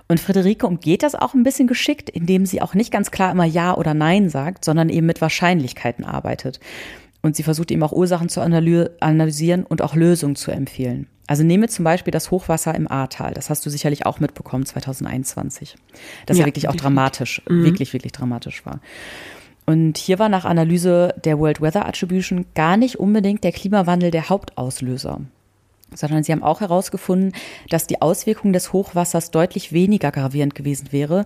Und 0.09 0.19
Friederike 0.19 0.67
umgeht 0.67 1.05
das 1.05 1.15
auch 1.15 1.35
ein 1.35 1.45
bisschen 1.45 1.69
geschickt, 1.69 2.11
indem 2.11 2.45
sie 2.45 2.61
auch 2.61 2.75
nicht 2.75 2.91
ganz 2.91 3.13
klar 3.13 3.31
immer 3.31 3.45
Ja 3.45 3.77
oder 3.77 3.95
Nein 3.95 4.31
sagt, 4.31 4.65
sondern 4.65 4.89
eben 4.89 5.07
mit 5.07 5.21
Wahrscheinlichkeiten 5.21 6.05
arbeitet. 6.05 6.59
Und 7.23 7.37
sie 7.37 7.45
versucht 7.45 7.71
eben 7.71 7.83
auch 7.83 7.93
Ursachen 7.93 8.29
zu 8.29 8.41
analysieren 8.41 9.65
und 9.65 9.81
auch 9.81 9.95
Lösungen 9.95 10.35
zu 10.37 10.51
empfehlen. 10.51 11.07
Also 11.29 11.45
nehme 11.45 11.69
zum 11.69 11.85
Beispiel 11.85 12.11
das 12.11 12.31
Hochwasser 12.31 12.75
im 12.75 12.91
Ahrtal. 12.91 13.33
Das 13.33 13.49
hast 13.49 13.65
du 13.65 13.71
sicherlich 13.71 14.07
auch 14.07 14.19
mitbekommen 14.19 14.67
2021. 14.67 15.77
Das 16.27 16.37
ja, 16.37 16.43
ja 16.43 16.47
wirklich 16.47 16.69
auch 16.69 16.75
dramatisch, 16.75 17.43
mhm. 17.49 17.65
wirklich, 17.65 17.93
wirklich 17.93 18.13
dramatisch 18.13 18.67
war. 18.67 18.81
Und 19.65 19.99
hier 19.99 20.19
war 20.19 20.29
nach 20.29 20.45
Analyse 20.45 21.15
der 21.25 21.39
World 21.39 21.61
Weather 21.61 21.87
Attribution 21.87 22.47
gar 22.55 22.77
nicht 22.77 22.97
unbedingt 22.99 23.45
der 23.45 23.53
Klimawandel 23.53 24.11
der 24.11 24.29
Hauptauslöser, 24.29 25.21
sondern 25.95 26.25
sie 26.25 26.33
haben 26.33 26.43
auch 26.43 26.61
herausgefunden, 26.61 27.33
dass 27.71 27.87
die 27.87 28.03
Auswirkung 28.03 28.53
des 28.53 28.73
Hochwassers 28.73 29.31
deutlich 29.31 29.73
weniger 29.73 30.11
gravierend 30.11 30.57
gewesen 30.57 30.89
wäre, 30.91 31.25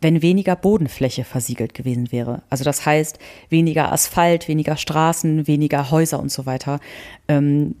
wenn 0.00 0.22
weniger 0.22 0.56
Bodenfläche 0.56 1.24
versiegelt 1.24 1.74
gewesen 1.74 2.12
wäre. 2.12 2.42
Also 2.50 2.64
das 2.64 2.86
heißt, 2.86 3.18
weniger 3.48 3.92
Asphalt, 3.92 4.48
weniger 4.48 4.76
Straßen, 4.76 5.46
weniger 5.46 5.90
Häuser 5.90 6.20
und 6.20 6.30
so 6.30 6.46
weiter 6.46 6.80
ähm, 7.26 7.74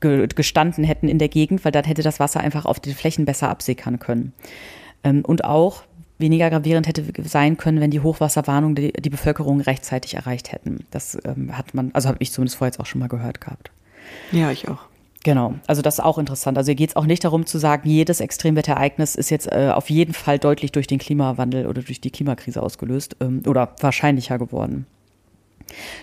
ge 0.00 0.26
gestanden 0.34 0.84
hätten 0.84 1.08
in 1.08 1.18
der 1.18 1.28
Gegend, 1.28 1.64
weil 1.64 1.72
dann 1.72 1.84
hätte 1.84 2.02
das 2.02 2.20
Wasser 2.20 2.40
einfach 2.40 2.64
auf 2.64 2.80
den 2.80 2.94
Flächen 2.94 3.24
besser 3.24 3.48
absickern 3.48 3.98
können. 3.98 4.32
Ähm, 5.02 5.24
und 5.24 5.44
auch 5.44 5.84
weniger 6.18 6.50
gravierend 6.50 6.86
hätte 6.86 7.04
sein 7.24 7.56
können, 7.56 7.80
wenn 7.80 7.90
die 7.90 8.00
Hochwasserwarnung 8.00 8.74
die, 8.74 8.92
die 8.92 9.10
Bevölkerung 9.10 9.60
rechtzeitig 9.60 10.14
erreicht 10.14 10.52
hätten. 10.52 10.86
Das 10.90 11.18
ähm, 11.24 11.56
hat 11.56 11.74
man, 11.74 11.90
also 11.92 12.08
habe 12.08 12.18
ich 12.20 12.32
zumindest 12.32 12.56
vorher 12.56 12.70
jetzt 12.70 12.80
auch 12.80 12.86
schon 12.86 13.00
mal 13.00 13.08
gehört 13.08 13.40
gehabt. 13.40 13.70
Ja, 14.32 14.50
ich 14.50 14.68
auch. 14.68 14.86
Genau, 15.24 15.54
also 15.66 15.80
das 15.80 15.94
ist 15.94 16.04
auch 16.04 16.18
interessant. 16.18 16.58
Also 16.58 16.68
hier 16.68 16.74
geht 16.76 16.90
es 16.90 16.96
auch 16.96 17.06
nicht 17.06 17.24
darum 17.24 17.46
zu 17.46 17.56
sagen, 17.56 17.88
jedes 17.88 18.20
Extremwetterereignis 18.20 19.14
ist 19.14 19.30
jetzt 19.30 19.50
äh, 19.50 19.70
auf 19.74 19.88
jeden 19.88 20.12
Fall 20.12 20.38
deutlich 20.38 20.70
durch 20.70 20.86
den 20.86 20.98
Klimawandel 20.98 21.66
oder 21.66 21.82
durch 21.82 22.00
die 22.02 22.10
Klimakrise 22.10 22.62
ausgelöst 22.62 23.16
ähm, 23.20 23.42
oder 23.46 23.74
wahrscheinlicher 23.80 24.38
geworden. 24.38 24.86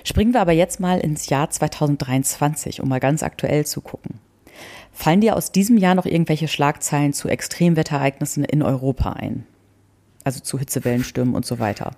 Springen 0.04 0.34
wir 0.34 0.42
aber 0.42 0.54
jetzt 0.54 0.80
mal 0.80 1.00
ins 1.00 1.30
Jahr 1.30 1.52
2023, 1.52 2.82
um 2.82 2.90
mal 2.90 3.00
ganz 3.00 3.22
aktuell 3.22 3.64
zu 3.64 3.82
gucken. 3.82 4.20
Fallen 4.92 5.22
dir 5.22 5.38
aus 5.38 5.52
diesem 5.52 5.78
Jahr 5.78 5.94
noch 5.94 6.08
irgendwelche 6.08 6.48
Schlagzeilen 6.48 7.14
zu 7.14 7.30
Extremwetterereignissen 7.30 8.44
in 8.44 8.64
Europa 8.64 9.14
ein? 9.14 9.46
Also 10.24 10.40
zu 10.40 10.58
Hitzewellen, 10.58 11.04
Stürmen 11.04 11.36
und 11.36 11.46
so 11.46 11.60
weiter. 11.60 11.92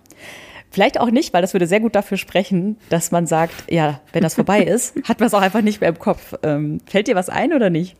Vielleicht 0.74 1.00
auch 1.00 1.12
nicht, 1.12 1.34
weil 1.34 1.44
das 1.44 1.54
würde 1.54 1.68
sehr 1.68 1.80
gut 1.80 1.94
dafür 1.94 2.18
sprechen, 2.18 2.78
dass 2.90 3.12
man 3.12 3.28
sagt, 3.28 3.72
ja, 3.72 4.02
wenn 4.12 4.24
das 4.24 4.34
vorbei 4.34 4.64
ist, 4.64 4.96
hat 5.08 5.20
man 5.20 5.28
es 5.28 5.36
auch 5.36 5.42
einfach 5.42 5.62
nicht 5.62 5.82
mehr 5.82 5.90
im 5.90 6.00
Kopf. 6.00 6.34
Ähm, 6.42 6.80
fällt 6.88 7.08
dir 7.08 7.14
was 7.16 7.30
ein 7.30 7.54
oder 7.54 7.70
nicht? 7.70 7.96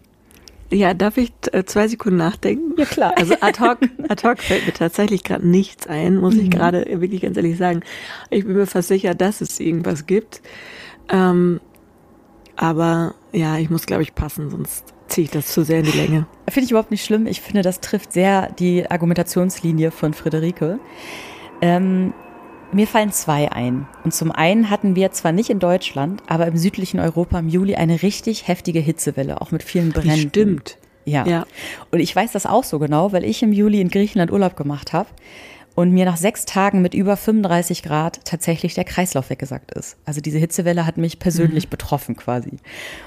Ja, 0.72 0.96
darf 0.96 1.18
ich 1.18 1.32
äh, 1.52 1.66
zwei 1.66 1.88
Sekunden 1.88 2.18
nachdenken? 2.18 2.74
Ja, 2.76 2.86
klar. 2.86 3.14
Also 3.16 3.36
ad 3.42 3.60
hoc, 3.60 3.78
ad 4.10 4.28
hoc 4.28 4.40
fällt 4.40 4.66
mir 4.66 4.74
tatsächlich 4.74 5.24
gerade 5.24 5.48
nichts 5.48 5.86
ein, 5.86 6.18
muss 6.18 6.34
ich 6.34 6.46
mhm. 6.46 6.50
gerade 6.50 6.86
wirklich 7.00 7.22
ganz 7.22 7.38
ehrlich 7.38 7.60
sagen. 7.60 7.82
Ich 8.32 8.44
bin 8.44 8.56
mir 8.56 8.66
fast 8.66 8.88
sicher, 8.88 9.14
dass 9.14 9.42
es 9.42 9.60
irgendwas 9.60 10.08
gibt. 10.08 10.42
Ähm, 11.10 11.62
aber 12.56 13.14
ja, 13.34 13.60
ich 13.60 13.70
muss, 13.70 13.86
glaube 13.86 14.02
ich, 14.02 14.16
passen, 14.16 14.50
sonst 14.50 14.96
ziehe 15.10 15.26
ich 15.26 15.32
das 15.32 15.46
zu 15.46 15.64
sehr 15.64 15.82
in 15.82 15.86
die 15.86 15.98
Länge. 15.98 16.26
Finde 16.50 16.66
ich 16.66 16.72
überhaupt 16.72 16.90
nicht 16.90 17.06
schlimm. 17.06 17.28
Ich 17.28 17.42
finde, 17.42 17.62
das 17.62 17.82
trifft 17.82 18.14
sehr 18.14 18.52
die 18.54 18.90
Argumentationslinie 18.90 19.92
von 19.92 20.16
Friederike. 20.16 20.80
Ähm, 21.62 22.14
mir 22.74 22.88
fallen 22.88 23.12
zwei 23.12 23.52
ein. 23.52 23.88
Und 24.04 24.14
zum 24.14 24.32
einen 24.32 24.70
hatten 24.70 24.96
wir 24.96 25.12
zwar 25.12 25.32
nicht 25.32 25.50
in 25.50 25.60
Deutschland, 25.60 26.22
aber 26.28 26.48
im 26.48 26.58
südlichen 26.58 27.00
Europa 27.00 27.40
im 27.40 27.50
Juli 27.50 27.76
eine 27.76 28.02
richtig 28.02 28.48
heftige 28.48 28.80
Hitzewelle, 28.80 29.42
auch 29.42 29.52
mit 29.52 29.64
vielen 29.64 29.92
Bränden. 29.92 30.30
Stimmt. 30.30 30.78
Ja. 31.06 31.26
ja. 31.26 31.46
Und 31.92 32.00
ich 32.00 32.16
weiß 32.16 32.32
das 32.32 32.46
auch 32.46 32.64
so 32.64 32.80
genau, 32.80 33.12
weil 33.12 33.24
ich 33.24 33.44
im 33.44 33.54
Juli 33.54 33.82
in 33.82 33.90
Griechenland 33.90 34.32
Urlaub 34.32 34.56
gemacht 34.56 34.94
habe 34.94 35.10
und 35.76 35.92
mir 35.92 36.06
nach 36.06 36.18
sechs 36.18 36.46
Tagen 36.46 36.82
mit 36.82 36.94
über 36.94 37.18
35 37.18 37.84
Grad 37.84 38.24
tatsächlich 38.26 38.74
der 38.74 38.84
Kreislauf 38.84 39.30
weggesagt 39.30 39.72
ist. 39.72 39.98
Also 40.06 40.22
diese 40.22 40.38
Hitzewelle 40.38 40.86
hat 40.86 40.98
mich 40.98 41.20
persönlich 41.20 41.66
mhm. 41.66 41.72
betroffen 41.72 42.16
quasi. 42.16 42.58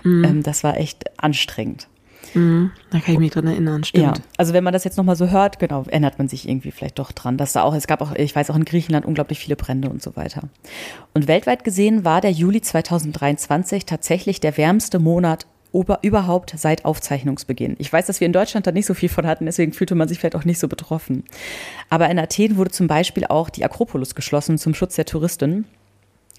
Mhm. 0.02 0.24
Ähm, 0.24 0.42
das 0.42 0.64
war 0.64 0.76
echt 0.76 1.04
anstrengend. 1.18 1.88
Mhm, 2.34 2.70
da 2.90 3.00
kann 3.00 3.14
ich 3.14 3.20
mich 3.20 3.30
dran 3.30 3.46
erinnern, 3.46 3.84
stimmt. 3.84 4.18
Ja, 4.18 4.24
also 4.36 4.52
wenn 4.52 4.64
man 4.64 4.72
das 4.72 4.84
jetzt 4.84 4.96
nochmal 4.96 5.16
so 5.16 5.30
hört, 5.30 5.58
genau, 5.58 5.84
erinnert 5.84 6.18
man 6.18 6.28
sich 6.28 6.48
irgendwie 6.48 6.70
vielleicht 6.70 6.98
doch 6.98 7.12
dran, 7.12 7.36
dass 7.36 7.52
da 7.52 7.62
auch, 7.62 7.74
es 7.74 7.86
gab 7.86 8.00
auch, 8.02 8.14
ich 8.14 8.34
weiß 8.34 8.50
auch 8.50 8.56
in 8.56 8.64
Griechenland 8.64 9.06
unglaublich 9.06 9.38
viele 9.38 9.56
Brände 9.56 9.88
und 9.88 10.02
so 10.02 10.16
weiter. 10.16 10.42
Und 11.14 11.28
weltweit 11.28 11.64
gesehen 11.64 12.04
war 12.04 12.20
der 12.20 12.32
Juli 12.32 12.60
2023 12.60 13.86
tatsächlich 13.86 14.40
der 14.40 14.56
wärmste 14.56 14.98
Monat 14.98 15.46
überhaupt 16.02 16.54
seit 16.56 16.84
Aufzeichnungsbeginn. 16.84 17.76
Ich 17.78 17.92
weiß, 17.92 18.06
dass 18.06 18.20
wir 18.20 18.26
in 18.26 18.32
Deutschland 18.32 18.66
da 18.66 18.72
nicht 18.72 18.86
so 18.86 18.94
viel 18.94 19.08
von 19.08 19.26
hatten, 19.26 19.46
deswegen 19.46 19.72
fühlte 19.72 19.94
man 19.94 20.08
sich 20.08 20.18
vielleicht 20.18 20.36
auch 20.36 20.44
nicht 20.44 20.58
so 20.58 20.68
betroffen. 20.68 21.24
Aber 21.90 22.08
in 22.08 22.18
Athen 22.18 22.56
wurde 22.56 22.70
zum 22.70 22.86
Beispiel 22.86 23.26
auch 23.26 23.50
die 23.50 23.64
Akropolis 23.64 24.14
geschlossen 24.14 24.58
zum 24.58 24.74
Schutz 24.74 24.96
der 24.96 25.04
Touristen, 25.04 25.66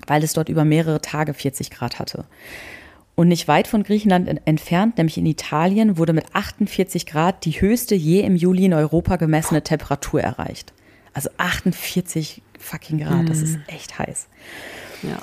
weil 0.07 0.23
es 0.23 0.33
dort 0.33 0.49
über 0.49 0.65
mehrere 0.65 1.01
Tage 1.01 1.33
40 1.33 1.69
Grad 1.69 1.99
hatte. 1.99 2.25
Und 3.19 3.29
nicht 3.29 3.47
weit 3.47 3.67
von 3.67 3.81
Griechenland 3.81 4.29
entfernt, 4.45 4.97
nämlich 4.97 5.17
in 5.17 5.25
Italien, 5.25 5.97
wurde 5.97 6.13
mit 6.13 6.35
48 6.35 7.07
Grad 7.07 7.45
die 7.45 7.59
höchste 7.59 7.95
je 7.95 8.19
im 8.19 8.35
Juli 8.35 8.65
in 8.65 8.75
Europa 8.75 9.15
gemessene 9.15 9.63
Temperatur 9.63 10.21
erreicht. 10.21 10.71
Also 11.15 11.31
48 11.37 12.43
fucking 12.59 12.99
Grad, 12.99 13.23
mm. 13.23 13.25
das 13.25 13.41
ist 13.41 13.55
mhm. 13.55 13.63
echt 13.69 13.97
heiß. 13.97 14.27
Ja. 15.01 15.17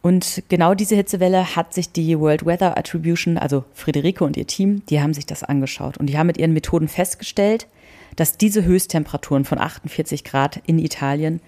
Und 0.00 0.44
genau 0.48 0.74
diese 0.74 0.94
Hitzewelle 0.94 1.56
hat 1.56 1.74
sich 1.74 1.90
die 1.90 2.20
World 2.20 2.46
Weather 2.46 2.78
Attribution, 2.78 3.36
also 3.36 3.64
Friederike 3.74 4.22
und 4.22 4.36
ihr 4.36 4.46
Team, 4.46 4.86
die 4.88 5.00
haben 5.00 5.12
sich 5.12 5.26
das 5.26 5.42
angeschaut. 5.42 5.98
Und 5.98 6.06
die 6.06 6.16
haben 6.16 6.28
mit 6.28 6.38
ihren 6.38 6.52
Methoden 6.52 6.86
festgestellt, 6.86 7.66
dass 8.14 8.38
diese 8.38 8.64
Höchsttemperaturen 8.64 9.44
von 9.44 9.58
48 9.58 10.22
Grad 10.22 10.62
in 10.66 10.78
Italien 10.78 11.40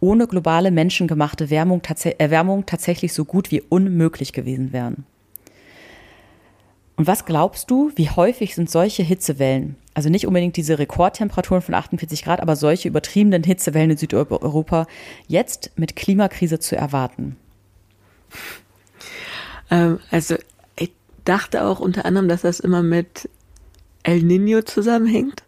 ohne 0.00 0.26
globale 0.26 0.72
menschengemachte 0.72 1.48
Wärmung, 1.48 1.80
Erwärmung 2.18 2.66
tatsächlich 2.66 3.12
so 3.12 3.24
gut 3.24 3.52
wie 3.52 3.60
unmöglich 3.60 4.32
gewesen 4.32 4.72
wären. 4.72 5.06
Und 6.96 7.06
was 7.06 7.24
glaubst 7.24 7.70
du, 7.70 7.90
wie 7.96 8.10
häufig 8.10 8.54
sind 8.54 8.70
solche 8.70 9.02
Hitzewellen, 9.02 9.76
also 9.94 10.08
nicht 10.08 10.26
unbedingt 10.26 10.56
diese 10.56 10.78
Rekordtemperaturen 10.78 11.62
von 11.62 11.74
48 11.74 12.24
Grad, 12.24 12.40
aber 12.40 12.56
solche 12.56 12.88
übertriebenen 12.88 13.42
Hitzewellen 13.42 13.90
in 13.90 13.96
Südeuropa 13.96 14.86
jetzt 15.26 15.72
mit 15.76 15.96
Klimakrise 15.96 16.60
zu 16.60 16.76
erwarten? 16.76 17.36
Ähm, 19.70 19.98
also 20.10 20.36
dachte 21.24 21.64
auch 21.64 21.80
unter 21.80 22.04
anderem, 22.04 22.28
dass 22.28 22.42
das 22.42 22.60
immer 22.60 22.82
mit 22.82 23.28
El 24.02 24.22
Nino 24.22 24.62
zusammenhängt. 24.62 25.42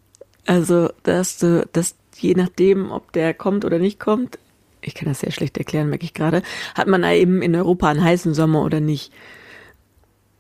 Also, 0.47 0.91
dass 1.03 1.39
du, 1.39 1.69
dass 1.73 1.97
je 2.19 2.35
nachdem, 2.35 2.91
ob 2.91 3.13
der 3.13 3.35
kommt 3.35 3.65
oder 3.65 3.79
nicht 3.79 4.01
kommt, 4.01 4.39
ich 4.81 4.95
kann 4.95 5.09
das 5.09 5.21
sehr 5.21 5.33
schlecht 5.33 5.59
erklären, 5.59 5.91
merke 5.91 6.05
ich 6.05 6.15
gerade, 6.15 6.43
hat 6.75 6.87
man 6.87 7.03
eben 7.05 7.43
in 7.43 7.55
Europa 7.55 7.89
einen 7.89 8.05
heißen 8.05 8.35
Sommer 8.35 8.63
oder 8.63 8.81
nicht. 8.81 9.13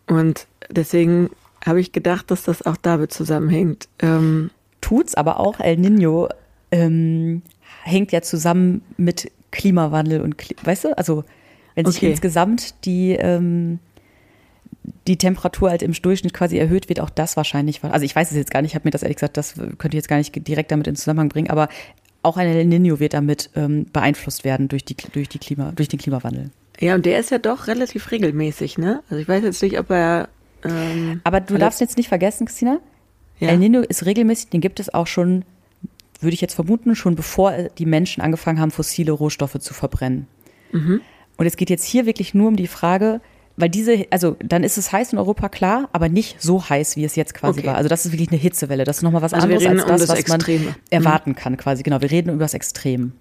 Und 0.06 0.46
deswegen 0.70 1.30
habe 1.64 1.80
ich 1.80 1.92
gedacht, 1.92 2.30
dass 2.30 2.44
das 2.44 2.62
auch 2.62 2.76
damit 2.76 3.12
zusammenhängt. 3.12 3.88
Ähm, 4.00 4.50
Tut's, 4.80 5.14
aber 5.14 5.40
auch 5.40 5.58
El 5.58 5.78
Nino 5.78 6.28
ähm, 6.70 7.42
hängt 7.82 8.12
ja 8.12 8.22
zusammen 8.22 8.82
mit 8.96 9.30
Klimawandel 9.50 10.20
und, 10.20 10.36
weißt 10.64 10.84
du, 10.84 10.98
also 10.98 11.24
wenn 11.74 11.86
sich 11.86 11.96
okay. 11.96 12.10
insgesamt 12.10 12.84
die, 12.84 13.12
ähm, 13.12 13.78
die 15.06 15.16
Temperatur 15.16 15.70
halt 15.70 15.82
im 15.82 15.92
Durchschnitt 15.92 16.34
quasi 16.34 16.58
erhöht 16.58 16.88
wird, 16.88 17.00
auch 17.00 17.10
das 17.10 17.36
wahrscheinlich. 17.36 17.82
Also 17.82 18.04
ich 18.04 18.14
weiß 18.14 18.30
es 18.30 18.36
jetzt 18.36 18.50
gar 18.50 18.62
nicht, 18.62 18.72
ich 18.72 18.74
habe 18.74 18.86
mir 18.86 18.90
das 18.90 19.02
ehrlich 19.02 19.16
gesagt, 19.16 19.36
das 19.36 19.54
könnte 19.54 19.88
ich 19.88 19.94
jetzt 19.94 20.08
gar 20.08 20.18
nicht 20.18 20.46
direkt 20.46 20.70
damit 20.70 20.86
in 20.86 20.96
Zusammenhang 20.96 21.28
bringen, 21.28 21.50
aber 21.50 21.68
auch 22.22 22.36
ein 22.36 22.48
El 22.48 22.64
Nino 22.64 22.98
wird 22.98 23.14
damit 23.14 23.50
ähm, 23.54 23.86
beeinflusst 23.92 24.44
werden 24.44 24.68
durch, 24.68 24.84
die, 24.84 24.96
durch, 25.12 25.28
die 25.28 25.38
Klima, 25.38 25.72
durch 25.72 25.88
den 25.88 25.98
Klimawandel. 25.98 26.50
Ja, 26.80 26.94
und 26.94 27.06
der 27.06 27.18
ist 27.18 27.30
ja 27.30 27.38
doch 27.38 27.66
relativ 27.66 28.10
regelmäßig, 28.10 28.78
ne? 28.78 29.02
Also 29.08 29.20
ich 29.20 29.28
weiß 29.28 29.42
jetzt 29.44 29.62
nicht, 29.62 29.78
ob 29.78 29.90
er. 29.90 30.28
Ähm, 30.64 31.20
aber 31.24 31.40
du 31.40 31.58
darfst 31.58 31.80
jetzt 31.80 31.96
nicht 31.96 32.08
vergessen, 32.08 32.46
Christina, 32.46 32.80
ja. 33.38 33.48
El 33.48 33.58
Nino 33.58 33.80
ist 33.80 34.06
regelmäßig, 34.06 34.48
den 34.50 34.60
gibt 34.60 34.80
es 34.80 34.92
auch 34.92 35.06
schon, 35.06 35.44
würde 36.20 36.34
ich 36.34 36.40
jetzt 36.40 36.54
vermuten, 36.54 36.94
schon 36.94 37.16
bevor 37.16 37.52
die 37.78 37.86
Menschen 37.86 38.22
angefangen 38.22 38.60
haben, 38.60 38.70
fossile 38.70 39.12
Rohstoffe 39.12 39.58
zu 39.58 39.74
verbrennen. 39.74 40.26
Mhm. 40.72 41.00
Und 41.36 41.46
es 41.46 41.56
geht 41.56 41.70
jetzt 41.70 41.84
hier 41.84 42.06
wirklich 42.06 42.34
nur 42.34 42.48
um 42.48 42.56
die 42.56 42.66
Frage, 42.66 43.20
weil 43.58 43.68
diese, 43.68 44.06
also 44.10 44.36
dann 44.42 44.64
ist 44.64 44.78
es 44.78 44.92
heiß 44.92 45.12
in 45.12 45.18
Europa, 45.18 45.48
klar, 45.48 45.88
aber 45.92 46.08
nicht 46.08 46.40
so 46.42 46.68
heiß, 46.68 46.96
wie 46.96 47.04
es 47.04 47.16
jetzt 47.16 47.34
quasi 47.34 47.60
okay. 47.60 47.68
war. 47.68 47.76
Also 47.76 47.88
das 47.88 48.06
ist 48.06 48.12
wirklich 48.12 48.30
eine 48.30 48.38
Hitzewelle. 48.38 48.84
Das 48.84 48.98
ist 48.98 49.02
nochmal 49.02 49.22
was 49.22 49.34
also 49.34 49.44
anderes 49.44 49.66
als 49.66 49.82
das, 49.82 49.84
um 49.84 49.98
das, 49.98 50.08
was 50.08 50.18
Extreme. 50.18 50.64
man 50.64 50.74
erwarten 50.90 51.30
mhm. 51.30 51.36
kann, 51.36 51.56
quasi. 51.56 51.82
Genau, 51.82 52.00
wir 52.00 52.10
reden 52.10 52.30
über 52.30 52.44
das 52.44 52.54
Extrem. 52.54 53.12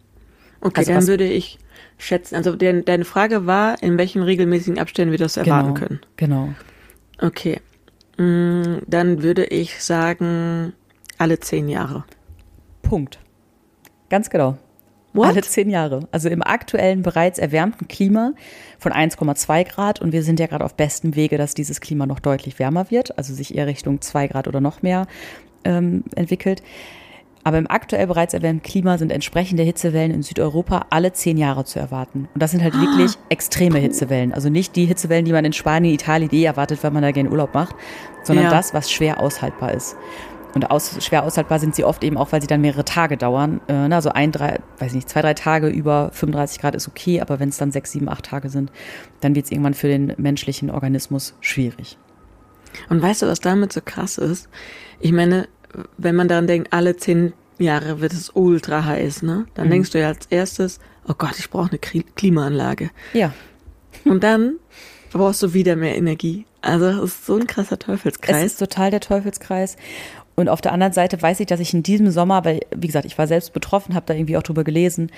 Okay, 0.65 0.80
also 0.80 0.93
dann 0.93 1.08
würde 1.08 1.25
ich 1.25 1.60
schätzen, 1.99 2.36
also 2.36 2.56
de 2.56 2.82
deine 2.82 3.06
Frage 3.06 3.45
war, 3.45 3.82
in 3.84 3.99
welchen 3.99 4.23
regelmäßigen 4.23 4.80
Abständen 4.80 5.12
wir 5.12 5.19
das 5.19 5.38
erwarten 5.38 5.75
genau, 5.75 5.80
können. 5.80 5.99
Genau. 6.17 6.49
Okay. 7.21 7.62
Mm, 8.17 8.80
dann 8.88 9.21
würde 9.21 9.45
ich 9.45 9.84
sagen, 9.84 10.73
alle 11.19 11.39
zehn 11.39 11.69
Jahre. 11.69 12.04
Punkt. 12.82 13.19
Ganz 14.10 14.32
genau. 14.32 14.58
What? 15.13 15.28
Alle 15.28 15.43
zehn 15.43 15.69
Jahre. 15.69 16.08
Also 16.12 16.30
im 16.30 16.41
aktuellen 16.41 17.04
bereits 17.04 17.38
erwärmten 17.38 17.88
Klima 17.88 18.34
von 18.80 18.91
1,2 18.91 19.65
Grad 19.65 20.01
und 20.01 20.13
wir 20.13 20.23
sind 20.23 20.39
ja 20.39 20.47
gerade 20.47 20.65
auf 20.65 20.73
bestem 20.73 21.15
Wege, 21.15 21.38
dass 21.38 21.54
dieses 21.54 21.80
Klima 21.80 22.08
noch 22.08 22.19
deutlich 22.19 22.58
wärmer 22.58 22.89
wird, 22.89 23.19
also 23.19 23.36
sich 23.36 23.56
eher 23.56 23.67
Richtung 23.67 24.01
2 24.01 24.30
Grad 24.30 24.47
oder 24.47 24.62
noch 24.62 24.82
mehr 24.82 25.06
ähm, 25.63 26.06
entwickelt. 26.15 26.63
Aber 27.45 27.60
im 27.60 27.69
aktuell 27.69 28.08
bereits 28.08 28.34
erwärmten 28.34 28.63
Klima 28.63 28.97
sind 28.97 29.12
entsprechende 29.12 29.62
Hitzewellen 29.62 30.12
in 30.12 30.23
Südeuropa 30.23 30.88
alle 30.89 31.13
zehn 31.13 31.38
Jahre 31.38 31.63
zu 31.63 31.77
erwarten. 31.77 32.27
Und 32.34 32.41
das 32.41 32.49
sind 32.49 32.63
halt 32.63 32.73
ah. 32.73 32.81
wirklich 32.81 33.12
extreme 33.29 33.77
Hitzewellen. 33.77 34.34
Also 34.34 34.49
nicht 34.49 34.75
die 34.75 34.86
Hitzewellen, 34.86 35.25
die 35.25 35.31
man 35.31 35.45
in 35.45 35.53
Spanien, 35.53 35.93
Italien 35.93 36.31
eh 36.34 36.43
erwartet, 36.43 36.81
wenn 36.81 36.91
man 36.91 37.03
da 37.03 37.12
gerne 37.12 37.29
Urlaub 37.29 37.53
macht, 37.53 37.75
sondern 38.23 38.45
ja. 38.45 38.51
das, 38.51 38.73
was 38.73 38.91
schwer 38.91 39.19
aushaltbar 39.19 39.73
ist. 39.73 39.95
Und 40.55 40.71
aus, 40.71 40.97
schwer 41.05 41.23
aushaltbar 41.23 41.60
sind 41.60 41.75
sie 41.75 41.84
oft 41.84 42.03
eben 42.03 42.17
auch, 42.17 42.31
weil 42.31 42.41
sie 42.41 42.47
dann 42.47 42.62
mehrere 42.62 42.84
Tage 42.84 43.15
dauern. 43.15 43.62
Äh, 43.67 43.73
also 43.93 44.10
ein, 44.10 44.31
drei, 44.31 44.60
weiß 44.79 44.93
nicht, 44.93 45.08
zwei, 45.08 45.21
drei 45.21 45.36
Tage 45.36 45.67
über 45.67 46.10
35 46.13 46.60
Grad 46.60 46.73
ist 46.73 46.88
okay, 46.88 47.21
aber 47.21 47.39
wenn 47.39 47.49
es 47.49 47.58
dann 47.58 47.71
sechs, 47.71 47.91
sieben, 47.91 48.10
acht 48.10 48.25
Tage 48.25 48.49
sind, 48.49 48.71
dann 49.21 49.36
wird 49.36 49.45
es 49.45 49.51
irgendwann 49.51 49.75
für 49.75 49.88
den 49.88 50.13
menschlichen 50.17 50.71
Organismus 50.71 51.36
schwierig. 51.41 51.99
Und 52.89 53.01
weißt 53.01 53.21
du, 53.21 53.27
was 53.27 53.39
damit 53.39 53.71
so 53.71 53.81
krass 53.84 54.17
ist? 54.17 54.49
Ich 54.99 55.12
meine, 55.12 55.47
wenn 55.97 56.15
man 56.15 56.27
daran 56.27 56.47
denkt, 56.47 56.73
alle 56.73 56.95
zehn 56.95 57.33
Jahre 57.57 58.01
wird 58.01 58.13
es 58.13 58.31
ultra 58.33 58.85
heiß, 58.85 59.23
ne? 59.23 59.45
Dann 59.53 59.67
mhm. 59.67 59.71
denkst 59.71 59.91
du 59.91 59.99
ja 59.99 60.07
als 60.09 60.25
erstes, 60.27 60.79
oh 61.07 61.13
Gott, 61.17 61.38
ich 61.39 61.49
brauche 61.49 61.69
eine 61.69 61.79
Klimaanlage. 61.79 62.91
Ja. 63.13 63.33
Und 64.03 64.23
dann 64.23 64.57
brauchst 65.11 65.41
du 65.41 65.53
wieder 65.53 65.75
mehr 65.75 65.95
Energie. 65.95 66.45
Also 66.61 66.85
es 66.88 67.11
ist 67.11 67.25
so 67.25 67.35
ein 67.35 67.47
krasser 67.47 67.79
Teufelskreis. 67.79 68.38
Es 68.38 68.43
ist 68.53 68.57
total 68.57 68.91
der 68.91 68.99
Teufelskreis. 68.99 69.77
Und 70.35 70.49
auf 70.49 70.59
der 70.59 70.73
anderen 70.73 70.93
Seite 70.93 71.21
weiß 71.21 71.39
ich, 71.39 71.45
dass 71.45 71.61
ich 71.61 71.73
in 71.73 71.83
diesem 71.83 72.11
Sommer, 72.11 72.43
weil, 72.43 72.59
wie 72.75 72.88
gesagt, 72.88 73.05
ich 73.05 73.17
war 73.17 73.27
selbst 73.27 73.53
betroffen, 73.53 73.95
habe 73.95 74.05
da 74.05 74.13
irgendwie 74.13 74.35
auch 74.35 74.43
drüber 74.43 74.65
gelesen, 74.65 75.09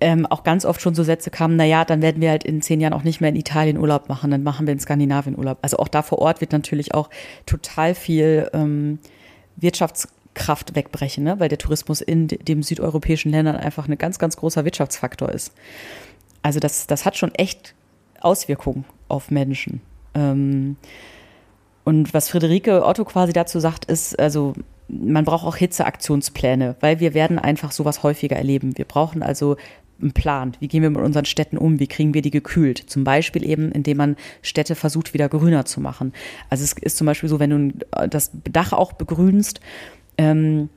ähm, 0.00 0.26
auch 0.26 0.44
ganz 0.44 0.64
oft 0.64 0.80
schon 0.80 0.94
so 0.94 1.02
Sätze 1.02 1.30
kamen, 1.30 1.56
naja, 1.56 1.84
dann 1.84 2.02
werden 2.02 2.20
wir 2.20 2.30
halt 2.30 2.44
in 2.44 2.62
zehn 2.62 2.80
Jahren 2.80 2.92
auch 2.92 3.04
nicht 3.04 3.20
mehr 3.20 3.30
in 3.30 3.36
Italien 3.36 3.78
Urlaub 3.78 4.08
machen, 4.08 4.30
dann 4.30 4.42
machen 4.42 4.66
wir 4.66 4.72
in 4.72 4.80
Skandinavien 4.80 5.36
Urlaub. 5.36 5.58
Also 5.62 5.78
auch 5.78 5.88
da 5.88 6.02
vor 6.02 6.18
Ort 6.18 6.40
wird 6.40 6.52
natürlich 6.52 6.94
auch 6.94 7.10
total 7.46 7.94
viel 7.94 8.50
ähm, 8.52 8.98
Wirtschaftskraft 9.56 10.74
wegbrechen, 10.74 11.24
ne? 11.24 11.40
weil 11.40 11.48
der 11.48 11.58
Tourismus 11.58 12.00
in 12.00 12.28
den 12.28 12.62
südeuropäischen 12.62 13.30
Ländern 13.30 13.56
einfach 13.56 13.88
ein 13.88 13.98
ganz, 13.98 14.18
ganz 14.18 14.36
großer 14.36 14.64
Wirtschaftsfaktor 14.64 15.30
ist. 15.30 15.52
Also 16.42 16.60
das, 16.60 16.86
das 16.86 17.04
hat 17.04 17.16
schon 17.16 17.34
echt 17.34 17.74
Auswirkungen 18.20 18.84
auf 19.08 19.30
Menschen. 19.30 19.80
Ähm, 20.14 20.76
und 21.84 22.14
was 22.14 22.30
Friederike 22.30 22.84
Otto 22.84 23.04
quasi 23.04 23.32
dazu 23.32 23.60
sagt, 23.60 23.84
ist, 23.84 24.18
also 24.18 24.54
man 24.88 25.24
braucht 25.24 25.46
auch 25.46 25.56
Hitzeaktionspläne, 25.56 26.76
weil 26.80 27.00
wir 27.00 27.14
werden 27.14 27.38
einfach 27.38 27.72
sowas 27.72 28.02
häufiger 28.02 28.36
erleben. 28.36 28.76
Wir 28.76 28.84
brauchen 28.84 29.22
also 29.22 29.56
einen 30.00 30.12
Plan. 30.12 30.56
Wie 30.60 30.68
gehen 30.68 30.82
wir 30.82 30.90
mit 30.90 31.00
unseren 31.00 31.24
Städten 31.24 31.56
um? 31.58 31.78
Wie 31.78 31.86
kriegen 31.86 32.14
wir 32.14 32.22
die 32.22 32.30
gekühlt? 32.30 32.78
Zum 32.78 33.04
Beispiel 33.04 33.44
eben, 33.44 33.72
indem 33.72 33.96
man 33.96 34.16
Städte 34.42 34.74
versucht, 34.74 35.14
wieder 35.14 35.28
grüner 35.28 35.64
zu 35.64 35.80
machen. 35.80 36.12
Also 36.50 36.64
es 36.64 36.72
ist 36.72 36.96
zum 36.96 37.06
Beispiel 37.06 37.28
so, 37.28 37.38
wenn 37.40 37.50
du 37.50 38.06
das 38.08 38.32
Dach 38.50 38.72
auch 38.72 38.92
begrünst, 38.92 39.60
ähm, 40.18 40.68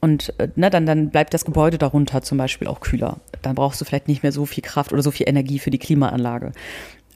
und 0.00 0.34
ne, 0.56 0.68
dann, 0.70 0.84
dann 0.86 1.10
bleibt 1.10 1.32
das 1.32 1.44
Gebäude 1.44 1.78
darunter 1.78 2.22
zum 2.22 2.38
Beispiel 2.38 2.66
auch 2.66 2.80
kühler. 2.80 3.20
Dann 3.42 3.54
brauchst 3.54 3.80
du 3.80 3.84
vielleicht 3.84 4.08
nicht 4.08 4.22
mehr 4.22 4.32
so 4.32 4.44
viel 4.46 4.62
Kraft 4.62 4.92
oder 4.92 5.02
so 5.02 5.10
viel 5.10 5.28
Energie 5.28 5.58
für 5.58 5.70
die 5.70 5.78
Klimaanlage. 5.78 6.52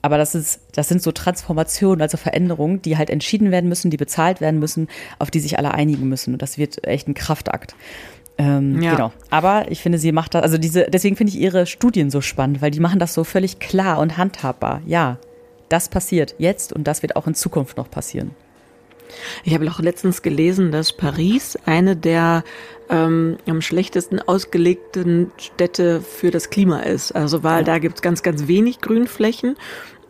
Aber 0.01 0.17
das 0.17 0.33
ist, 0.33 0.61
das 0.73 0.87
sind 0.87 1.01
so 1.01 1.11
Transformationen, 1.11 2.01
also 2.01 2.17
Veränderungen, 2.17 2.81
die 2.81 2.97
halt 2.97 3.09
entschieden 3.09 3.51
werden 3.51 3.69
müssen, 3.69 3.91
die 3.91 3.97
bezahlt 3.97 4.41
werden 4.41 4.59
müssen, 4.59 4.87
auf 5.19 5.29
die 5.29 5.39
sich 5.39 5.59
alle 5.59 5.73
einigen 5.73 6.09
müssen. 6.09 6.33
Und 6.33 6.41
das 6.41 6.57
wird 6.57 6.87
echt 6.87 7.07
ein 7.07 7.13
Kraftakt. 7.13 7.75
Ähm, 8.41 8.81
ja. 8.81 8.95
Genau. 8.95 9.11
Aber 9.29 9.69
ich 9.69 9.81
finde, 9.81 9.99
sie 9.99 10.11
macht 10.11 10.33
das, 10.33 10.41
also 10.41 10.57
diese, 10.57 10.85
deswegen 10.89 11.15
finde 11.15 11.31
ich 11.31 11.39
ihre 11.39 11.67
Studien 11.67 12.09
so 12.09 12.21
spannend, 12.21 12.61
weil 12.61 12.71
die 12.71 12.79
machen 12.79 12.97
das 12.97 13.13
so 13.13 13.23
völlig 13.23 13.59
klar 13.59 13.99
und 13.99 14.17
handhabbar. 14.17 14.81
Ja, 14.85 15.17
das 15.69 15.89
passiert 15.89 16.33
jetzt 16.39 16.73
und 16.73 16.85
das 16.85 17.03
wird 17.03 17.15
auch 17.15 17.27
in 17.27 17.35
Zukunft 17.35 17.77
noch 17.77 17.91
passieren. 17.91 18.31
Ich 19.43 19.53
habe 19.53 19.69
auch 19.69 19.79
letztens 19.79 20.21
gelesen, 20.21 20.71
dass 20.71 20.93
Paris 20.93 21.57
eine 21.65 21.95
der 21.95 22.43
ähm, 22.89 23.37
am 23.45 23.61
schlechtesten 23.61 24.19
ausgelegten 24.19 25.31
Städte 25.37 26.01
für 26.01 26.31
das 26.31 26.49
Klima 26.49 26.79
ist. 26.79 27.11
Also 27.11 27.43
weil 27.43 27.59
ja. 27.59 27.63
da 27.63 27.79
gibt's 27.79 28.01
ganz, 28.01 28.23
ganz 28.23 28.47
wenig 28.47 28.81
Grünflächen. 28.81 29.55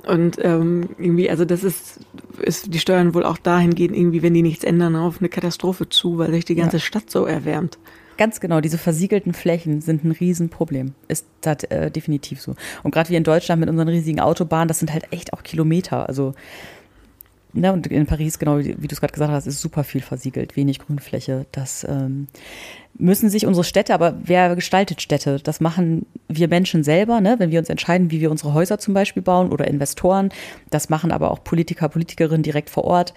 Und 0.04 0.38
ähm, 0.42 0.90
irgendwie, 0.98 1.30
also 1.30 1.46
das 1.46 1.64
ist, 1.64 2.00
ist 2.40 2.74
die 2.74 2.80
Steuern 2.80 3.14
wohl 3.14 3.24
auch 3.24 3.38
dahingehend 3.38 3.96
irgendwie, 3.96 4.24
wenn 4.24 4.34
die 4.34 4.42
nichts 4.42 4.64
ändern, 4.64 4.96
auf 4.96 5.20
eine 5.20 5.30
Katastrophe 5.30 5.90
zu, 5.90 6.18
weil 6.18 6.32
sich 6.32 6.46
die 6.46 6.56
ganze 6.56 6.78
ja. 6.78 6.82
Stadt 6.82 7.10
so 7.10 7.26
erwärmt. 7.26 7.78
Ganz 8.22 8.40
genau, 8.40 8.62
diese 8.62 8.78
versiegelten 8.78 9.34
Flächen 9.34 9.82
sind 9.82 10.04
ein 10.04 10.12
Riesenproblem. 10.12 10.94
Ist 11.08 11.26
das 11.42 11.64
äh, 11.72 11.90
definitiv 11.90 12.40
so. 12.40 12.54
Und 12.84 12.92
gerade 12.92 13.10
wie 13.10 13.16
in 13.16 13.24
Deutschland 13.24 13.60
mit 13.60 13.68
unseren 13.68 13.88
riesigen 13.88 14.20
Autobahnen, 14.20 14.68
das 14.68 14.78
sind 14.78 14.94
halt 14.94 15.12
echt 15.12 15.34
auch 15.34 15.42
Kilometer. 15.42 16.08
Also 16.08 16.36
Ne, 17.54 17.74
und 17.74 17.88
in 17.88 18.06
Paris, 18.06 18.38
genau 18.38 18.60
wie, 18.60 18.74
du 18.74 18.94
es 18.94 19.02
gerade 19.02 19.12
gesagt 19.12 19.32
hast, 19.32 19.48
ist 19.48 19.60
super 19.60 19.84
viel 19.84 20.02
versiegelt, 20.02 20.56
wenig 20.56 20.78
Grünfläche. 20.78 21.48
Das 21.52 21.84
ähm, 21.84 22.28
müssen 22.94 23.32
sich 23.32 23.48
unsere 23.48 23.64
Städte, 23.64 23.96
aber 23.96 24.14
wer 24.24 24.56
gestaltet 24.56 25.02
Städte? 25.02 25.40
Das 25.44 25.60
machen 25.60 26.06
wir 26.30 26.48
Menschen 26.48 26.84
selber, 26.84 27.22
ne? 27.22 27.38
wenn 27.40 27.50
wir 27.50 27.58
uns 27.58 27.70
entscheiden, 27.70 28.12
wie 28.12 28.22
wir 28.22 28.30
unsere 28.30 28.54
Häuser 28.54 28.78
zum 28.78 28.94
Beispiel 28.94 29.24
bauen 29.24 29.52
oder 29.52 29.68
Investoren. 29.68 30.30
Das 30.70 30.90
machen 30.90 31.12
aber 31.12 31.32
auch 31.32 31.44
Politiker, 31.44 31.90
Politikerinnen 31.90 32.44
direkt 32.44 32.70
vor 32.70 32.84
Ort. 32.84 33.16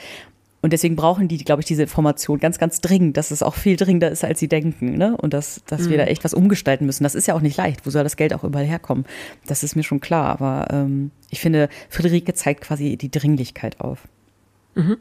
Und 0.65 0.73
deswegen 0.73 0.97
brauchen 0.97 1.29
die, 1.29 1.37
glaube 1.37 1.61
ich, 1.61 1.67
diese 1.67 1.83
Information 1.83 2.41
ganz, 2.41 2.59
ganz 2.59 2.81
dringend, 2.81 3.19
dass 3.19 3.31
es 3.31 3.43
auch 3.43 3.55
viel 3.55 3.77
dringender 3.77 4.11
ist, 4.11 4.25
als 4.25 4.41
sie 4.41 4.49
denken. 4.49 4.97
Ne? 4.97 5.15
Und 5.15 5.35
dass, 5.35 5.61
dass 5.67 5.83
mhm. 5.83 5.91
wir 5.91 5.99
da 5.99 6.05
echt 6.05 6.25
was 6.25 6.33
umgestalten 6.33 6.87
müssen. 6.87 7.05
Das 7.05 7.15
ist 7.15 7.29
ja 7.29 7.35
auch 7.35 7.43
nicht 7.43 7.59
leicht. 7.59 7.85
Wo 7.85 7.91
soll 7.91 8.03
das 8.03 8.17
Geld 8.17 8.33
auch 8.33 8.45
überall 8.45 8.65
herkommen? 8.65 9.05
Das 9.47 9.63
ist 9.63 9.77
mir 9.77 9.83
schon 9.83 10.01
klar. 10.01 10.25
Aber 10.31 10.69
ähm, 10.71 11.11
ich 11.29 11.41
finde, 11.41 11.69
Friederike 11.91 12.33
zeigt 12.33 12.63
quasi 12.63 12.97
die 12.97 13.11
Dringlichkeit 13.11 13.79
auf. 13.79 14.09
Mhm. 14.75 14.97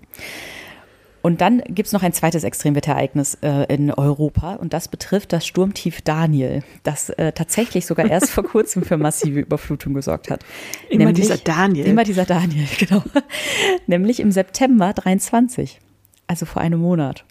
Und 1.23 1.39
dann 1.39 1.61
gibt 1.69 1.87
es 1.87 1.93
noch 1.93 2.03
ein 2.03 2.11
zweites 2.11 2.43
Extremwetterereignis 2.43 3.37
äh, 3.41 3.73
in 3.73 3.91
Europa 3.93 4.55
und 4.55 4.73
das 4.73 4.89
betrifft 4.89 5.31
das 5.31 5.47
Sturmtief 5.47 6.01
Daniel, 6.01 6.63
das 6.83 7.11
äh, 7.11 7.31
tatsächlich 7.31 7.85
sogar 7.85 8.09
erst 8.09 8.29
vor 8.29 8.43
kurzem 8.43 8.83
für 8.83 8.97
massive 8.97 9.39
Überflutung 9.39 9.93
gesorgt 9.93 10.29
hat. 10.29 10.43
Immer 10.89 11.05
Nämlich, 11.05 11.21
dieser 11.21 11.37
Daniel. 11.37 11.85
Immer 11.85 12.03
dieser 12.03 12.25
Daniel, 12.25 12.67
genau. 12.77 13.03
Nämlich 13.87 14.19
im 14.19 14.33
September 14.33 14.91
23, 14.91 15.79
also 16.27 16.45
vor 16.45 16.61
einem 16.61 16.81
Monat. 16.81 17.23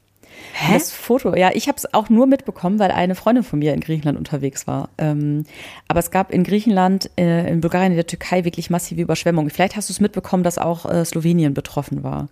Hä? 0.55 0.72
Das 0.72 0.90
Foto, 0.90 1.36
ja, 1.36 1.51
ich 1.53 1.68
habe 1.68 1.76
es 1.76 1.93
auch 1.93 2.09
nur 2.09 2.26
mitbekommen, 2.26 2.78
weil 2.78 2.93
eine 2.93 3.14
Freundin 3.14 3.45
von 3.45 3.59
mir 3.59 3.74
in 3.74 3.80
Griechenland 3.80 4.16
unterwegs 4.16 4.66
war. 4.66 4.88
Ähm, 4.97 5.45
aber 5.86 6.01
es 6.01 6.11
gab 6.11 6.32
in 6.32 6.45
Griechenland, 6.45 7.11
äh, 7.18 7.47
in 7.53 7.61
Bulgarien, 7.61 7.93
in 7.93 7.97
der 7.97 8.07
Türkei 8.07 8.47
wirklich 8.47 8.70
massive 8.70 9.03
Überschwemmungen. 9.03 9.51
Vielleicht 9.51 9.76
hast 9.76 9.90
du 9.90 9.93
es 9.93 10.01
mitbekommen, 10.01 10.45
dass 10.45 10.57
auch 10.57 10.86
äh, 10.86 11.05
Slowenien 11.05 11.53
betroffen 11.53 12.03
war. 12.03 12.28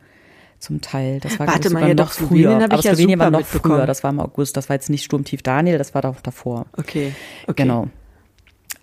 Zum 0.61 0.81
Teil. 0.83 1.21
Das 1.21 1.39
war 1.39 1.47
Warte 1.47 1.71
mal, 1.71 1.89
ja, 1.89 1.95
noch 1.95 2.13
früher. 2.13 2.63
Aber 2.63 2.77
ja 2.77 2.95
Slowenien 2.95 3.19
war 3.19 3.31
noch 3.31 3.47
früher. 3.47 3.87
Das 3.87 4.05
war 4.05 4.11
im 4.11 4.21
August. 4.21 4.57
Das 4.57 4.69
war 4.69 4.77
jetzt 4.77 4.91
nicht 4.91 5.05
Sturmtief 5.05 5.43
Daniel, 5.43 5.79
das 5.79 5.95
war 5.95 6.03
doch 6.03 6.21
davor. 6.21 6.67
Okay. 6.77 7.13
okay. 7.47 7.63
Genau. 7.63 7.89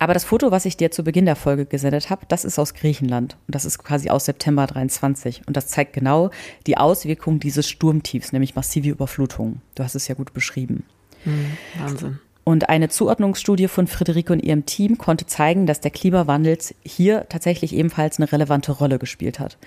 Aber 0.00 0.14
das 0.14 0.24
Foto, 0.24 0.50
was 0.50 0.64
ich 0.64 0.76
dir 0.76 0.90
zu 0.90 1.02
Beginn 1.02 1.24
der 1.24 1.36
Folge 1.36 1.66
gesendet 1.66 2.10
habe, 2.10 2.26
das 2.28 2.44
ist 2.44 2.58
aus 2.58 2.74
Griechenland. 2.74 3.36
Und 3.46 3.54
das 3.54 3.64
ist 3.64 3.82
quasi 3.82 4.10
aus 4.10 4.26
September 4.26 4.66
23. 4.66 5.42
Und 5.46 5.56
das 5.56 5.66
zeigt 5.68 5.92
genau 5.92 6.30
die 6.66 6.76
Auswirkungen 6.76 7.40
dieses 7.40 7.68
Sturmtiefs, 7.68 8.32
nämlich 8.32 8.54
massive 8.54 8.88
Überflutungen. 8.88 9.60
Du 9.74 9.82
hast 9.82 9.94
es 9.94 10.06
ja 10.06 10.14
gut 10.14 10.32
beschrieben. 10.32 10.84
Mhm, 11.24 11.56
Wahnsinn. 11.80 12.18
Und 12.44 12.68
eine 12.68 12.88
Zuordnungsstudie 12.88 13.68
von 13.68 13.86
Friederike 13.86 14.32
und 14.32 14.40
ihrem 14.40 14.64
Team 14.64 14.96
konnte 14.98 15.26
zeigen, 15.26 15.66
dass 15.66 15.80
der 15.80 15.90
Klimawandel 15.90 16.56
hier 16.82 17.26
tatsächlich 17.28 17.74
ebenfalls 17.74 18.18
eine 18.18 18.32
relevante 18.32 18.72
Rolle 18.72 18.98
gespielt 18.98 19.38
hat. 19.38 19.58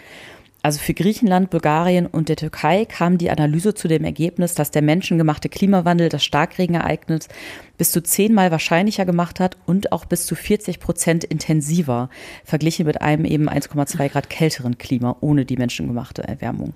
Also 0.63 0.79
für 0.79 0.93
Griechenland, 0.93 1.49
Bulgarien 1.49 2.05
und 2.05 2.29
der 2.29 2.35
Türkei 2.35 2.85
kam 2.85 3.17
die 3.17 3.31
Analyse 3.31 3.73
zu 3.73 3.87
dem 3.87 4.03
Ergebnis, 4.03 4.53
dass 4.53 4.69
der 4.69 4.83
menschengemachte 4.83 5.49
Klimawandel 5.49 6.09
das 6.09 6.23
Starkregenereignis 6.23 7.29
bis 7.77 7.91
zu 7.91 8.03
zehnmal 8.03 8.51
wahrscheinlicher 8.51 9.05
gemacht 9.05 9.39
hat 9.39 9.57
und 9.65 9.91
auch 9.91 10.05
bis 10.05 10.27
zu 10.27 10.35
40 10.35 10.79
Prozent 10.79 11.23
intensiver, 11.23 12.09
verglichen 12.43 12.85
mit 12.85 13.01
einem 13.01 13.25
eben 13.25 13.49
1,2 13.49 14.09
Grad 14.09 14.29
kälteren 14.29 14.77
Klima 14.77 15.17
ohne 15.21 15.45
die 15.45 15.57
menschengemachte 15.57 16.23
Erwärmung. 16.23 16.73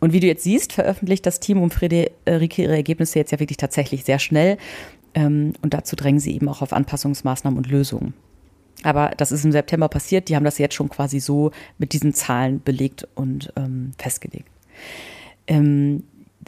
Und 0.00 0.12
wie 0.12 0.18
du 0.18 0.26
jetzt 0.26 0.42
siehst, 0.42 0.72
veröffentlicht 0.72 1.24
das 1.24 1.38
Team 1.38 1.62
um 1.62 1.70
Friederike 1.70 2.62
ihre 2.62 2.74
Ergebnisse 2.74 3.20
jetzt 3.20 3.30
ja 3.30 3.38
wirklich 3.38 3.58
tatsächlich 3.58 4.04
sehr 4.04 4.18
schnell. 4.18 4.58
Ähm, 5.14 5.52
und 5.62 5.74
dazu 5.74 5.94
drängen 5.94 6.18
sie 6.18 6.34
eben 6.34 6.48
auch 6.48 6.62
auf 6.62 6.72
Anpassungsmaßnahmen 6.72 7.56
und 7.56 7.68
Lösungen. 7.68 8.14
Aber 8.82 9.12
das 9.16 9.32
ist 9.32 9.44
im 9.44 9.52
September 9.52 9.88
passiert. 9.88 10.28
Die 10.28 10.36
haben 10.36 10.44
das 10.44 10.58
jetzt 10.58 10.74
schon 10.74 10.88
quasi 10.88 11.20
so 11.20 11.52
mit 11.78 11.92
diesen 11.92 12.12
Zahlen 12.12 12.62
belegt 12.62 13.06
und 13.14 13.52
ähm, 13.56 13.92
festgelegt. 13.98 14.48
Ähm, 15.46 16.04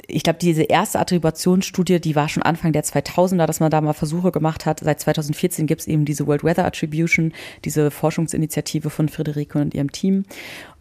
ich 0.06 0.22
glaube, 0.22 0.38
diese 0.38 0.62
erste 0.62 0.98
Attributionsstudie, 0.98 2.00
die 2.00 2.14
war 2.14 2.28
schon 2.28 2.42
Anfang 2.42 2.72
der 2.72 2.84
2000er, 2.84 3.46
dass 3.46 3.60
man 3.60 3.70
da 3.70 3.80
mal 3.80 3.92
Versuche 3.92 4.30
gemacht 4.30 4.66
hat. 4.66 4.80
Seit 4.80 5.00
2014 5.00 5.66
gibt 5.66 5.80
es 5.80 5.86
eben 5.86 6.04
diese 6.04 6.26
World 6.26 6.44
Weather 6.44 6.64
Attribution, 6.64 7.32
diese 7.64 7.90
Forschungsinitiative 7.90 8.90
von 8.90 9.08
Friederike 9.08 9.58
und 9.58 9.74
ihrem 9.74 9.92
Team. 9.92 10.24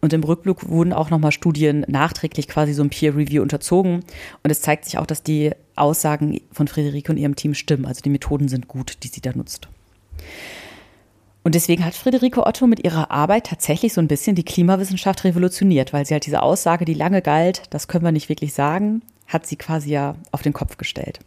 Und 0.01 0.13
im 0.13 0.23
Rückblick 0.23 0.67
wurden 0.67 0.93
auch 0.93 1.09
nochmal 1.09 1.31
Studien 1.31 1.85
nachträglich 1.87 2.47
quasi 2.47 2.73
so 2.73 2.83
ein 2.83 2.89
Peer 2.89 3.15
Review 3.15 3.41
unterzogen. 3.41 4.03
Und 4.43 4.49
es 4.49 4.61
zeigt 4.61 4.85
sich 4.85 4.97
auch, 4.97 5.05
dass 5.05 5.23
die 5.23 5.51
Aussagen 5.75 6.41
von 6.51 6.67
Friederike 6.67 7.11
und 7.11 7.17
ihrem 7.17 7.35
Team 7.35 7.53
stimmen. 7.53 7.85
Also 7.85 8.01
die 8.01 8.09
Methoden 8.09 8.47
sind 8.47 8.67
gut, 8.67 8.97
die 9.03 9.07
sie 9.07 9.21
da 9.21 9.31
nutzt. 9.33 9.67
Und 11.45 11.53
deswegen 11.53 11.85
hat 11.85 11.93
Friederike 11.93 12.43
Otto 12.43 12.65
mit 12.65 12.83
ihrer 12.83 13.11
Arbeit 13.11 13.45
tatsächlich 13.45 13.93
so 13.93 14.01
ein 14.01 14.07
bisschen 14.07 14.35
die 14.35 14.43
Klimawissenschaft 14.43 15.23
revolutioniert, 15.25 15.93
weil 15.93 16.03
sie 16.03 16.15
halt 16.15 16.25
diese 16.25 16.41
Aussage, 16.41 16.85
die 16.85 16.95
lange 16.95 17.21
galt, 17.21 17.61
das 17.69 17.87
können 17.87 18.03
wir 18.03 18.11
nicht 18.11 18.29
wirklich 18.29 18.51
sagen, 18.51 19.03
hat 19.27 19.45
sie 19.45 19.55
quasi 19.55 19.91
ja 19.91 20.15
auf 20.31 20.41
den 20.41 20.53
Kopf 20.53 20.77
gestellt. 20.77 21.19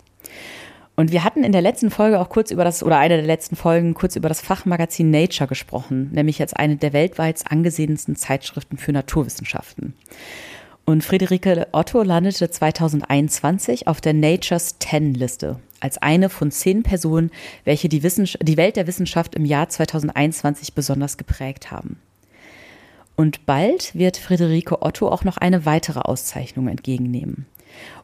Und 0.97 1.13
wir 1.13 1.23
hatten 1.23 1.45
in 1.45 1.53
der 1.53 1.63
letzten 1.63 1.93
Folge 1.93 2.19
auch 2.19 2.31
kurz 2.31 2.51
über 2.51 2.65
das, 2.65 2.83
oder 2.83 2.99
eine 2.99 3.15
der 3.15 3.27
letzten 3.27 3.55
Folgen 3.55 3.95
kurz 3.95 4.17
über 4.17 4.29
das 4.29 4.41
Fachmagazin 4.41 5.13
Nature 5.13 5.47
gesprochen, 5.47 6.11
nämlich 6.11 6.41
jetzt 6.41 6.57
eine 6.57 6.75
der 6.75 6.93
weltweit 6.93 7.45
angesehensten 7.49 8.17
Zeitschriften 8.17 8.77
für 8.77 8.91
Naturwissenschaften. 8.91 9.95
Und 10.85 11.05
Friederike 11.05 11.69
Otto 11.71 12.03
landete 12.03 12.51
2021 12.51 13.87
auf 13.87 14.01
der 14.01 14.15
Nature's 14.15 14.81
10 14.81 15.15
Liste 15.15 15.61
als 15.81 15.99
eine 15.99 16.29
von 16.29 16.51
zehn 16.51 16.83
Personen, 16.83 17.31
welche 17.65 17.89
die, 17.89 18.01
die 18.01 18.57
Welt 18.57 18.77
der 18.77 18.87
Wissenschaft 18.87 19.35
im 19.35 19.45
Jahr 19.45 19.69
2021 19.69 20.75
besonders 20.75 21.17
geprägt 21.17 21.71
haben. 21.71 22.01
Und 23.17 23.47
bald 23.47 23.95
wird 23.95 24.17
Friederike 24.17 24.83
Otto 24.83 25.09
auch 25.09 25.25
noch 25.25 25.39
eine 25.39 25.67
weitere 25.67 26.01
Auszeichnung 26.01 26.69
entgegennehmen. 26.69 27.47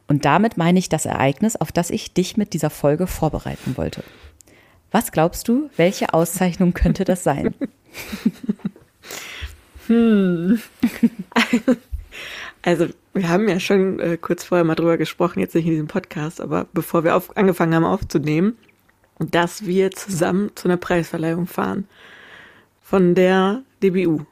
Und 0.07 0.25
damit 0.25 0.57
meine 0.57 0.77
ich 0.77 0.89
das 0.89 1.05
Ereignis, 1.05 1.55
auf 1.55 1.71
das 1.71 1.89
ich 1.89 2.13
dich 2.13 2.37
mit 2.37 2.53
dieser 2.53 2.69
Folge 2.69 3.07
vorbereiten 3.07 3.77
wollte. 3.77 4.03
Was 4.91 5.11
glaubst 5.11 5.47
du, 5.47 5.69
welche 5.77 6.13
Auszeichnung 6.13 6.73
könnte 6.73 7.05
das 7.05 7.23
sein? 7.23 7.53
hm. 9.87 10.61
Also, 12.61 12.87
wir 13.15 13.29
haben 13.29 13.47
ja 13.47 13.59
schon 13.59 13.99
äh, 13.99 14.17
kurz 14.19 14.43
vorher 14.43 14.65
mal 14.65 14.75
drüber 14.75 14.97
gesprochen, 14.97 15.39
jetzt 15.39 15.55
nicht 15.55 15.65
in 15.65 15.71
diesem 15.71 15.87
Podcast, 15.87 16.41
aber 16.41 16.67
bevor 16.73 17.03
wir 17.03 17.15
auf, 17.15 17.35
angefangen 17.37 17.73
haben 17.73 17.85
aufzunehmen, 17.85 18.57
dass 19.19 19.65
wir 19.65 19.91
zusammen 19.91 20.51
zu 20.55 20.67
einer 20.67 20.77
Preisverleihung 20.77 21.47
fahren. 21.47 21.87
Von 22.81 23.15
der 23.15 23.63
DBU, 23.81 24.25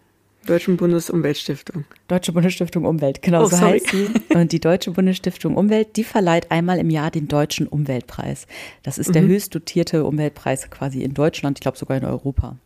Deutschen 0.46 0.76
Bundesumweltstiftung. 0.76 1.86
Deutsche 2.10 2.34
Bundesstiftung 2.34 2.84
Umwelt, 2.84 3.22
genau 3.22 3.44
oh, 3.44 3.46
so 3.46 3.56
sorry. 3.56 3.80
heißt 3.80 3.90
sie. 3.90 4.10
Und 4.36 4.52
die 4.52 4.60
Deutsche 4.60 4.92
Bundesstiftung 4.92 5.56
Umwelt, 5.56 5.96
die 5.96 6.04
verleiht 6.04 6.52
einmal 6.52 6.78
im 6.80 6.90
Jahr 6.90 7.10
den 7.10 7.30
Deutschen 7.30 7.68
Umweltpreis. 7.68 8.48
Das 8.84 8.98
ist 8.98 9.16
der 9.16 9.22
mhm. 9.22 9.30
höchst 9.30 9.56
dotierte 9.56 10.04
Umweltpreis 10.04 10.70
quasi 10.70 11.02
in 11.04 11.14
Deutschland, 11.14 11.58
ich 11.58 11.62
glaube 11.62 11.78
sogar 11.78 11.98
in 11.98 12.04
Europa. 12.06 12.58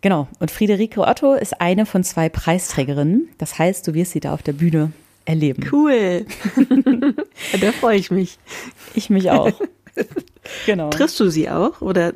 Genau. 0.00 0.28
Und 0.38 0.52
Friederike 0.52 1.00
Otto 1.00 1.34
ist 1.34 1.60
eine 1.60 1.84
von 1.84 2.04
zwei 2.04 2.28
Preisträgerinnen. 2.28 3.28
Das 3.38 3.58
heißt, 3.58 3.86
du 3.88 3.94
wirst 3.94 4.12
sie 4.12 4.20
da 4.20 4.32
auf 4.32 4.42
der 4.42 4.52
Bühne 4.52 4.92
erleben. 5.30 5.68
Cool. 5.72 6.26
da 7.60 7.72
freue 7.72 7.96
ich 7.96 8.10
mich. 8.10 8.38
Ich 8.94 9.10
mich 9.10 9.30
auch. 9.30 9.52
genau. 10.66 10.90
Triffst 10.90 11.18
du 11.20 11.30
sie 11.30 11.48
auch 11.48 11.80
oder 11.80 12.12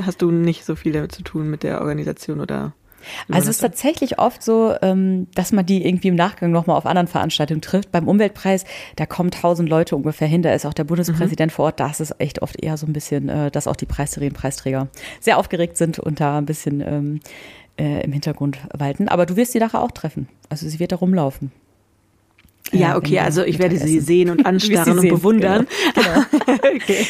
hast 0.00 0.22
du 0.22 0.30
nicht 0.30 0.64
so 0.64 0.74
viel 0.74 0.92
damit 0.92 1.12
zu 1.12 1.22
tun 1.22 1.48
mit 1.48 1.62
der 1.62 1.80
Organisation 1.80 2.40
oder? 2.40 2.72
Also 3.30 3.50
es 3.50 3.56
ist 3.56 3.60
tatsächlich 3.60 4.18
oft 4.18 4.42
so, 4.42 4.74
ähm, 4.82 5.28
dass 5.32 5.52
man 5.52 5.64
die 5.64 5.86
irgendwie 5.86 6.08
im 6.08 6.16
Nachgang 6.16 6.50
nochmal 6.50 6.76
auf 6.76 6.86
anderen 6.86 7.06
Veranstaltungen 7.06 7.60
trifft. 7.60 7.92
Beim 7.92 8.08
Umweltpreis, 8.08 8.64
da 8.96 9.06
kommen 9.06 9.30
tausend 9.30 9.68
Leute 9.68 9.94
ungefähr 9.94 10.26
hin, 10.26 10.42
da 10.42 10.52
ist 10.52 10.66
auch 10.66 10.74
der 10.74 10.82
Bundespräsident 10.82 11.52
mhm. 11.52 11.54
vor 11.54 11.64
Ort, 11.66 11.78
da 11.78 11.88
ist 11.88 12.00
es 12.00 12.12
echt 12.18 12.42
oft 12.42 12.60
eher 12.60 12.76
so 12.76 12.84
ein 12.84 12.92
bisschen, 12.92 13.28
äh, 13.28 13.52
dass 13.52 13.68
auch 13.68 13.76
die 13.76 13.86
Preisträgerinnen 13.86 14.34
Preisträger 14.34 14.88
sehr 15.20 15.38
aufgeregt 15.38 15.76
sind 15.76 16.00
und 16.00 16.18
da 16.18 16.38
ein 16.38 16.46
bisschen 16.46 16.80
ähm, 16.80 17.20
äh, 17.78 18.02
im 18.02 18.12
Hintergrund 18.12 18.58
walten. 18.76 19.08
Aber 19.08 19.24
du 19.24 19.36
wirst 19.36 19.52
sie 19.52 19.60
nachher 19.60 19.82
auch 19.82 19.92
treffen. 19.92 20.28
Also 20.48 20.68
sie 20.68 20.80
wird 20.80 20.90
da 20.90 20.96
rumlaufen. 20.96 21.52
Ja, 22.72 22.96
okay, 22.96 23.20
also 23.20 23.44
ich 23.44 23.58
werde 23.58 23.76
sie 23.78 24.00
sehen 24.00 24.30
und 24.30 24.44
anstarren 24.46 24.98
und 24.98 25.08
bewundern. 25.08 25.66
Genau. 25.94 26.24
genau. 26.30 26.58
okay. 26.74 27.06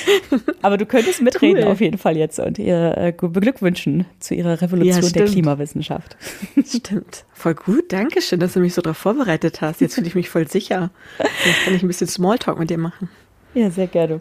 Aber 0.63 0.77
du 0.77 0.87
könntest 0.87 1.23
mitreden 1.23 1.65
cool. 1.65 1.73
auf 1.73 1.81
jeden 1.81 1.99
Fall 1.99 2.17
jetzt 2.17 2.39
und 2.39 2.59
ihr 2.59 2.97
äh, 2.97 3.13
beglückwünschen 3.13 4.05
zu 4.21 4.35
ihrer 4.35 4.61
Revolution 4.61 5.03
ja, 5.03 5.11
der 5.11 5.27
Klimawissenschaft. 5.27 6.17
Stimmt. 6.67 7.25
Voll 7.33 7.55
gut, 7.55 7.93
danke 7.93 8.21
schön, 8.21 8.41
dass 8.41 8.53
du 8.53 8.61
mich 8.61 8.75
so 8.75 8.83
darauf 8.83 8.99
vorbereitet 8.99 9.61
hast. 9.61 9.81
Jetzt 9.81 9.95
fühle 9.95 10.07
ich 10.07 10.15
mich 10.15 10.29
voll 10.29 10.49
sicher. 10.49 10.91
Jetzt 11.19 11.65
kann 11.65 11.75
ich 11.75 11.83
ein 11.83 11.89
bisschen 11.89 12.09
Smalltalk 12.09 12.59
mit 12.59 12.71
dir 12.71 12.79
machen. 12.79 13.09
Ja, 13.55 13.71
sehr 13.71 13.87
gerne. 13.87 14.21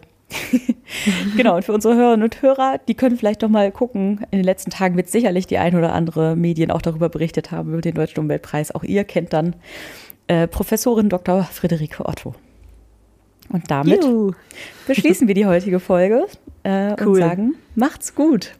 genau, 1.36 1.56
und 1.56 1.64
für 1.64 1.72
unsere 1.72 1.94
Hörerinnen 1.94 2.24
und 2.24 2.42
Hörer, 2.42 2.80
die 2.88 2.94
können 2.94 3.16
vielleicht 3.16 3.44
doch 3.44 3.48
mal 3.48 3.70
gucken. 3.70 4.26
In 4.32 4.38
den 4.38 4.44
letzten 4.44 4.70
Tagen 4.70 4.96
wird 4.96 5.08
sicherlich 5.08 5.46
die 5.46 5.58
ein 5.58 5.76
oder 5.76 5.92
andere 5.92 6.34
Medien 6.34 6.72
auch 6.72 6.82
darüber 6.82 7.08
berichtet 7.08 7.52
haben, 7.52 7.72
über 7.72 7.80
den 7.80 7.94
Deutschen 7.94 8.20
Umweltpreis. 8.20 8.74
Auch 8.74 8.82
ihr 8.82 9.04
kennt 9.04 9.32
dann 9.32 9.54
äh, 10.28 10.46
Professorin 10.46 11.08
Dr. 11.08 11.44
Friederike 11.44 12.04
Otto. 12.04 12.34
Und 13.48 13.70
damit 13.70 14.02
Juhu. 14.02 14.32
beschließen 14.86 15.28
wir 15.28 15.34
die 15.34 15.46
heutige 15.46 15.78
Folge 15.78 16.26
äh, 16.64 16.96
cool. 17.00 17.06
und 17.06 17.14
sagen, 17.16 17.54
macht's 17.74 18.14
gut. 18.14 18.54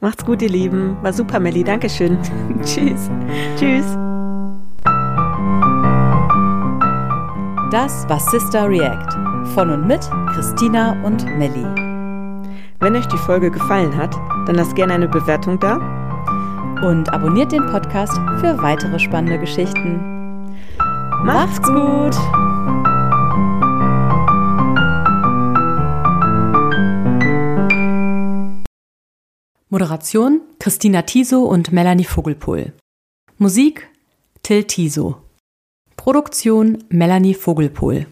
Macht's 0.00 0.24
gut, 0.24 0.42
ihr 0.42 0.48
Lieben. 0.48 0.96
War 1.02 1.12
super, 1.12 1.38
Melli. 1.38 1.62
Dankeschön. 1.62 2.18
Tschüss. 2.64 3.10
Tschüss. 3.56 3.86
Das 7.70 8.08
war 8.08 8.20
Sister 8.20 8.68
React 8.68 9.50
von 9.54 9.70
und 9.70 9.86
mit 9.86 10.00
Christina 10.34 11.00
und 11.04 11.24
Melli. 11.38 11.64
Wenn 12.80 12.96
euch 12.96 13.06
die 13.06 13.18
Folge 13.18 13.50
gefallen 13.50 13.96
hat, 13.96 14.14
dann 14.46 14.56
lasst 14.56 14.74
gerne 14.74 14.94
eine 14.94 15.08
Bewertung 15.08 15.60
da. 15.60 15.76
Und 16.82 17.12
abonniert 17.12 17.52
den 17.52 17.64
Podcast 17.66 18.14
für 18.40 18.60
weitere 18.60 18.98
spannende 18.98 19.38
Geschichten. 19.38 20.21
Macht's 21.24 21.62
gut! 21.62 22.16
Moderation 29.68 30.40
Christina 30.58 31.02
Tiso 31.02 31.44
und 31.44 31.72
Melanie 31.72 32.04
Vogelpohl. 32.04 32.72
Musik 33.38 33.88
Till 34.42 34.64
Tiso. 34.64 35.22
Produktion 35.96 36.82
Melanie 36.88 37.34
Vogelpohl. 37.34 38.06